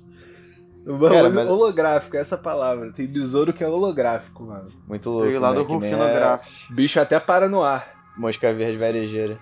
[1.09, 2.93] Cara, mas- holográfico, é essa palavra.
[2.93, 4.69] Tem besouro que é holográfico, mano.
[4.89, 5.39] Muito louco.
[5.39, 5.57] Lá né?
[5.57, 6.73] do Rufino a Gráfico.
[6.73, 8.13] Bicho até para no ar.
[8.17, 9.39] Mosca verde varejeira.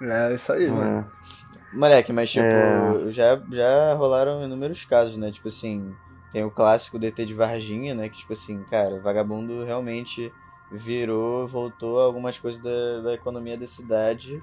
[0.00, 1.06] É isso aí, mano.
[1.72, 1.76] É.
[1.76, 3.10] Moleque, mas tipo, É.
[3.12, 5.30] já, já rolaram inúmeros casos, né?
[5.30, 5.94] Tipo assim,
[6.32, 8.08] tem o clássico DT de Varginha, né?
[8.08, 10.32] Que tipo assim, cara, o vagabundo realmente
[10.70, 14.42] virou, voltou algumas coisas da, da economia da cidade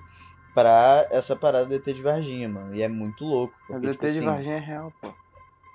[0.54, 2.74] pra essa parada do DT de Varginha, mano.
[2.76, 3.54] E é muito louco.
[3.68, 5.10] Porque, o tipo ET de assim, Varginha é real, pô.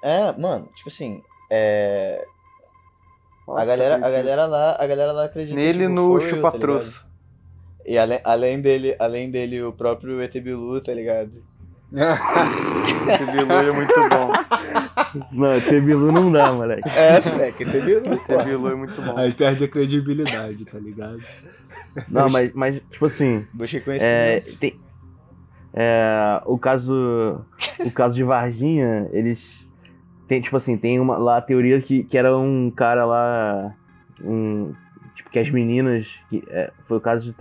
[0.07, 2.27] É, mano, tipo assim, é.
[3.49, 7.07] A galera, a galera lá, a galera lá acredita Nele tipo, no foi tá chupa-troço.
[7.07, 7.15] ligado?
[7.87, 11.43] E além, além dele, além dele, o próprio ET Bilu, tá ligado?
[11.95, 14.33] Esse Bilu é muito bom.
[15.33, 16.89] Não, Tebilu não dá, moleque.
[16.89, 18.15] É, moleque, ET Bilu.
[18.15, 19.17] Esse Bilu é muito bom.
[19.17, 21.23] Aí perde a credibilidade, tá ligado?
[22.09, 23.47] Não, mas, mas tipo assim.
[23.55, 24.59] Busquei É, conhecimento.
[24.59, 24.79] tem,
[25.75, 27.45] é, o caso
[27.85, 29.64] o caso de Varginha, eles
[30.27, 33.75] tem tipo assim, tem uma lá a teoria que, que era um cara lá
[34.23, 34.73] um
[35.15, 37.37] tipo que as meninas que é, foi o caso de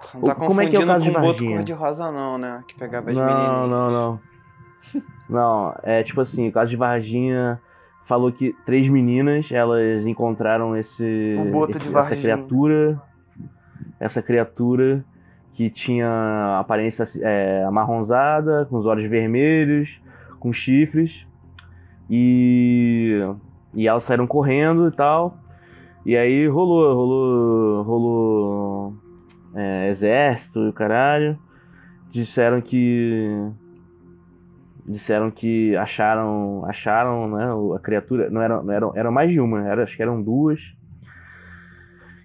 [0.00, 1.56] Você não tá Como é que é o caso de com boto Varginha?
[1.56, 2.62] cor-de-rosa, não, né?
[2.66, 3.70] Que pegava as Não, menininhas.
[3.70, 4.20] não, não.
[5.28, 7.60] Não, é tipo assim, o caso de Varginha
[8.06, 13.02] falou que três meninas, elas encontraram esse, O boto esse- de essa criatura,
[14.00, 15.04] essa criatura
[15.52, 20.00] que tinha aparência é, amarronzada, com os olhos vermelhos,
[20.40, 21.26] com chifres,
[22.10, 23.20] e
[23.74, 25.38] e elas saíram correndo e tal.
[26.04, 28.94] E aí rolou, rolou, rolou
[29.54, 31.38] é, exército e o caralho.
[32.10, 33.52] Disseram que
[34.86, 39.82] disseram que acharam acharam né a criatura não eram eram eram mais de uma era,
[39.82, 40.58] acho que eram duas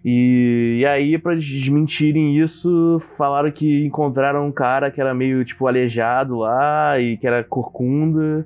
[0.05, 5.67] e, e aí para desmentirem isso falaram que encontraram um cara que era meio tipo
[5.67, 8.45] aleijado lá e que era corcunda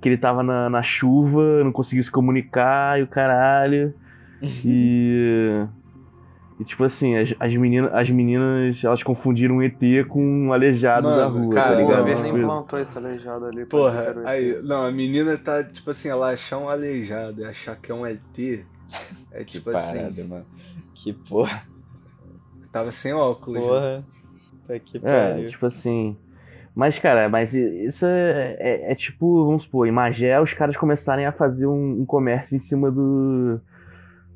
[0.00, 3.92] que ele tava na, na chuva não conseguiu se comunicar e o caralho
[4.64, 5.66] e
[6.60, 11.06] e tipo assim, as, as, meninas, as meninas, elas confundiram um ET com um aleijado
[11.06, 11.98] Mano, da rua, cara, tá O ligado?
[11.98, 13.64] governo Tipo implantou esse aleijado ali.
[13.66, 17.76] Porra, o aí, não, a menina tá, tipo assim, ela achar um aleijado e achar
[17.76, 18.20] que é um ET,
[19.30, 20.46] é Que tipo parada, assim, mano.
[20.94, 21.62] Que porra.
[22.72, 23.60] tava sem óculos.
[23.60, 23.68] né?
[23.72, 24.04] Porra.
[24.66, 25.00] Tá que É,
[25.34, 25.50] pariu.
[25.50, 26.16] tipo assim.
[26.78, 31.26] Mas, cara, mas isso é, é, é tipo, vamos supor, em Magé os caras começarem
[31.26, 33.60] a fazer um, um comércio em cima do.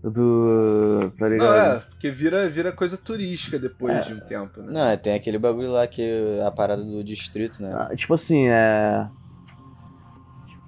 [0.02, 1.12] Do.
[1.16, 1.76] Tá Não, ligado?
[1.76, 4.72] é, porque vira, vira coisa turística depois de um tempo, né?
[4.72, 6.02] Não, é, tem aquele bagulho lá que
[6.44, 7.72] a parada do distrito, né?
[7.72, 9.06] Ah, Tipo assim, é.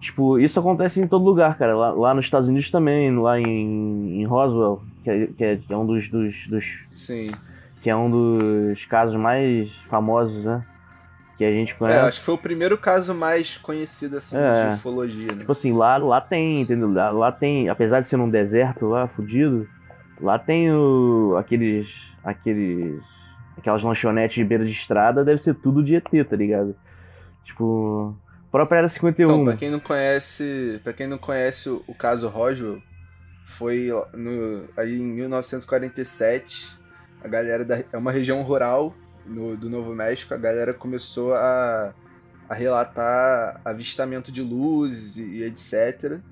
[0.00, 1.76] Tipo, isso acontece em todo lugar, cara.
[1.76, 5.72] Lá, lá nos Estados Unidos também, lá em, em Roswell, que é, que é, que
[5.72, 7.32] é um dos, dos, dos Sim.
[7.82, 10.64] que é um dos casos mais famosos, né?
[11.36, 11.98] Que a gente É, conhece.
[11.98, 14.68] acho que foi o primeiro caso mais conhecido, assim, É.
[14.70, 15.38] de ufologia, né?
[15.40, 16.92] Tipo assim, lá, lá tem, entendeu?
[16.92, 19.68] Lá, lá tem, apesar de ser num deserto lá, fudido,
[20.20, 21.88] lá tem o, aqueles,
[22.22, 23.02] aqueles,
[23.58, 26.76] aquelas lanchonetes de beira de estrada, deve ser tudo de ET, tá ligado?
[27.44, 28.16] Tipo,
[28.50, 29.24] própria Era 51.
[29.28, 32.80] Então, pra quem não conhece, para quem não conhece o, o caso Roswell,
[33.46, 36.78] foi no, aí em 1947,
[37.22, 38.94] a galera da, é uma região rural
[39.26, 41.94] no- do Novo México, a galera começou a,
[42.48, 46.22] a relatar avistamento de luzes e, e etc.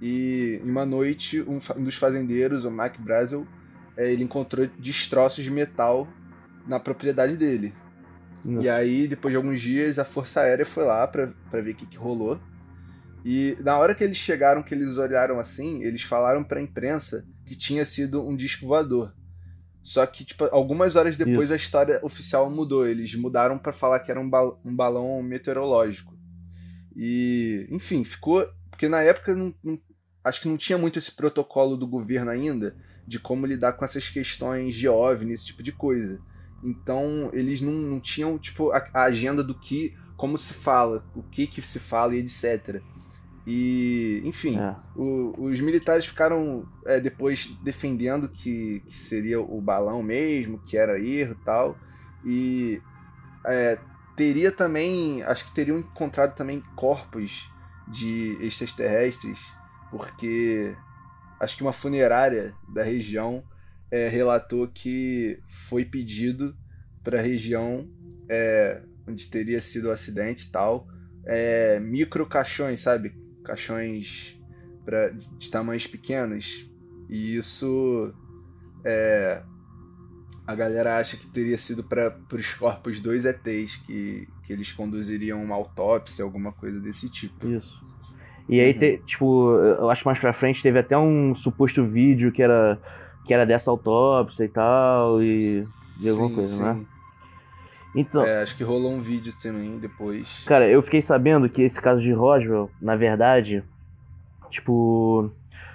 [0.00, 3.48] E em uma noite, um, um dos fazendeiros, o Mac Brazel,
[3.96, 6.08] eh, ele encontrou destroços de metal
[6.66, 7.74] na propriedade dele.
[8.58, 11.32] E aí, depois de alguns dias, a Força Aérea foi lá pra
[11.62, 12.40] ver o que, que rolou.
[13.24, 17.56] E na hora que eles chegaram, que eles olharam assim, eles falaram pra imprensa que
[17.56, 19.15] tinha sido um disco voador.
[19.86, 22.88] Só que, tipo, algumas horas depois a história oficial mudou.
[22.88, 26.12] Eles mudaram pra falar que era um, bal- um balão meteorológico.
[26.96, 28.44] E, enfim, ficou.
[28.68, 29.78] Porque na época não- não-
[30.24, 32.74] acho que não tinha muito esse protocolo do governo ainda
[33.06, 36.18] de como lidar com essas questões de OVNI, esse tipo de coisa.
[36.64, 41.22] Então, eles não, não tinham, tipo, a, a, agenda do que, como se fala, o
[41.22, 42.82] que que se fala e etc.
[43.46, 44.74] E, enfim, é.
[44.96, 50.98] o, os militares ficaram é, depois defendendo que, que, seria o balão mesmo, que era
[50.98, 51.78] erro e tal.
[52.24, 52.82] E
[53.46, 53.78] é,
[54.16, 57.48] teria também, acho que teriam encontrado também corpos
[57.86, 59.38] de extraterrestres,
[59.90, 60.74] porque
[61.38, 63.44] acho que uma funerária da região
[63.92, 66.56] é, relatou que foi pedido
[67.04, 67.88] para a região
[68.28, 70.88] é, onde teria sido o acidente e tal,
[71.24, 73.14] é, micro caixões, sabe?
[73.46, 74.40] Caixões
[74.84, 76.68] pra, de tamanhos pequenos.
[77.08, 78.12] E isso
[78.84, 79.42] é,
[80.46, 85.42] a galera acha que teria sido para os corpos dois ETs que, que eles conduziriam
[85.42, 87.48] uma autópsia, alguma coisa desse tipo.
[87.48, 87.84] Isso.
[88.48, 88.78] E aí, uhum.
[88.78, 92.80] te, tipo, eu acho que mais pra frente teve até um suposto vídeo que era,
[93.24, 95.66] que era dessa autópsia e tal, e
[95.98, 96.62] de alguma coisa, sim.
[96.62, 96.86] né?
[97.96, 100.44] Então, é, acho que rolou um vídeo também depois.
[100.46, 103.64] Cara, eu fiquei sabendo que esse caso de Roswell, na verdade,
[104.50, 105.30] tipo,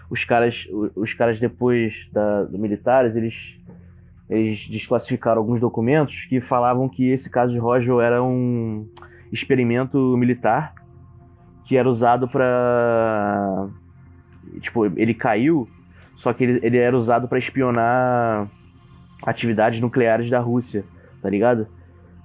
[0.08, 3.60] os caras, os caras depois da, do militares, eles,
[4.30, 8.88] eles desclassificaram alguns documentos que falavam que esse caso de Roswell era um
[9.32, 10.76] experimento militar
[11.66, 13.68] que era usado para
[14.60, 15.68] tipo, ele caiu,
[16.16, 18.48] só que ele, ele era usado para espionar
[19.24, 20.84] atividades nucleares da Rússia,
[21.22, 21.68] tá ligado?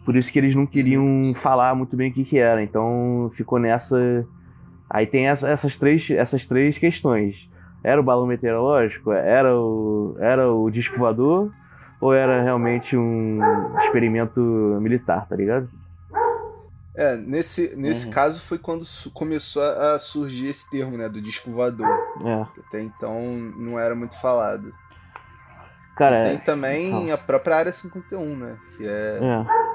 [0.06, 2.62] Por isso que eles não queriam falar muito bem o que, que era.
[2.62, 4.24] Então ficou nessa.
[4.88, 7.50] Aí tem essa, essas, três, essas três questões.
[7.82, 9.10] Era o balão meteorológico?
[9.10, 11.52] Era o, era o disco voador?
[12.00, 13.40] Ou era realmente um
[13.80, 14.40] experimento
[14.80, 15.68] militar, tá ligado?
[16.94, 18.12] É, nesse, nesse uhum.
[18.12, 21.88] caso foi quando começou a surgir esse termo, né, do disco voador.
[22.24, 22.60] É.
[22.60, 23.20] Até então
[23.56, 24.72] não era muito falado.
[25.96, 26.38] Cara, e tem é...
[26.38, 29.18] também a própria área 51, né, que é...
[29.20, 29.65] é.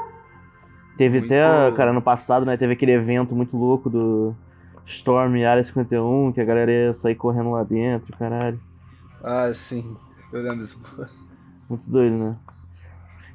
[0.98, 1.34] Teve muito...
[1.34, 4.36] até, cara, no passado, né, teve aquele evento muito louco do
[4.86, 8.60] Storm Área 51, que a galera ia sair correndo lá dentro, caralho.
[9.24, 9.96] Ah, sim,
[10.32, 10.82] eu lembro disso.
[11.70, 12.38] Muito doido, né?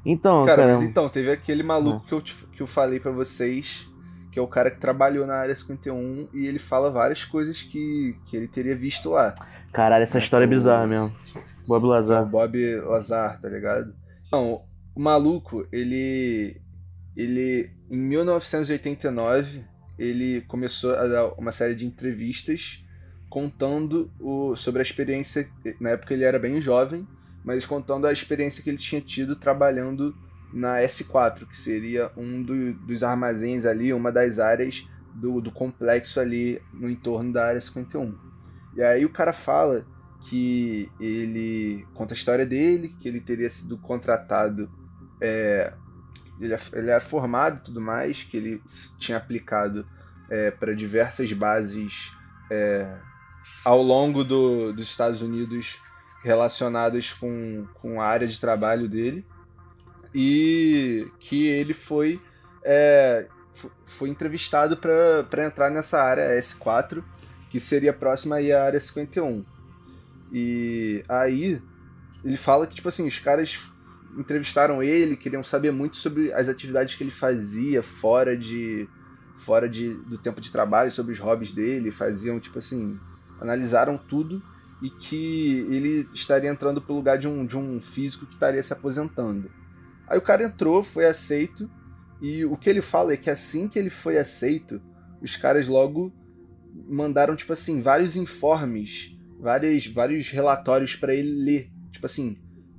[0.05, 2.07] Então, cara, cara, mas então, teve aquele maluco ah.
[2.07, 2.21] que, eu,
[2.51, 3.89] que eu falei para vocês,
[4.31, 8.15] que é o cara que trabalhou na área 51 e ele fala várias coisas que,
[8.25, 9.33] que ele teria visto lá.
[9.73, 11.13] Caralho, essa é, história é bizarra mesmo.
[11.67, 12.23] Bob Lazar.
[12.23, 13.93] O Bob Lazar, tá ligado?
[14.31, 14.61] Não,
[14.95, 16.61] o maluco, ele.
[17.17, 17.69] Ele.
[17.89, 19.63] Em 1989,
[19.97, 22.85] ele começou a dar uma série de entrevistas
[23.29, 25.49] contando o, sobre a experiência.
[25.81, 27.05] Na época ele era bem jovem
[27.47, 30.13] mas contando a experiência que ele tinha tido trabalhando
[30.53, 34.85] na S4, que seria um do, dos armazéns ali, uma das áreas
[35.15, 38.13] do, do complexo ali no entorno da área 51.
[38.75, 39.85] E aí o cara fala
[40.27, 44.69] que ele conta a história dele, que ele teria sido contratado,
[45.21, 45.71] é,
[46.39, 48.61] ele, é, ele é formado e tudo mais, que ele
[48.97, 49.85] tinha aplicado
[50.29, 52.11] é, para diversas bases
[52.51, 52.97] é,
[53.63, 55.81] ao longo do, dos Estados Unidos
[56.23, 59.25] relacionadas com, com a área de trabalho dele.
[60.13, 62.19] E que ele foi
[62.63, 63.27] é,
[63.85, 67.03] foi entrevistado para entrar nessa área S4
[67.49, 69.45] que seria próxima aí à área 51
[70.31, 71.61] e aí
[72.23, 73.59] ele fala que tipo assim os caras
[74.17, 78.87] entrevistaram ele queriam saber muito sobre as atividades que ele fazia fora de
[79.35, 82.97] fora de, do tempo de trabalho sobre os hobbies dele faziam tipo assim
[83.39, 84.41] analisaram tudo
[84.81, 88.73] e que ele estaria entrando pro lugar de um, de um físico que estaria se
[88.73, 89.49] aposentando.
[90.07, 91.69] Aí o cara entrou, foi aceito,
[92.21, 94.81] e o que ele fala é que assim que ele foi aceito,
[95.21, 96.13] os caras logo
[96.87, 102.37] mandaram, tipo assim, vários informes, vários, vários relatórios para ele ler, tipo assim,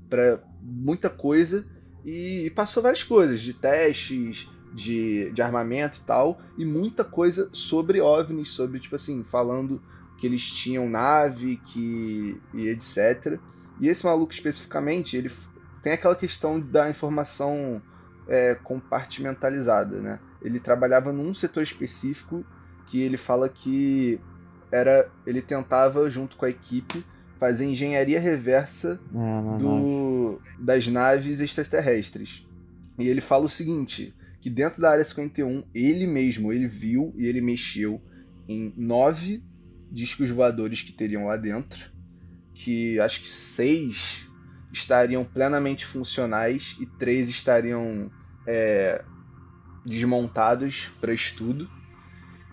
[0.08, 1.66] para muita coisa,
[2.04, 7.48] e, e, passou várias coisas, de testes, de, de armamento e tal, e muita coisa
[7.52, 9.82] sobre OVNIs, sobre, tipo assim, falando
[10.16, 13.38] que eles tinham nave, que e etc.
[13.80, 15.30] E esse maluco especificamente, ele
[15.82, 17.80] tem aquela questão da informação
[18.26, 20.20] é, compartimentalizada, né?
[20.42, 22.44] Ele trabalhava num setor específico
[22.86, 24.20] que ele fala que
[24.70, 27.04] era ele tentava junto com a equipe
[27.38, 32.46] fazer engenharia reversa é, do, das naves extraterrestres.
[32.98, 37.26] E ele fala o seguinte, que dentro da área 51, ele mesmo, ele viu e
[37.26, 38.02] ele mexeu
[38.48, 39.42] em nove
[39.90, 41.90] discos voadores que teriam lá dentro,
[42.54, 44.28] que acho que seis
[44.72, 48.10] estariam plenamente funcionais e três estariam
[48.46, 49.02] é,
[49.84, 51.70] desmontados para estudo.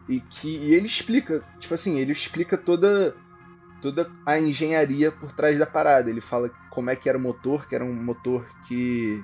[0.08, 3.16] E que e ele explica, tipo assim, ele explica toda
[3.86, 6.10] toda a engenharia por trás da parada.
[6.10, 9.24] Ele fala como é que era o motor, que era um motor que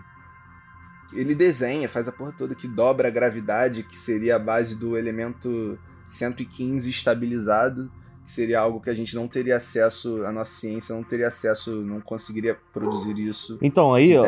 [1.12, 4.96] ele desenha, faz a porra toda que dobra a gravidade, que seria a base do
[4.96, 7.92] elemento 115 estabilizado,
[8.24, 11.82] que seria algo que a gente não teria acesso, a nossa ciência não teria acesso,
[11.82, 13.58] não conseguiria produzir isso.
[13.64, 14.26] Então aí, ó,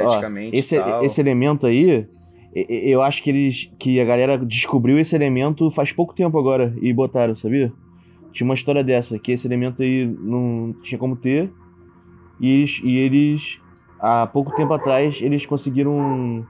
[0.52, 2.08] esse, esse elemento aí,
[2.56, 6.92] eu acho que eles que a galera descobriu esse elemento faz pouco tempo agora e
[6.92, 7.72] botaram, sabia?
[8.34, 11.50] Tinha uma história dessa, que esse elemento aí não tinha como ter.
[12.40, 13.60] E eles, e eles
[14.00, 16.46] há pouco tempo atrás, eles conseguiram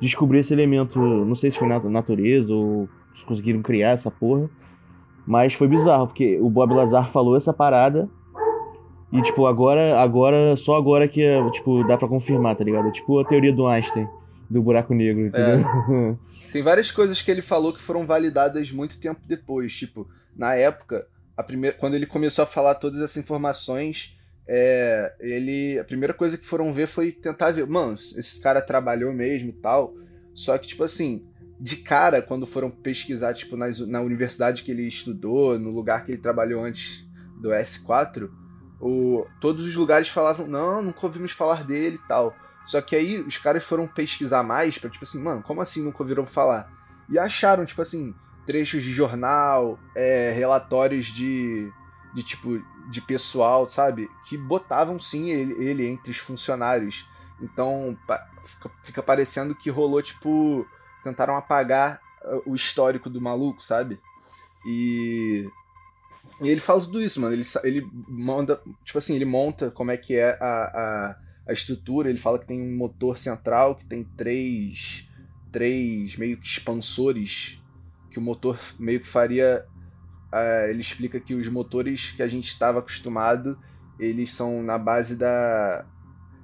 [0.00, 0.98] descobrir esse elemento.
[0.98, 4.48] Não sei se foi na natureza ou se conseguiram criar essa porra.
[5.26, 8.08] Mas foi bizarro, porque o Bob Lazar falou essa parada.
[9.12, 12.90] E, tipo, agora, agora, só agora que, tipo, dá pra confirmar, tá ligado?
[12.90, 14.08] Tipo a teoria do Einstein,
[14.50, 15.60] do buraco negro, entendeu?
[15.60, 16.16] É.
[16.52, 19.72] Tem várias coisas que ele falou que foram validadas muito tempo depois.
[19.76, 21.06] Tipo, na época,
[21.36, 26.36] a primeira, quando ele começou a falar todas essas informações, é, ele a primeira coisa
[26.36, 29.94] que foram ver foi tentar ver, mano, esse cara trabalhou mesmo e tal.
[30.32, 31.26] Só que, tipo assim,
[31.60, 36.12] de cara, quando foram pesquisar, tipo, nas, na universidade que ele estudou, no lugar que
[36.12, 37.06] ele trabalhou antes
[37.40, 38.28] do S4,
[38.80, 42.34] o, todos os lugares falavam, não, nunca ouvimos falar dele e tal.
[42.66, 46.02] Só que aí os caras foram pesquisar mais pra, tipo assim, mano, como assim nunca
[46.02, 46.70] ouviram falar?
[47.08, 48.14] E acharam, tipo assim,
[48.46, 51.70] trechos de jornal, é, relatórios de,
[52.14, 54.10] de tipo de pessoal, sabe?
[54.26, 57.08] Que botavam sim ele, ele entre os funcionários.
[57.40, 57.96] Então
[58.44, 60.66] fica, fica parecendo que rolou tipo
[61.02, 64.00] tentaram apagar uh, o histórico do maluco, sabe?
[64.66, 65.48] E,
[66.40, 67.34] e ele fala tudo isso, mano.
[67.34, 71.16] Ele, ele manda, tipo assim, ele monta como é que é a, a,
[71.48, 72.08] a estrutura.
[72.08, 75.10] Ele fala que tem um motor central, que tem três,
[75.52, 77.62] três meio que expansores
[78.14, 79.66] que o motor meio que faria.
[80.32, 83.58] Uh, ele explica que os motores que a gente estava acostumado,
[83.98, 85.84] eles são na base da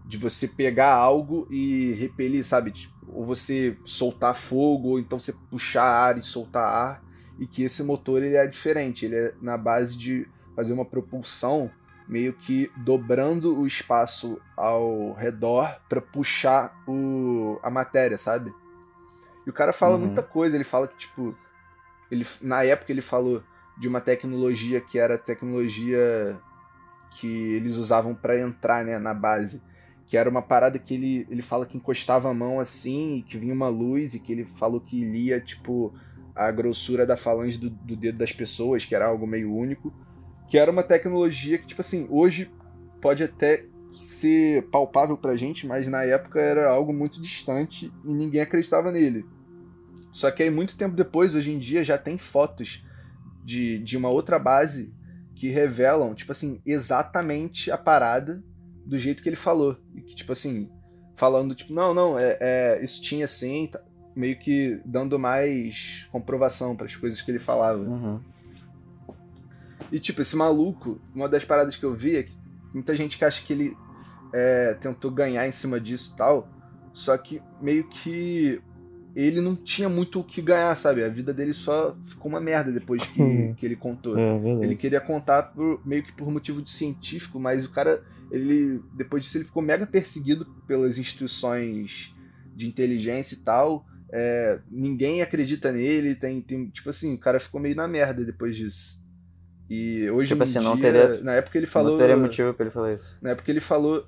[0.04, 2.72] de você pegar algo e repelir, sabe?
[2.72, 7.04] Tipo, ou você soltar fogo, ou então você puxar ar e soltar ar.
[7.38, 11.70] E que esse motor ele é diferente, ele é na base de fazer uma propulsão
[12.08, 18.52] meio que dobrando o espaço ao redor para puxar o, a matéria, sabe?
[19.46, 20.06] E o cara fala uhum.
[20.06, 21.36] muita coisa, ele fala que, tipo,
[22.10, 23.42] ele, na época ele falou
[23.78, 26.38] de uma tecnologia que era a tecnologia
[27.12, 29.62] que eles usavam para entrar né, na base.
[30.06, 33.38] Que era uma parada que ele, ele fala que encostava a mão assim e que
[33.38, 35.94] vinha uma luz e que ele falou que lia, tipo,
[36.34, 39.92] a grossura da falange do, do dedo das pessoas, que era algo meio único.
[40.48, 42.50] Que era uma tecnologia que, tipo assim, hoje
[43.00, 48.40] pode até ser palpável pra gente, mas na época era algo muito distante e ninguém
[48.40, 49.24] acreditava nele.
[50.12, 52.84] Só que aí, muito tempo depois, hoje em dia, já tem fotos
[53.44, 54.92] de, de uma outra base
[55.34, 58.42] que revelam, tipo assim, exatamente a parada
[58.84, 59.78] do jeito que ele falou.
[59.94, 60.70] E que, tipo assim,
[61.16, 63.80] falando, tipo, não, não, é, é isso tinha assim, tá,
[64.14, 67.78] meio que dando mais comprovação para as coisas que ele falava.
[67.78, 68.20] Uhum.
[69.90, 72.36] E, tipo, esse maluco, uma das paradas que eu vi é que
[72.72, 73.76] muita gente que acha que ele
[74.32, 76.48] é, tentou ganhar em cima disso e tal,
[76.92, 78.60] só que meio que
[79.14, 81.02] ele não tinha muito o que ganhar, sabe?
[81.02, 84.18] A vida dele só ficou uma merda depois que, que ele contou.
[84.18, 88.80] É, ele queria contar por, meio que por motivo de científico, mas o cara, ele
[88.94, 92.14] depois disso ele ficou mega perseguido pelas instituições
[92.54, 93.84] de inteligência e tal.
[94.12, 98.56] É, ninguém acredita nele, tem, tem tipo assim, o cara ficou meio na merda depois
[98.56, 99.00] disso.
[99.68, 102.64] E hoje tipo assim, dia, não teria, na época ele falou, não teria motivo para
[102.64, 103.16] ele falar isso.
[103.22, 104.04] Na época ele falou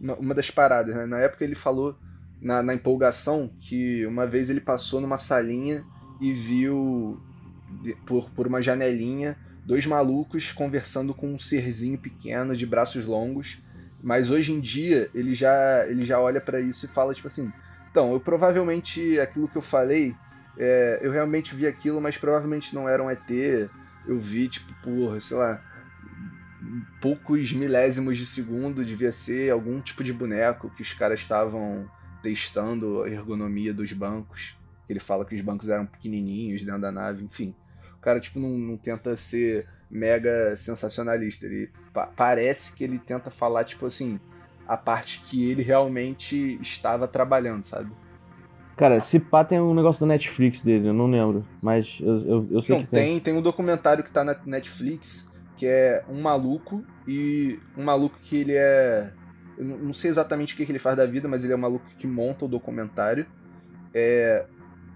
[0.00, 1.06] uma das paradas, né?
[1.06, 1.98] Na época ele falou
[2.40, 5.84] na, na empolgação que uma vez ele passou numa salinha
[6.20, 7.20] e viu
[8.06, 13.62] por, por uma janelinha dois malucos conversando com um serzinho pequeno de braços longos.
[14.02, 17.52] Mas hoje em dia ele já, ele já olha para isso e fala tipo assim:
[17.90, 20.14] então, eu provavelmente aquilo que eu falei,
[20.56, 23.28] é, eu realmente vi aquilo, mas provavelmente não era um ET.
[24.06, 25.62] Eu vi, tipo, por, sei lá,
[27.00, 31.90] poucos milésimos de segundo, devia ser algum tipo de boneco que os caras estavam
[32.22, 34.56] testando a ergonomia dos bancos.
[34.88, 37.54] Ele fala que os bancos eram pequenininhos dentro da nave, enfim.
[37.96, 41.46] O cara, tipo, não, não tenta ser mega sensacionalista.
[41.46, 44.18] Ele pa parece que ele tenta falar, tipo assim,
[44.66, 47.90] a parte que ele realmente estava trabalhando, sabe?
[48.76, 51.46] Cara, se pá tem um negócio da Netflix dele, eu não lembro.
[51.62, 53.12] Mas eu, eu, eu sei não, que tem.
[53.12, 53.20] tem.
[53.20, 58.38] Tem um documentário que tá na Netflix, que é um maluco, e um maluco que
[58.38, 59.12] ele é
[59.60, 61.86] eu não sei exatamente o que ele faz da vida, mas ele é um maluco
[61.98, 63.26] que monta o documentário.
[63.94, 64.46] É,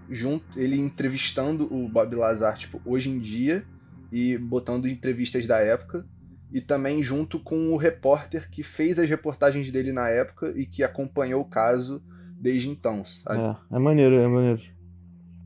[0.09, 3.65] junto, ele entrevistando o Bob Lazar, tipo, hoje em dia,
[4.11, 6.07] e botando entrevistas da época.
[6.55, 10.85] e também junto com o repórter que fez as reportagens dele na época e que
[10.85, 12.01] acompanhou o caso
[12.41, 13.41] desde então, sabe?
[13.41, 14.63] É, é maneiro, é maneiro.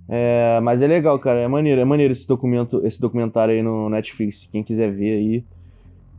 [0.07, 3.89] É, mas é legal, cara, é maneiro, é maneiro esse documento, esse documentário aí no
[3.89, 4.47] Netflix.
[4.53, 5.45] Quem quiser ver aí,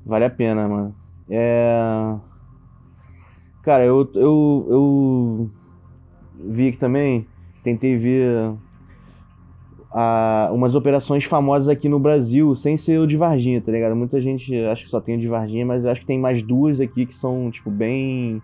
[0.03, 0.95] vale a pena, mano.
[1.29, 2.15] É...
[3.69, 5.49] Cara, eu, eu, eu
[6.43, 7.27] vi aqui também,
[7.63, 8.51] tentei ver
[9.91, 13.95] a, umas operações famosas aqui no Brasil, sem ser o de Varginha, tá ligado?
[13.95, 16.41] Muita gente acha que só tem o de Varginha, mas eu acho que tem mais
[16.41, 18.41] duas aqui que são, tipo, bem.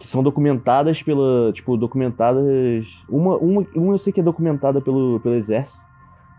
[0.00, 1.52] que são documentadas pela.
[1.52, 2.84] Tipo, documentadas.
[3.08, 5.80] Uma, uma, uma eu sei que é documentada pelo, pelo Exército,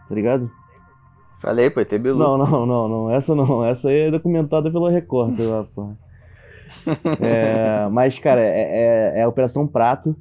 [0.09, 0.51] tá ligado?
[1.39, 2.19] Falei, pô, ET Bilu.
[2.19, 3.09] Não, não, não, não.
[3.09, 3.63] Essa não.
[3.63, 5.95] Essa aí é documentada pela Record, sei lá, pô.
[7.21, 10.15] É, mas, cara, é, é, é a Operação Prato.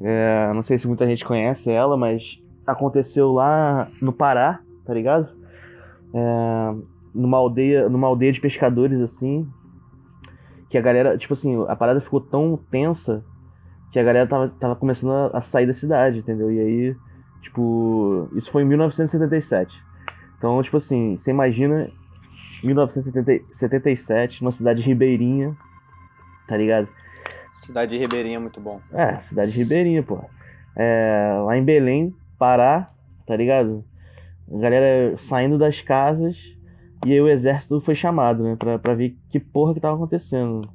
[0.00, 5.28] É, não sei se muita gente conhece ela, mas aconteceu lá no Pará, tá ligado?
[6.14, 6.74] É,
[7.14, 9.46] numa aldeia, numa aldeia de pescadores assim,
[10.70, 13.22] que a galera, tipo assim, a parada ficou tão tensa
[13.92, 16.50] que a galera tava, tava começando a, sair da cidade, entendeu?
[16.50, 16.96] E aí,
[17.42, 19.78] tipo, isso foi em 1977.
[20.38, 21.90] Então, tipo assim, você imagina
[22.62, 25.56] 1977, numa cidade ribeirinha,
[26.46, 26.88] tá ligado?
[27.50, 28.80] Cidade ribeirinha é muito bom.
[28.92, 30.18] É, cidade ribeirinha, pô.
[30.74, 32.90] É, lá em Belém, Pará,
[33.26, 33.84] tá ligado?
[34.50, 36.36] A galera saindo das casas
[37.04, 38.56] e aí o exército foi chamado, né?
[38.56, 40.68] Pra, pra ver que porra que tava acontecendo.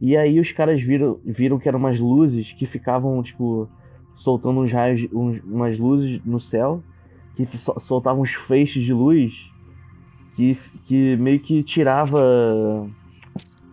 [0.00, 3.68] E aí os caras viram, viram que eram umas luzes que ficavam, tipo,
[4.16, 6.82] soltando uns raios, uns, umas luzes no céu,
[7.34, 9.49] que soltavam uns feixes de luz
[10.40, 12.20] que, que meio que tirava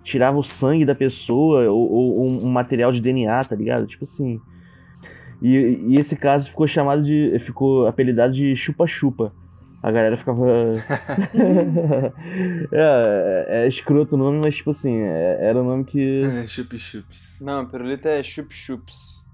[0.04, 3.86] tirava o sangue da pessoa ou, ou um material de DNA, tá ligado?
[3.88, 4.40] Tipo assim,
[5.42, 7.38] e, e esse caso ficou chamado de.
[7.40, 9.34] ficou apelidado de chupa-chupa.
[9.84, 10.48] A galera ficava.
[12.72, 16.24] é, é, é, escroto o nome, mas tipo assim, é, era o nome que.
[16.24, 17.40] É, chup-chups.
[17.42, 19.28] Não, pirulito é chup-chups.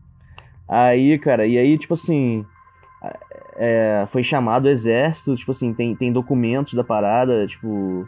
[0.68, 2.46] Aí, cara, e aí, tipo assim.
[3.56, 8.08] É, foi chamado o exército, tipo assim, tem, tem documentos da parada, tipo,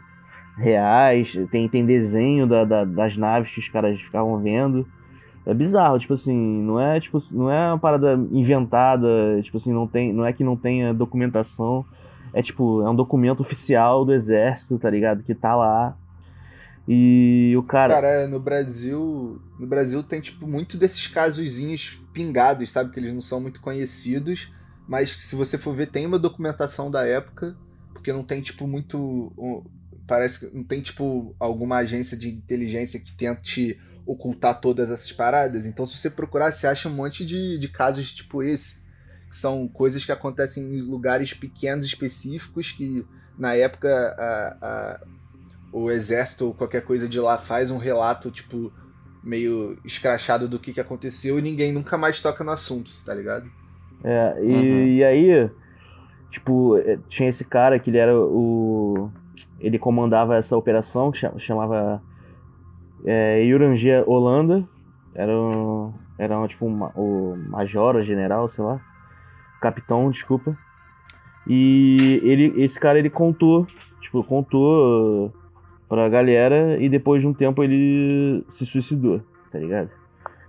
[0.56, 4.86] reais, tem, tem desenho da, da, das naves que os caras ficavam vendo.
[5.44, 9.86] É bizarro, tipo assim, não é tipo, não é uma parada inventada, tipo assim, não
[9.86, 11.84] tem, não é que não tenha documentação.
[12.32, 15.22] É tipo, é um documento oficial do exército, tá ligado?
[15.22, 15.96] Que tá lá.
[16.88, 17.94] E o cara.
[17.94, 19.40] Cara, no Brasil.
[19.58, 22.92] No Brasil tem, tipo, muito desses casozinhos pingados, sabe?
[22.92, 24.52] Que eles não são muito conhecidos.
[24.86, 27.56] Mas se você for ver, tem uma documentação da época.
[27.92, 29.32] Porque não tem, tipo, muito.
[30.06, 35.66] Parece que não tem, tipo, alguma agência de inteligência que tente ocultar todas essas paradas.
[35.66, 38.80] Então, se você procurar, você acha um monte de, de casos tipo esse,
[39.28, 43.04] que são coisas que acontecem em lugares pequenos específicos que
[43.36, 45.00] na época a, a,
[45.72, 48.72] o exército ou qualquer coisa de lá faz um relato tipo
[49.22, 53.50] meio escrachado do que, que aconteceu e ninguém nunca mais toca no assunto, tá ligado?
[54.08, 54.86] É, e, uhum.
[54.86, 55.50] e aí,
[56.30, 59.10] tipo, é, tinha esse cara que ele era o.
[59.58, 62.00] Ele comandava essa operação que chamava
[63.04, 64.64] é, Yurangia Holanda,
[65.12, 68.80] era, um, era um, tipo um, o major, o general, sei lá,
[69.60, 70.56] capitão, desculpa.
[71.48, 73.66] E ele, esse cara ele contou,
[74.00, 75.32] tipo, contou
[75.88, 79.20] pra galera e depois de um tempo ele se suicidou,
[79.50, 79.90] tá ligado?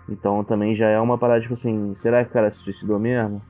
[0.09, 3.41] Então também já é uma parada, tipo assim, será que o cara se suicidou mesmo?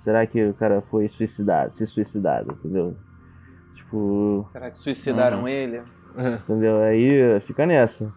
[0.00, 2.96] Será que o cara foi suicidado, se suicidado, entendeu?
[3.74, 4.42] Tipo.
[4.44, 5.48] Será que suicidaram uhum.
[5.48, 5.80] ele?
[6.44, 6.82] Entendeu?
[6.82, 8.12] Aí fica nessa.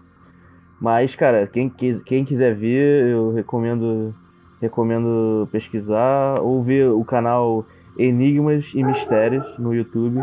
[0.80, 4.14] Mas, cara, quem, quem quiser ver, eu recomendo,
[4.62, 7.66] recomendo pesquisar ou ver o canal
[7.98, 10.22] Enigmas e Mistérios no YouTube.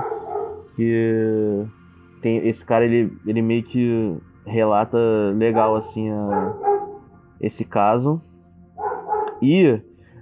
[0.77, 1.65] Que
[2.21, 4.99] tem esse cara, ele, ele meio que relata
[5.37, 6.55] legal assim a,
[7.43, 8.23] esse caso.
[9.43, 9.81] E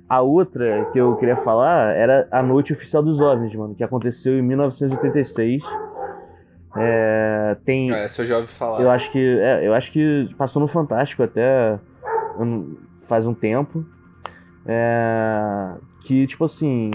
[0.09, 4.39] a outra que eu queria falar era a Noite Oficial dos OVNIs, mano, que aconteceu
[4.39, 5.63] em 1986
[6.77, 7.93] é, tem.
[7.93, 8.81] É, essa eu já ouvi falar.
[8.81, 9.19] Eu acho que.
[9.19, 11.79] É, eu acho que passou no Fantástico até
[13.07, 13.85] faz um tempo.
[14.67, 15.75] É,
[16.05, 16.91] que, tipo assim,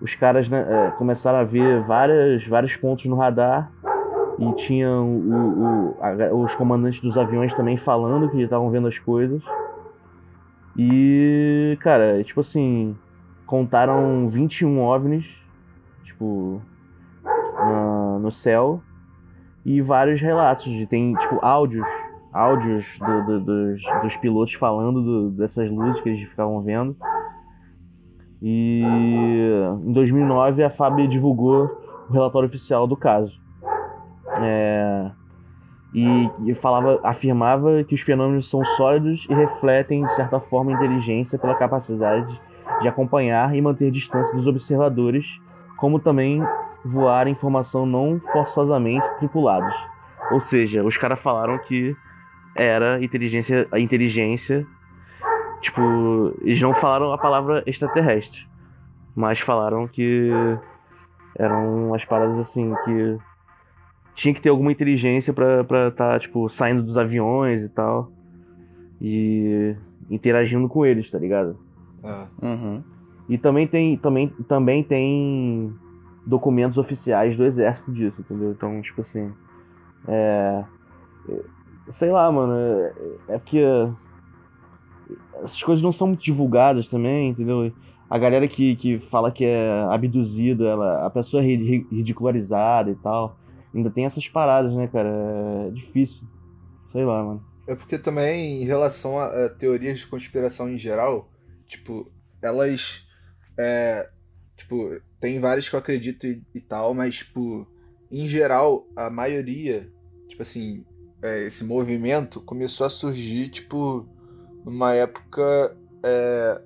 [0.00, 3.70] os caras né, é, começaram a ver várias, vários pontos no radar
[4.38, 8.98] e tinham o, o, a, os comandantes dos aviões também falando que estavam vendo as
[8.98, 9.42] coisas.
[10.76, 12.96] E, cara, tipo assim,
[13.46, 15.26] contaram 21 OVNIs,
[16.02, 16.60] tipo,
[17.22, 18.82] na, no céu.
[19.64, 21.86] E vários relatos de tem tipo áudios
[22.30, 26.96] áudios do, do, dos, dos pilotos falando do, dessas luzes que eles ficavam vendo.
[28.42, 28.82] E
[29.86, 31.70] em 2009 a FAB divulgou
[32.10, 33.43] o relatório oficial do caso
[34.40, 35.10] É,
[35.94, 41.38] e, e falava, afirmava que os fenômenos são sólidos e refletem, de certa forma, inteligência
[41.38, 42.40] pela capacidade
[42.80, 45.40] de acompanhar e manter distância dos observadores,
[45.76, 46.42] como também
[46.84, 49.74] voar em formação não forçosamente tripulados.
[50.30, 51.96] Ou seja, os caras falaram que
[52.56, 54.66] era inteligência, a inteligência,
[55.60, 58.46] tipo, eles não falaram a palavra extraterrestre,
[59.14, 60.30] mas falaram que
[61.38, 63.18] eram umas paradas assim que
[64.14, 68.10] tinha que ter alguma inteligência pra estar, tá, tipo, saindo dos aviões e tal.
[69.00, 69.74] E
[70.10, 71.58] interagindo com eles, tá ligado?
[72.02, 72.82] Ah, Uhum.
[73.28, 75.72] E também tem, também, também tem
[76.26, 78.50] documentos oficiais do exército disso, entendeu?
[78.52, 79.32] Então, tipo assim.
[80.06, 80.64] É.
[81.88, 82.52] Sei lá, mano.
[82.54, 82.92] É,
[83.28, 83.62] é porque.
[85.42, 87.72] Essas coisas não são muito divulgadas também, entendeu?
[88.08, 92.94] A galera que, que fala que é abduzida, ela, a pessoa é ri- ridicularizada e
[92.96, 93.36] tal.
[93.74, 95.10] Ainda tem essas paradas, né, cara?
[95.66, 96.26] É difícil.
[96.92, 97.44] Sei lá, mano.
[97.66, 101.28] É porque também, em relação a, a teorias de conspiração em geral,
[101.66, 102.10] tipo,
[102.40, 103.06] elas.
[103.58, 104.08] É,
[104.56, 107.66] tipo, tem várias que eu acredito e, e tal, mas, tipo,
[108.10, 109.90] em geral, a maioria,
[110.28, 110.84] tipo assim,
[111.22, 114.08] é, esse movimento começou a surgir, tipo,
[114.64, 116.60] numa época é,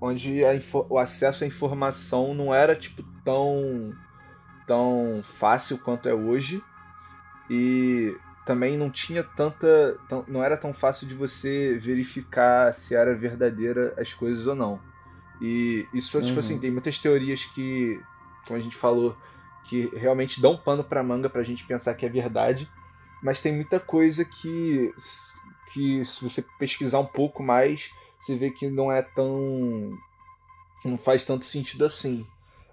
[0.00, 0.52] onde a
[0.88, 3.92] o acesso à informação não era, tipo, tão,
[4.66, 6.62] tão fácil quanto é hoje.
[7.48, 9.98] E também não tinha tanta.
[10.08, 14.80] tão- não era tão fácil de você verificar se era verdadeira as coisas ou não.
[15.40, 16.38] E isso, tipo Uhum.
[16.38, 18.00] assim, tem muitas teorias que,
[18.46, 19.16] como a gente falou,
[19.64, 22.70] que realmente dão pano pra manga pra gente pensar que é verdade,
[23.22, 24.92] mas tem muita coisa que,
[25.72, 29.92] que se você pesquisar um pouco mais, você vê que não é tão.
[30.84, 32.26] não faz tanto sentido assim.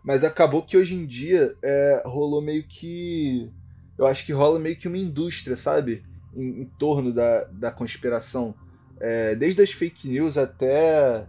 [0.03, 3.49] Mas acabou que hoje em dia é, rolou meio que
[3.97, 6.03] eu acho que rola meio que uma indústria, sabe?
[6.35, 8.55] Em, em torno da, da conspiração.
[8.99, 11.25] É, desde as fake news até,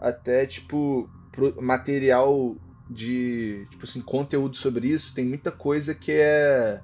[0.00, 1.08] até tipo,
[1.60, 2.56] material
[2.90, 5.14] de, tipo assim, conteúdo sobre isso.
[5.14, 6.80] Tem muita coisa que é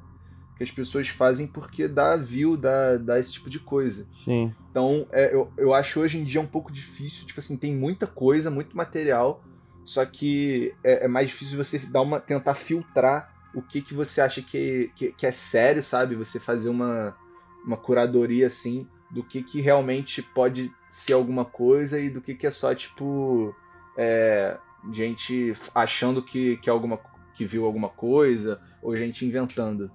[0.57, 4.07] que as pessoas fazem porque dá view, dá, dá esse tipo de coisa.
[4.25, 4.55] Sim.
[4.71, 8.07] Então, é, eu, eu acho hoje em dia um pouco difícil, tipo assim, tem muita
[8.07, 9.43] coisa, muito material,
[9.85, 14.21] só que é, é mais difícil você dar uma, tentar filtrar o que, que você
[14.21, 16.17] acha que, que, que é sério, sabe?
[16.17, 17.17] Você fazer uma,
[17.65, 22.47] uma curadoria, assim, do que, que realmente pode ser alguma coisa e do que, que
[22.47, 23.55] é só, tipo,
[23.97, 24.57] é,
[24.93, 26.99] gente achando que, que, é alguma,
[27.35, 29.91] que viu alguma coisa, ou gente inventando.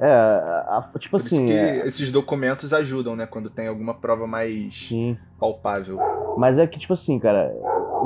[0.00, 1.46] É, a- a- tipo Por isso assim.
[1.46, 3.26] que é- esses documentos ajudam, né?
[3.26, 5.16] Quando tem alguma prova mais sim.
[5.38, 5.98] palpável.
[6.38, 7.54] Mas é que, tipo assim, cara,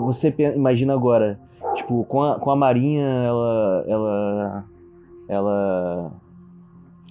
[0.04, 1.38] você imagina agora,
[1.76, 3.84] tipo, com a, com a Marinha, ela.
[3.88, 4.64] ela.
[5.28, 6.12] ela.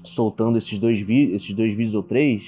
[0.06, 2.44] soltando esses dois, vi esses dois vídeos ou três.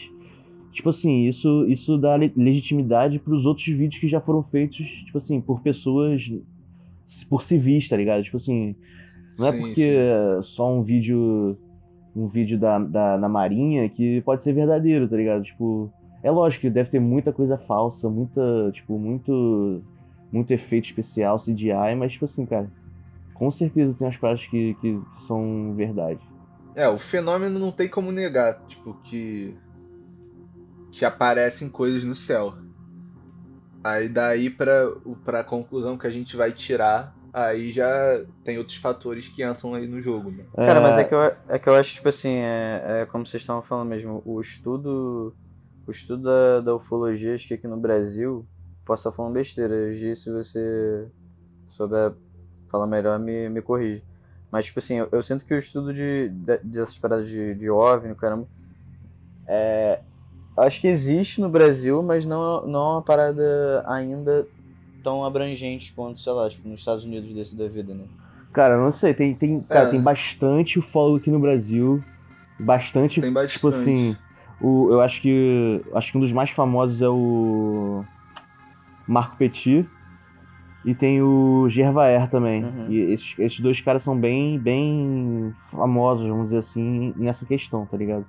[0.73, 5.17] Tipo assim, isso, isso dá le- legitimidade pros outros vídeos que já foram feitos, tipo
[5.17, 6.21] assim, por pessoas.
[7.29, 8.23] por civis, tá ligado?
[8.23, 8.75] Tipo assim.
[9.39, 9.95] Não é Sim, porque sim.
[9.95, 11.57] é só um vídeo.
[12.15, 15.43] Um vídeo da, da, na Marinha que pode ser verdadeiro, tá ligado?
[15.43, 15.91] Tipo.
[16.23, 18.41] É lógico que deve ter muita coisa falsa, muita,
[18.73, 19.83] tipo, muito
[20.31, 22.67] muito efeito especial, CGI, mas tipo assim, cara,
[23.35, 26.19] com certeza tem umas paradas que, que são verdade.
[26.73, 29.55] É, o fenômeno não tem como negar, tipo, que.
[30.91, 32.55] que aparecem coisas no céu.
[33.83, 38.77] Aí daí pra, o- pra conclusão que a gente vai tirar, aí já tem outros
[38.77, 40.45] fatores que entram aí no jogo, né?
[40.55, 43.43] Cara, mas é que, eu, é que eu acho, tipo assim, é, é como vocês
[43.43, 45.35] estavam falando mesmo, o estudo.
[45.87, 48.43] O estudo da, da ufologia, acho que aqui no Brasil,
[48.83, 51.07] posso estar falando besteira, Gi, se você
[51.67, 52.13] souber
[52.71, 54.03] falar melhor, me, me corrige.
[54.49, 57.69] Mas, tipo assim, eu, eu sinto que o estudo de, de- dessas paradas de, de
[57.69, 58.47] OVNI, caramba,
[59.47, 59.99] é,
[60.57, 64.47] acho que existe no Brasil, mas não, não é uma parada ainda
[65.05, 68.05] tão abrangente quanto, sei lá, tipo, nos Estados Unidos desse da vida, né?
[68.51, 69.91] Cara, eu não sei, tem, tem, cara, É.
[69.91, 72.03] tem bastante ufólogo aqui no Brasil,
[72.59, 73.53] bastante, Tem bastante.
[73.53, 74.17] tipo assim,
[74.59, 78.03] o, eu acho que acho que um dos mais famosos é o
[79.07, 79.87] Marco Petit
[80.83, 82.63] e tem o Gervaer também.
[82.63, 82.87] Uhum.
[82.89, 87.95] E esses, esses dois caras são bem, bem famosos, vamos dizer assim, nessa questão, tá
[87.97, 88.25] ligado?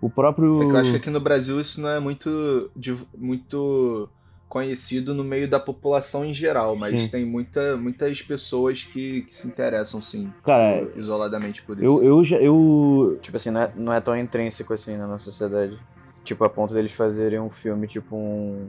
[0.00, 0.62] O próprio.
[0.62, 2.70] É que eu acho que aqui no Brasil isso não é muito,
[3.16, 4.08] muito
[4.54, 7.08] conhecido no meio da população em geral, mas Sim.
[7.08, 11.84] tem muita, muitas pessoas que, que se interessam, sim, Cara, tipo, isoladamente por isso.
[11.84, 12.36] Eu, eu já.
[12.36, 15.76] Eu, Tipo assim, não é, não é tão intrínseco assim na nossa sociedade.
[16.22, 18.68] Tipo, a ponto deles fazerem um filme, tipo um.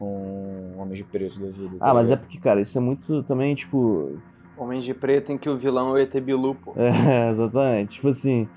[0.00, 1.78] Um Homem de Preto da vida.
[1.78, 4.18] tá ah, mas é porque, cara, isso é muito também, tipo.
[4.56, 6.74] Homem de Preto em que o vilão é o ET Bilu, pô.
[6.76, 7.94] É, exatamente.
[7.94, 8.48] Tipo assim,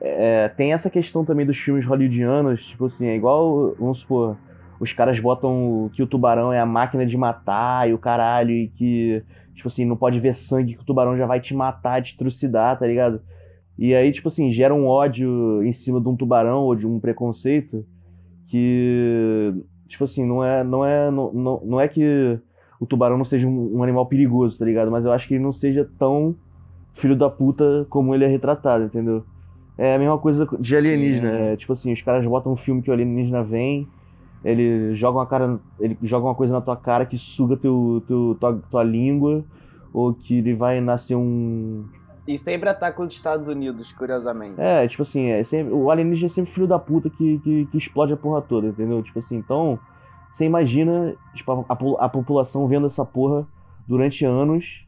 [0.00, 4.36] é, tem essa questão também dos filmes hollywoodianos, tipo assim, é igual, vamos supor,
[4.80, 8.68] os caras botam que o tubarão é a máquina de matar e o caralho, e
[8.68, 9.22] que,
[9.54, 12.78] tipo assim, não pode ver sangue, que o tubarão já vai te matar, te trucidar,
[12.78, 13.20] tá ligado?
[13.78, 16.98] E aí, tipo assim, gera um ódio em cima de um tubarão ou de um
[16.98, 17.84] preconceito
[18.48, 19.52] que,
[19.88, 22.38] tipo assim, não é, não é, não, não, não é que
[22.80, 24.90] o tubarão não seja um, um animal perigoso, tá ligado?
[24.90, 26.34] Mas eu acho que ele não seja tão
[26.94, 29.24] filho da puta como ele é retratado, entendeu?
[29.78, 31.28] É a mesma coisa de alienígena.
[31.28, 33.86] É, tipo assim, os caras botam um filme que o alienígena vem,
[34.50, 38.36] ele joga uma cara, ele joga uma coisa na tua cara que suga teu, teu
[38.40, 39.44] tua, tua língua,
[39.92, 41.84] ou que ele vai nascer um
[42.26, 44.60] e sempre ataca os Estados Unidos, curiosamente.
[44.60, 47.78] É, tipo assim, é sempre, o alienígena é sempre filho da puta que, que, que
[47.78, 49.00] explode a porra toda, entendeu?
[49.02, 49.78] Tipo assim, então,
[50.32, 53.46] você imagina tipo, a, a, população vendo essa porra
[53.86, 54.84] durante anos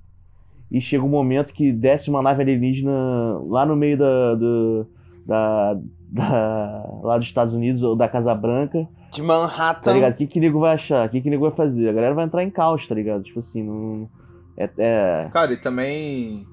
[0.70, 4.86] e chega um momento que desce uma nave alienígena lá no meio da, do,
[5.24, 5.80] da,
[6.10, 8.88] da, lá dos Estados Unidos ou da Casa Branca.
[9.12, 9.82] De Manhattan.
[9.82, 10.12] Tá ligado?
[10.12, 11.06] O que que nego vai achar?
[11.06, 11.88] O que que nego vai fazer?
[11.88, 13.22] A galera vai entrar em caos, tá ligado?
[13.22, 14.08] Tipo assim, não...
[14.56, 15.30] É, é...
[15.32, 16.46] Cara, e também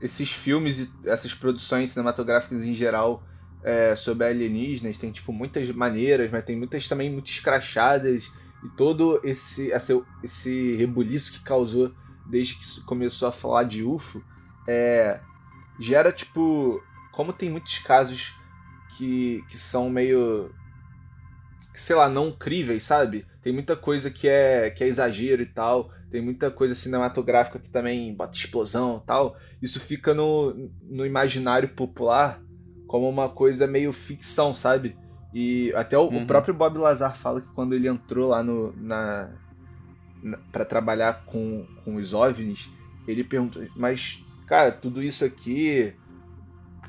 [0.00, 3.22] esses filmes e essas produções cinematográficas em geral
[3.62, 8.32] é, sobre alienígenas tem tipo muitas maneiras, mas tem muitas também muito escrachadas
[8.64, 11.92] e todo esse esse, esse rebuliço que causou
[12.26, 14.22] desde que começou a falar de UFO
[14.66, 15.20] é,
[15.78, 16.82] gera tipo
[17.12, 18.36] como tem muitos casos
[18.96, 20.50] que, que são meio
[21.74, 25.90] sei lá não críveis sabe tem muita coisa que é que é exagero e tal
[26.12, 29.34] tem muita coisa cinematográfica que também bota explosão e tal.
[29.62, 32.38] Isso fica no, no imaginário popular
[32.86, 34.94] como uma coisa meio ficção, sabe?
[35.32, 36.24] E até o, uhum.
[36.24, 39.30] o próprio Bob Lazar fala que quando ele entrou lá no, na,
[40.22, 42.68] na para trabalhar com, com os OVNIs,
[43.08, 45.94] ele perguntou, mas, cara, tudo isso aqui,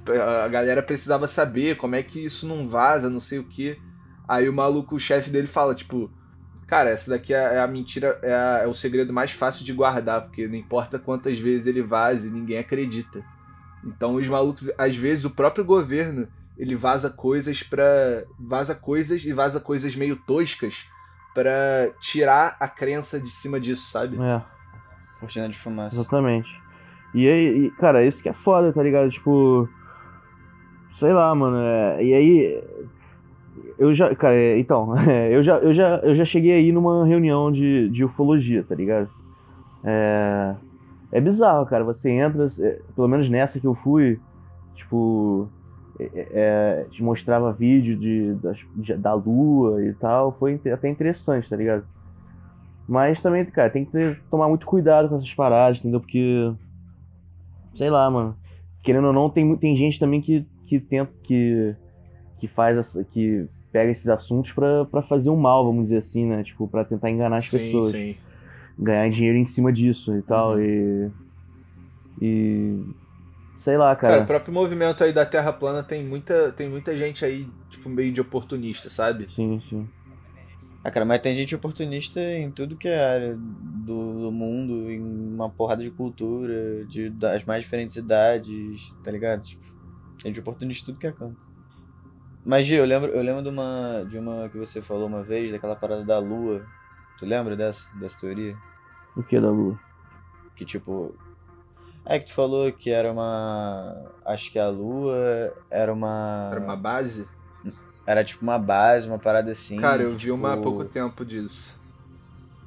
[0.06, 3.80] a galera precisava saber como é que isso não vaza, não sei o que.
[4.34, 6.10] Aí o maluco, o chefe dele fala, tipo,
[6.74, 9.74] Cara, essa daqui é, é a mentira, é, a, é, o segredo mais fácil de
[9.74, 13.24] guardar, porque não importa quantas vezes ele vaze, ninguém acredita.
[13.84, 16.28] Então os malucos, às vezes o próprio governo,
[16.58, 20.88] ele vaza coisas para vaza coisas e vaza coisas meio toscas
[21.36, 24.18] para tirar a crença de cima disso, sabe?
[24.20, 24.42] É.
[25.20, 25.96] Cortina de fumaça.
[25.96, 26.50] Exatamente.
[27.14, 29.10] E aí, cara, isso que é foda, tá ligado?
[29.10, 29.70] Tipo,
[30.96, 31.58] sei lá, mano.
[31.58, 32.64] É, e aí,
[33.84, 37.06] eu já, cara, é, então, é, eu, já, eu, já, eu já cheguei aí numa
[37.06, 39.10] reunião de, de ufologia, tá ligado?
[39.84, 40.56] É,
[41.12, 41.84] é bizarro, cara.
[41.84, 44.20] Você entra, é, pelo menos nessa que eu fui,
[44.76, 45.50] tipo,
[46.00, 48.36] é, é, te mostrava vídeo de,
[48.76, 50.32] de, da lua e tal.
[50.40, 51.84] Foi até interessante, tá ligado?
[52.88, 56.00] Mas também, cara, tem que ter, tomar muito cuidado com essas paradas, entendeu?
[56.00, 56.54] Porque,
[57.76, 58.36] sei lá, mano.
[58.82, 61.74] Querendo ou não, tem, tem gente também que, que tenta, que,
[62.38, 66.44] que faz, que pega esses assuntos para fazer um mal, vamos dizer assim, né?
[66.44, 67.92] Tipo, para tentar enganar as sim, pessoas.
[67.92, 68.16] Sim.
[68.78, 70.54] Ganhar dinheiro em cima disso e tal.
[70.54, 71.12] Uhum.
[72.22, 72.26] E.
[72.26, 72.86] E.
[73.58, 74.14] Sei lá, cara.
[74.14, 77.90] Cara, o próprio movimento aí da Terra plana tem muita, tem muita gente aí, tipo,
[77.90, 79.28] meio de oportunista, sabe?
[79.36, 79.88] Sim, sim.
[80.84, 85.02] Ah, cara, mas tem gente oportunista em tudo que é área do, do mundo, em
[85.02, 89.46] uma porrada de cultura, de, das mais diferentes idades, tá ligado?
[89.46, 89.64] Tipo,
[90.26, 91.38] gente oportunista em tudo que é campo.
[92.46, 95.52] Mas, Gil, eu lembro, eu lembro de uma, de uma que você falou uma vez,
[95.52, 96.66] daquela parada da lua.
[97.18, 98.58] Tu lembra dessa, dessa teoria?
[99.16, 99.80] O que da lua?
[100.56, 101.16] Que tipo.
[102.06, 103.96] É que tu falou que era uma.
[104.26, 106.50] Acho que a lua era uma.
[106.52, 107.28] Era uma base?
[108.06, 109.80] Era tipo uma base, uma parada assim.
[109.80, 111.80] Cara, eu que, vi tipo, uma há pouco tempo disso.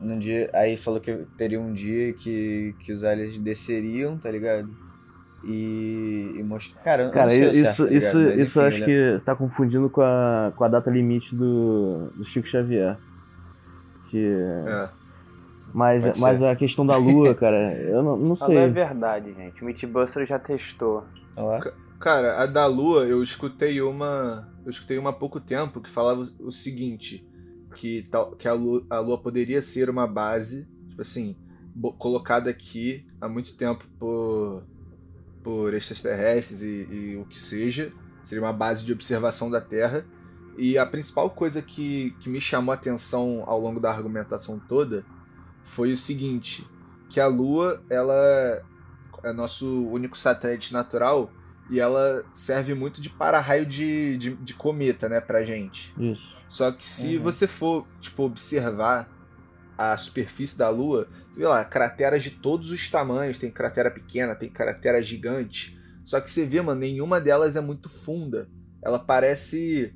[0.00, 0.48] Num dia.
[0.54, 4.85] Aí falou que teria um dia que, que os aliens desceriam, tá ligado?
[5.44, 6.82] E, e mostrar.
[6.82, 10.02] Cara, Cara isso, certo, tá isso, Mas, isso enfim, acho que você tá confundindo com
[10.02, 12.96] a, com a data limite do, do Chico Xavier.
[14.10, 14.26] Que.
[14.66, 14.88] É.
[15.72, 18.54] Mas, mas a questão da lua, cara, eu não, não sei.
[18.54, 19.62] Não é verdade, gente.
[19.62, 21.04] O Mythbuster já testou.
[22.00, 24.48] Cara, a da lua, eu escutei uma.
[24.64, 27.26] Eu escutei uma há pouco tempo que falava o seguinte:
[27.74, 31.36] que, tal, que a, lua, a lua poderia ser uma base, tipo assim,
[31.98, 34.64] colocada aqui há muito tempo por
[35.47, 37.93] por extraterrestres e, e, o que seja.
[38.24, 40.05] Seria uma base de observação da Terra.
[40.59, 45.06] E a principal coisa que, que me chamou a atenção ao longo da argumentação toda
[45.62, 46.66] foi o seguinte:
[47.09, 48.60] que a Lua ela
[49.23, 51.31] é nosso único satélite natural
[51.70, 55.94] e ela serve muito de para-raio de, de, de, cometa, né, pra gente.
[55.97, 56.36] Isso.
[56.48, 57.23] Só que se uhum.
[57.23, 59.09] você for, tipo, observar
[59.78, 61.06] a superfície da Lua,
[61.36, 65.78] sei lá, crateras de todos os tamanhos, tem cratera pequena, tem cratera gigante.
[66.04, 68.48] Só que você vê, mano, nenhuma delas é muito funda.
[68.82, 69.94] Ela parece.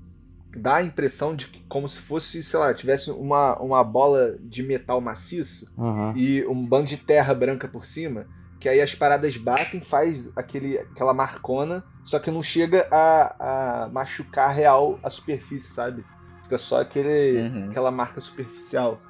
[0.56, 4.62] dá a impressão de que como se fosse, sei lá, tivesse uma, uma bola de
[4.62, 6.12] metal maciço Aham.
[6.16, 8.26] e um bando de terra branca por cima.
[8.58, 13.88] Que aí as paradas batem, faz aquele, aquela marcona, só que não chega a, a
[13.88, 16.04] machucar real a superfície, sabe?
[16.42, 17.70] Fica só aquele, Uhum.
[17.70, 19.00] aquela marca superficial.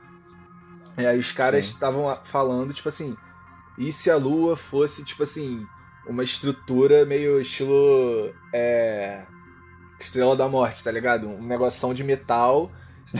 [1.00, 1.72] E aí os caras Sim.
[1.74, 3.16] estavam falando, tipo assim,
[3.78, 5.64] e se a lua fosse, tipo assim,
[6.06, 8.32] uma estrutura meio estilo.
[8.52, 9.22] É,
[9.98, 11.28] Estrela da Morte, tá ligado?
[11.28, 12.70] Um negoção de metal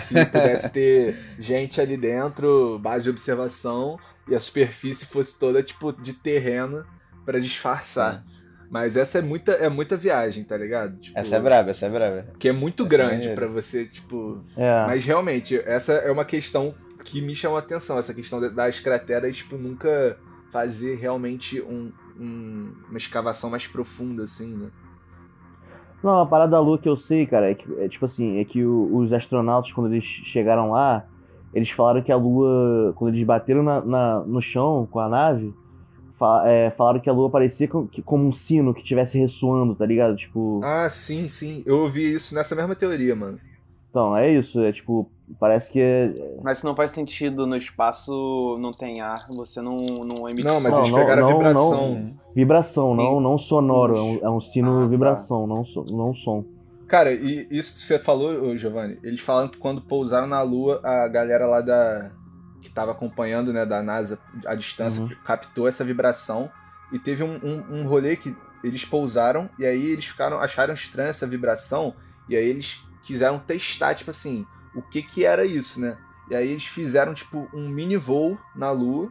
[0.09, 5.93] que pudesse ter gente ali dentro, base de observação, e a superfície fosse toda, tipo,
[5.93, 6.85] de terreno
[7.27, 8.25] pra disfarçar.
[8.71, 10.97] Mas essa é muita, é muita viagem, tá ligado?
[11.01, 12.27] Tipo, Essa é braba, essa é braba.
[12.39, 13.35] Que é muito essa é grande maneira.
[13.35, 14.87] pra você, tipo, É.
[14.87, 16.75] mas realmente, essa é uma questão
[17.05, 20.17] que me chamou a atenção, essa questão das crateras, tipo, nunca
[20.53, 24.69] fazer realmente um- um- uma escavação mais profunda, assim, né?
[26.03, 28.45] Não, a parada da Lua que eu sei, cara, é que, é tipo assim, é
[28.45, 31.05] que o- os astronautas, quando eles chegaram lá,
[31.53, 35.55] eles falaram que a Lua, quando eles bateram na, na- no chão com a nave,
[36.47, 39.85] é, falaram que a Lua parecia co- que- como um sino que estivesse ressoando, tá
[39.87, 40.17] ligado?
[40.17, 41.63] Tipo, Ah, sim, sim.
[41.67, 43.39] Eu ouvi isso nessa mesma teoria, mano.
[43.91, 46.13] Então, é isso, é tipo, parece que é...
[46.43, 50.61] Mas se não faz sentido no espaço, não tem ar, você não, não emite Não,
[50.61, 50.71] mas som.
[50.71, 52.15] Não, eles não, pegaram a não, vibração.
[52.35, 54.87] vibração, não, não sonoro, é um, é um sino Ah, tá.
[54.89, 56.45] vibração, não, so- não som.
[56.87, 61.07] Cara, e isso que você falou, Giovanni, eles falam que quando pousaram na Lua, a
[61.09, 62.11] galera lá da.
[62.61, 65.09] que tava acompanhando, né, da NASA à distância, Uhum.
[65.25, 66.51] captou essa vibração.
[66.93, 68.35] E teve um, um, um rolê que
[68.65, 71.95] eles pousaram, e aí eles ficaram, acharam estranha essa vibração,
[72.29, 75.97] e aí eles quiseram testar, tipo assim, o que que era isso, né?
[76.31, 79.11] E aí eles fizeram, tipo, um mini voo na Lua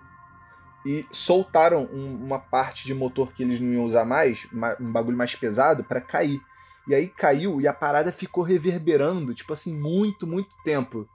[0.85, 4.91] e soltaram um- uma parte de motor que eles não iam usar mais, ma- um
[4.91, 6.39] bagulho mais pesado, pra cair.
[6.87, 11.07] E aí caiu e a parada ficou reverberando, tipo assim, muito, muito tempo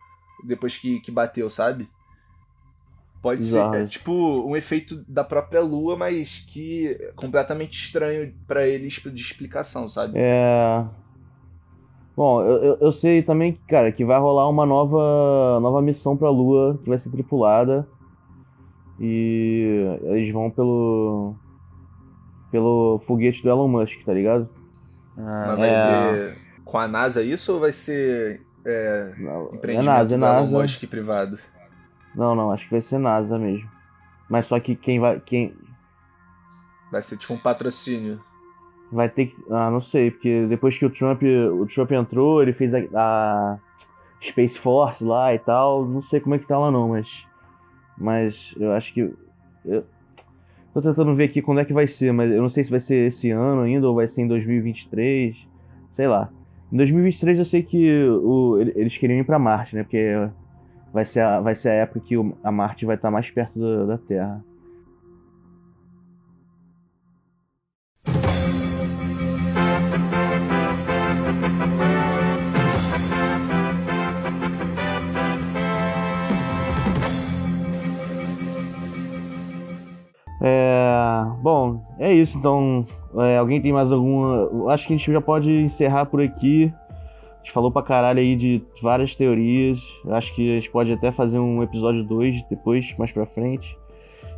[0.45, 1.89] depois que, que bateu, sabe?
[3.23, 3.73] Pode Bizarro.
[3.73, 4.13] ser, é tipo
[4.47, 10.13] um efeito da própria lua, mas que é completamente estranho pra eles de explicação, sabe?
[10.17, 10.85] É.
[12.17, 16.31] Bom, eu, eu, eu sei também, cara, que vai rolar uma nova, nova missão pra
[16.31, 17.89] Lua que vai ser tripulada.
[19.01, 21.35] E eles vão pelo.
[22.53, 24.49] pelo foguete do Elon Musk, tá ligado?
[25.19, 25.73] Ah, Mas vai é.
[25.73, 30.25] ser com a NASA isso ou vai ser é, Não, É empreendimento NASA, é do
[30.25, 30.63] Elon NASA.
[30.63, 31.39] Musk privado?
[32.15, 33.69] Não, não, acho que vai ser NASA mesmo.
[34.31, 35.19] Mas só que quem vai.
[35.19, 35.53] Quem
[36.93, 38.21] Vai ser tipo um patrocínio.
[38.95, 39.37] Vai ter que.
[39.51, 43.59] Ah, não sei, porque depois que o Trump, o Trump entrou, ele fez a, a
[44.21, 45.85] Space Force lá e tal.
[45.85, 47.27] Não sei como é que tá lá não, mas.
[47.99, 49.13] Mas eu acho que.
[49.65, 49.85] Eu,
[50.73, 52.81] tô tentando ver aqui quando é que vai ser, mas eu não sei se vai
[52.81, 55.37] ser esse ano ainda ou vai ser em 2023.
[55.97, 56.29] Sei lá.
[56.73, 59.83] Em 2023 eu sei que o, ele- eles queriam ir pra Marte, né?
[59.85, 60.29] Porque
[60.93, 63.99] vai ser a, vai ser a época que a Marte vai estar mais perto da
[63.99, 64.45] Terra.
[80.47, 82.37] É, bom, é isso.
[82.37, 84.71] Então, é, alguém tem mais alguma.
[84.71, 86.71] Acho que a gente já pode encerrar por aqui.
[86.91, 89.81] A gente falou pra caralho aí de várias teorias.
[90.11, 93.79] Acho que a gente pode até fazer um episódio 2 depois, mais pra frente.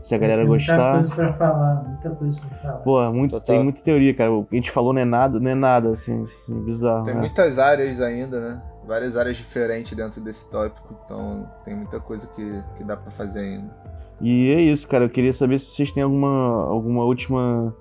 [0.01, 0.93] Se a galera Tem muita gostar.
[0.93, 2.79] coisa pra falar, muita coisa pra falar.
[2.79, 3.57] Pô, muito, Total.
[3.57, 4.33] tem muita teoria, cara.
[4.33, 7.05] O que a gente falou não é nada, não é nada, assim, assim, bizarro.
[7.05, 7.21] Tem né?
[7.21, 8.63] muitas áreas ainda, né?
[8.87, 13.41] Várias áreas diferentes dentro desse tópico, então tem muita coisa que, que dá pra fazer
[13.41, 13.96] ainda.
[14.21, 15.05] E é isso, cara.
[15.05, 17.75] Eu queria saber se vocês têm alguma, alguma última,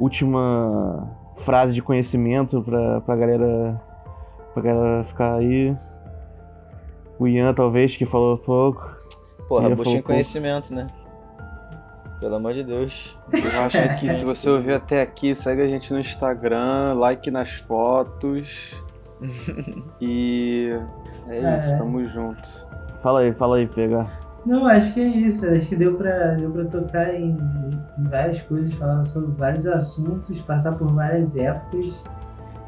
[0.00, 1.08] última
[1.44, 3.80] frase de conhecimento pra, pra galera,
[4.52, 5.76] pra galera ficar aí.
[7.18, 8.96] O Ian, talvez, que falou pouco.
[9.48, 10.08] Porra, busquem pô.
[10.08, 10.88] conhecimento, né?
[12.18, 13.16] Pelo amor de Deus.
[13.32, 17.52] Eu acho que se você ouvir até aqui, segue a gente no Instagram, like nas
[17.58, 18.78] fotos.
[20.00, 20.70] e
[21.28, 21.56] é É.
[21.56, 22.68] isso, tamo junto.
[23.02, 24.06] Fala aí, fala aí, pega.
[24.44, 25.46] Não, acho que é isso.
[25.46, 27.36] Acho que deu pra, deu tocar em,
[27.98, 32.02] em várias coisas, falar sobre vários assuntos, passar por várias épocas.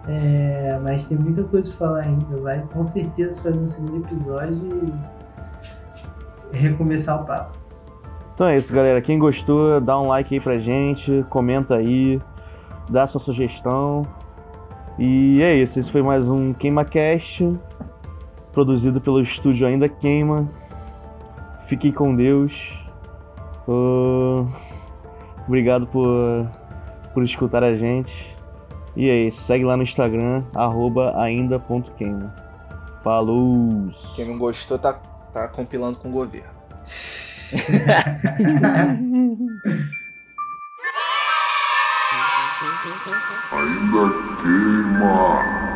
[0.08, 2.36] É, mas tem muita coisa pra falar ainda.
[2.38, 4.92] Vai com certeza fazer um segundo episódio
[6.52, 7.58] e recomeçar o papo.
[8.34, 9.00] Então é isso, galera.
[9.00, 12.20] Quem gostou, dá um like aí pra gente, comenta aí,
[12.88, 14.06] dá sua sugestão.
[14.98, 17.58] E é isso, esse foi mais um QueimaCast,
[18.52, 20.48] produzido pelo estúdio Ainda Queima.
[21.72, 22.52] Fiquem com Deus.
[23.66, 24.44] Ah,
[25.48, 26.46] obrigado por,
[27.14, 28.36] por escutar a gente.
[28.94, 32.34] E é isso, segue lá no Instagram, arroba ainda.queima.
[33.02, 33.90] Falou!
[34.14, 35.00] Quem não gostou tá,
[35.32, 36.50] tá compilando com o governo.
[43.50, 44.10] Ainda
[44.42, 45.71] queima.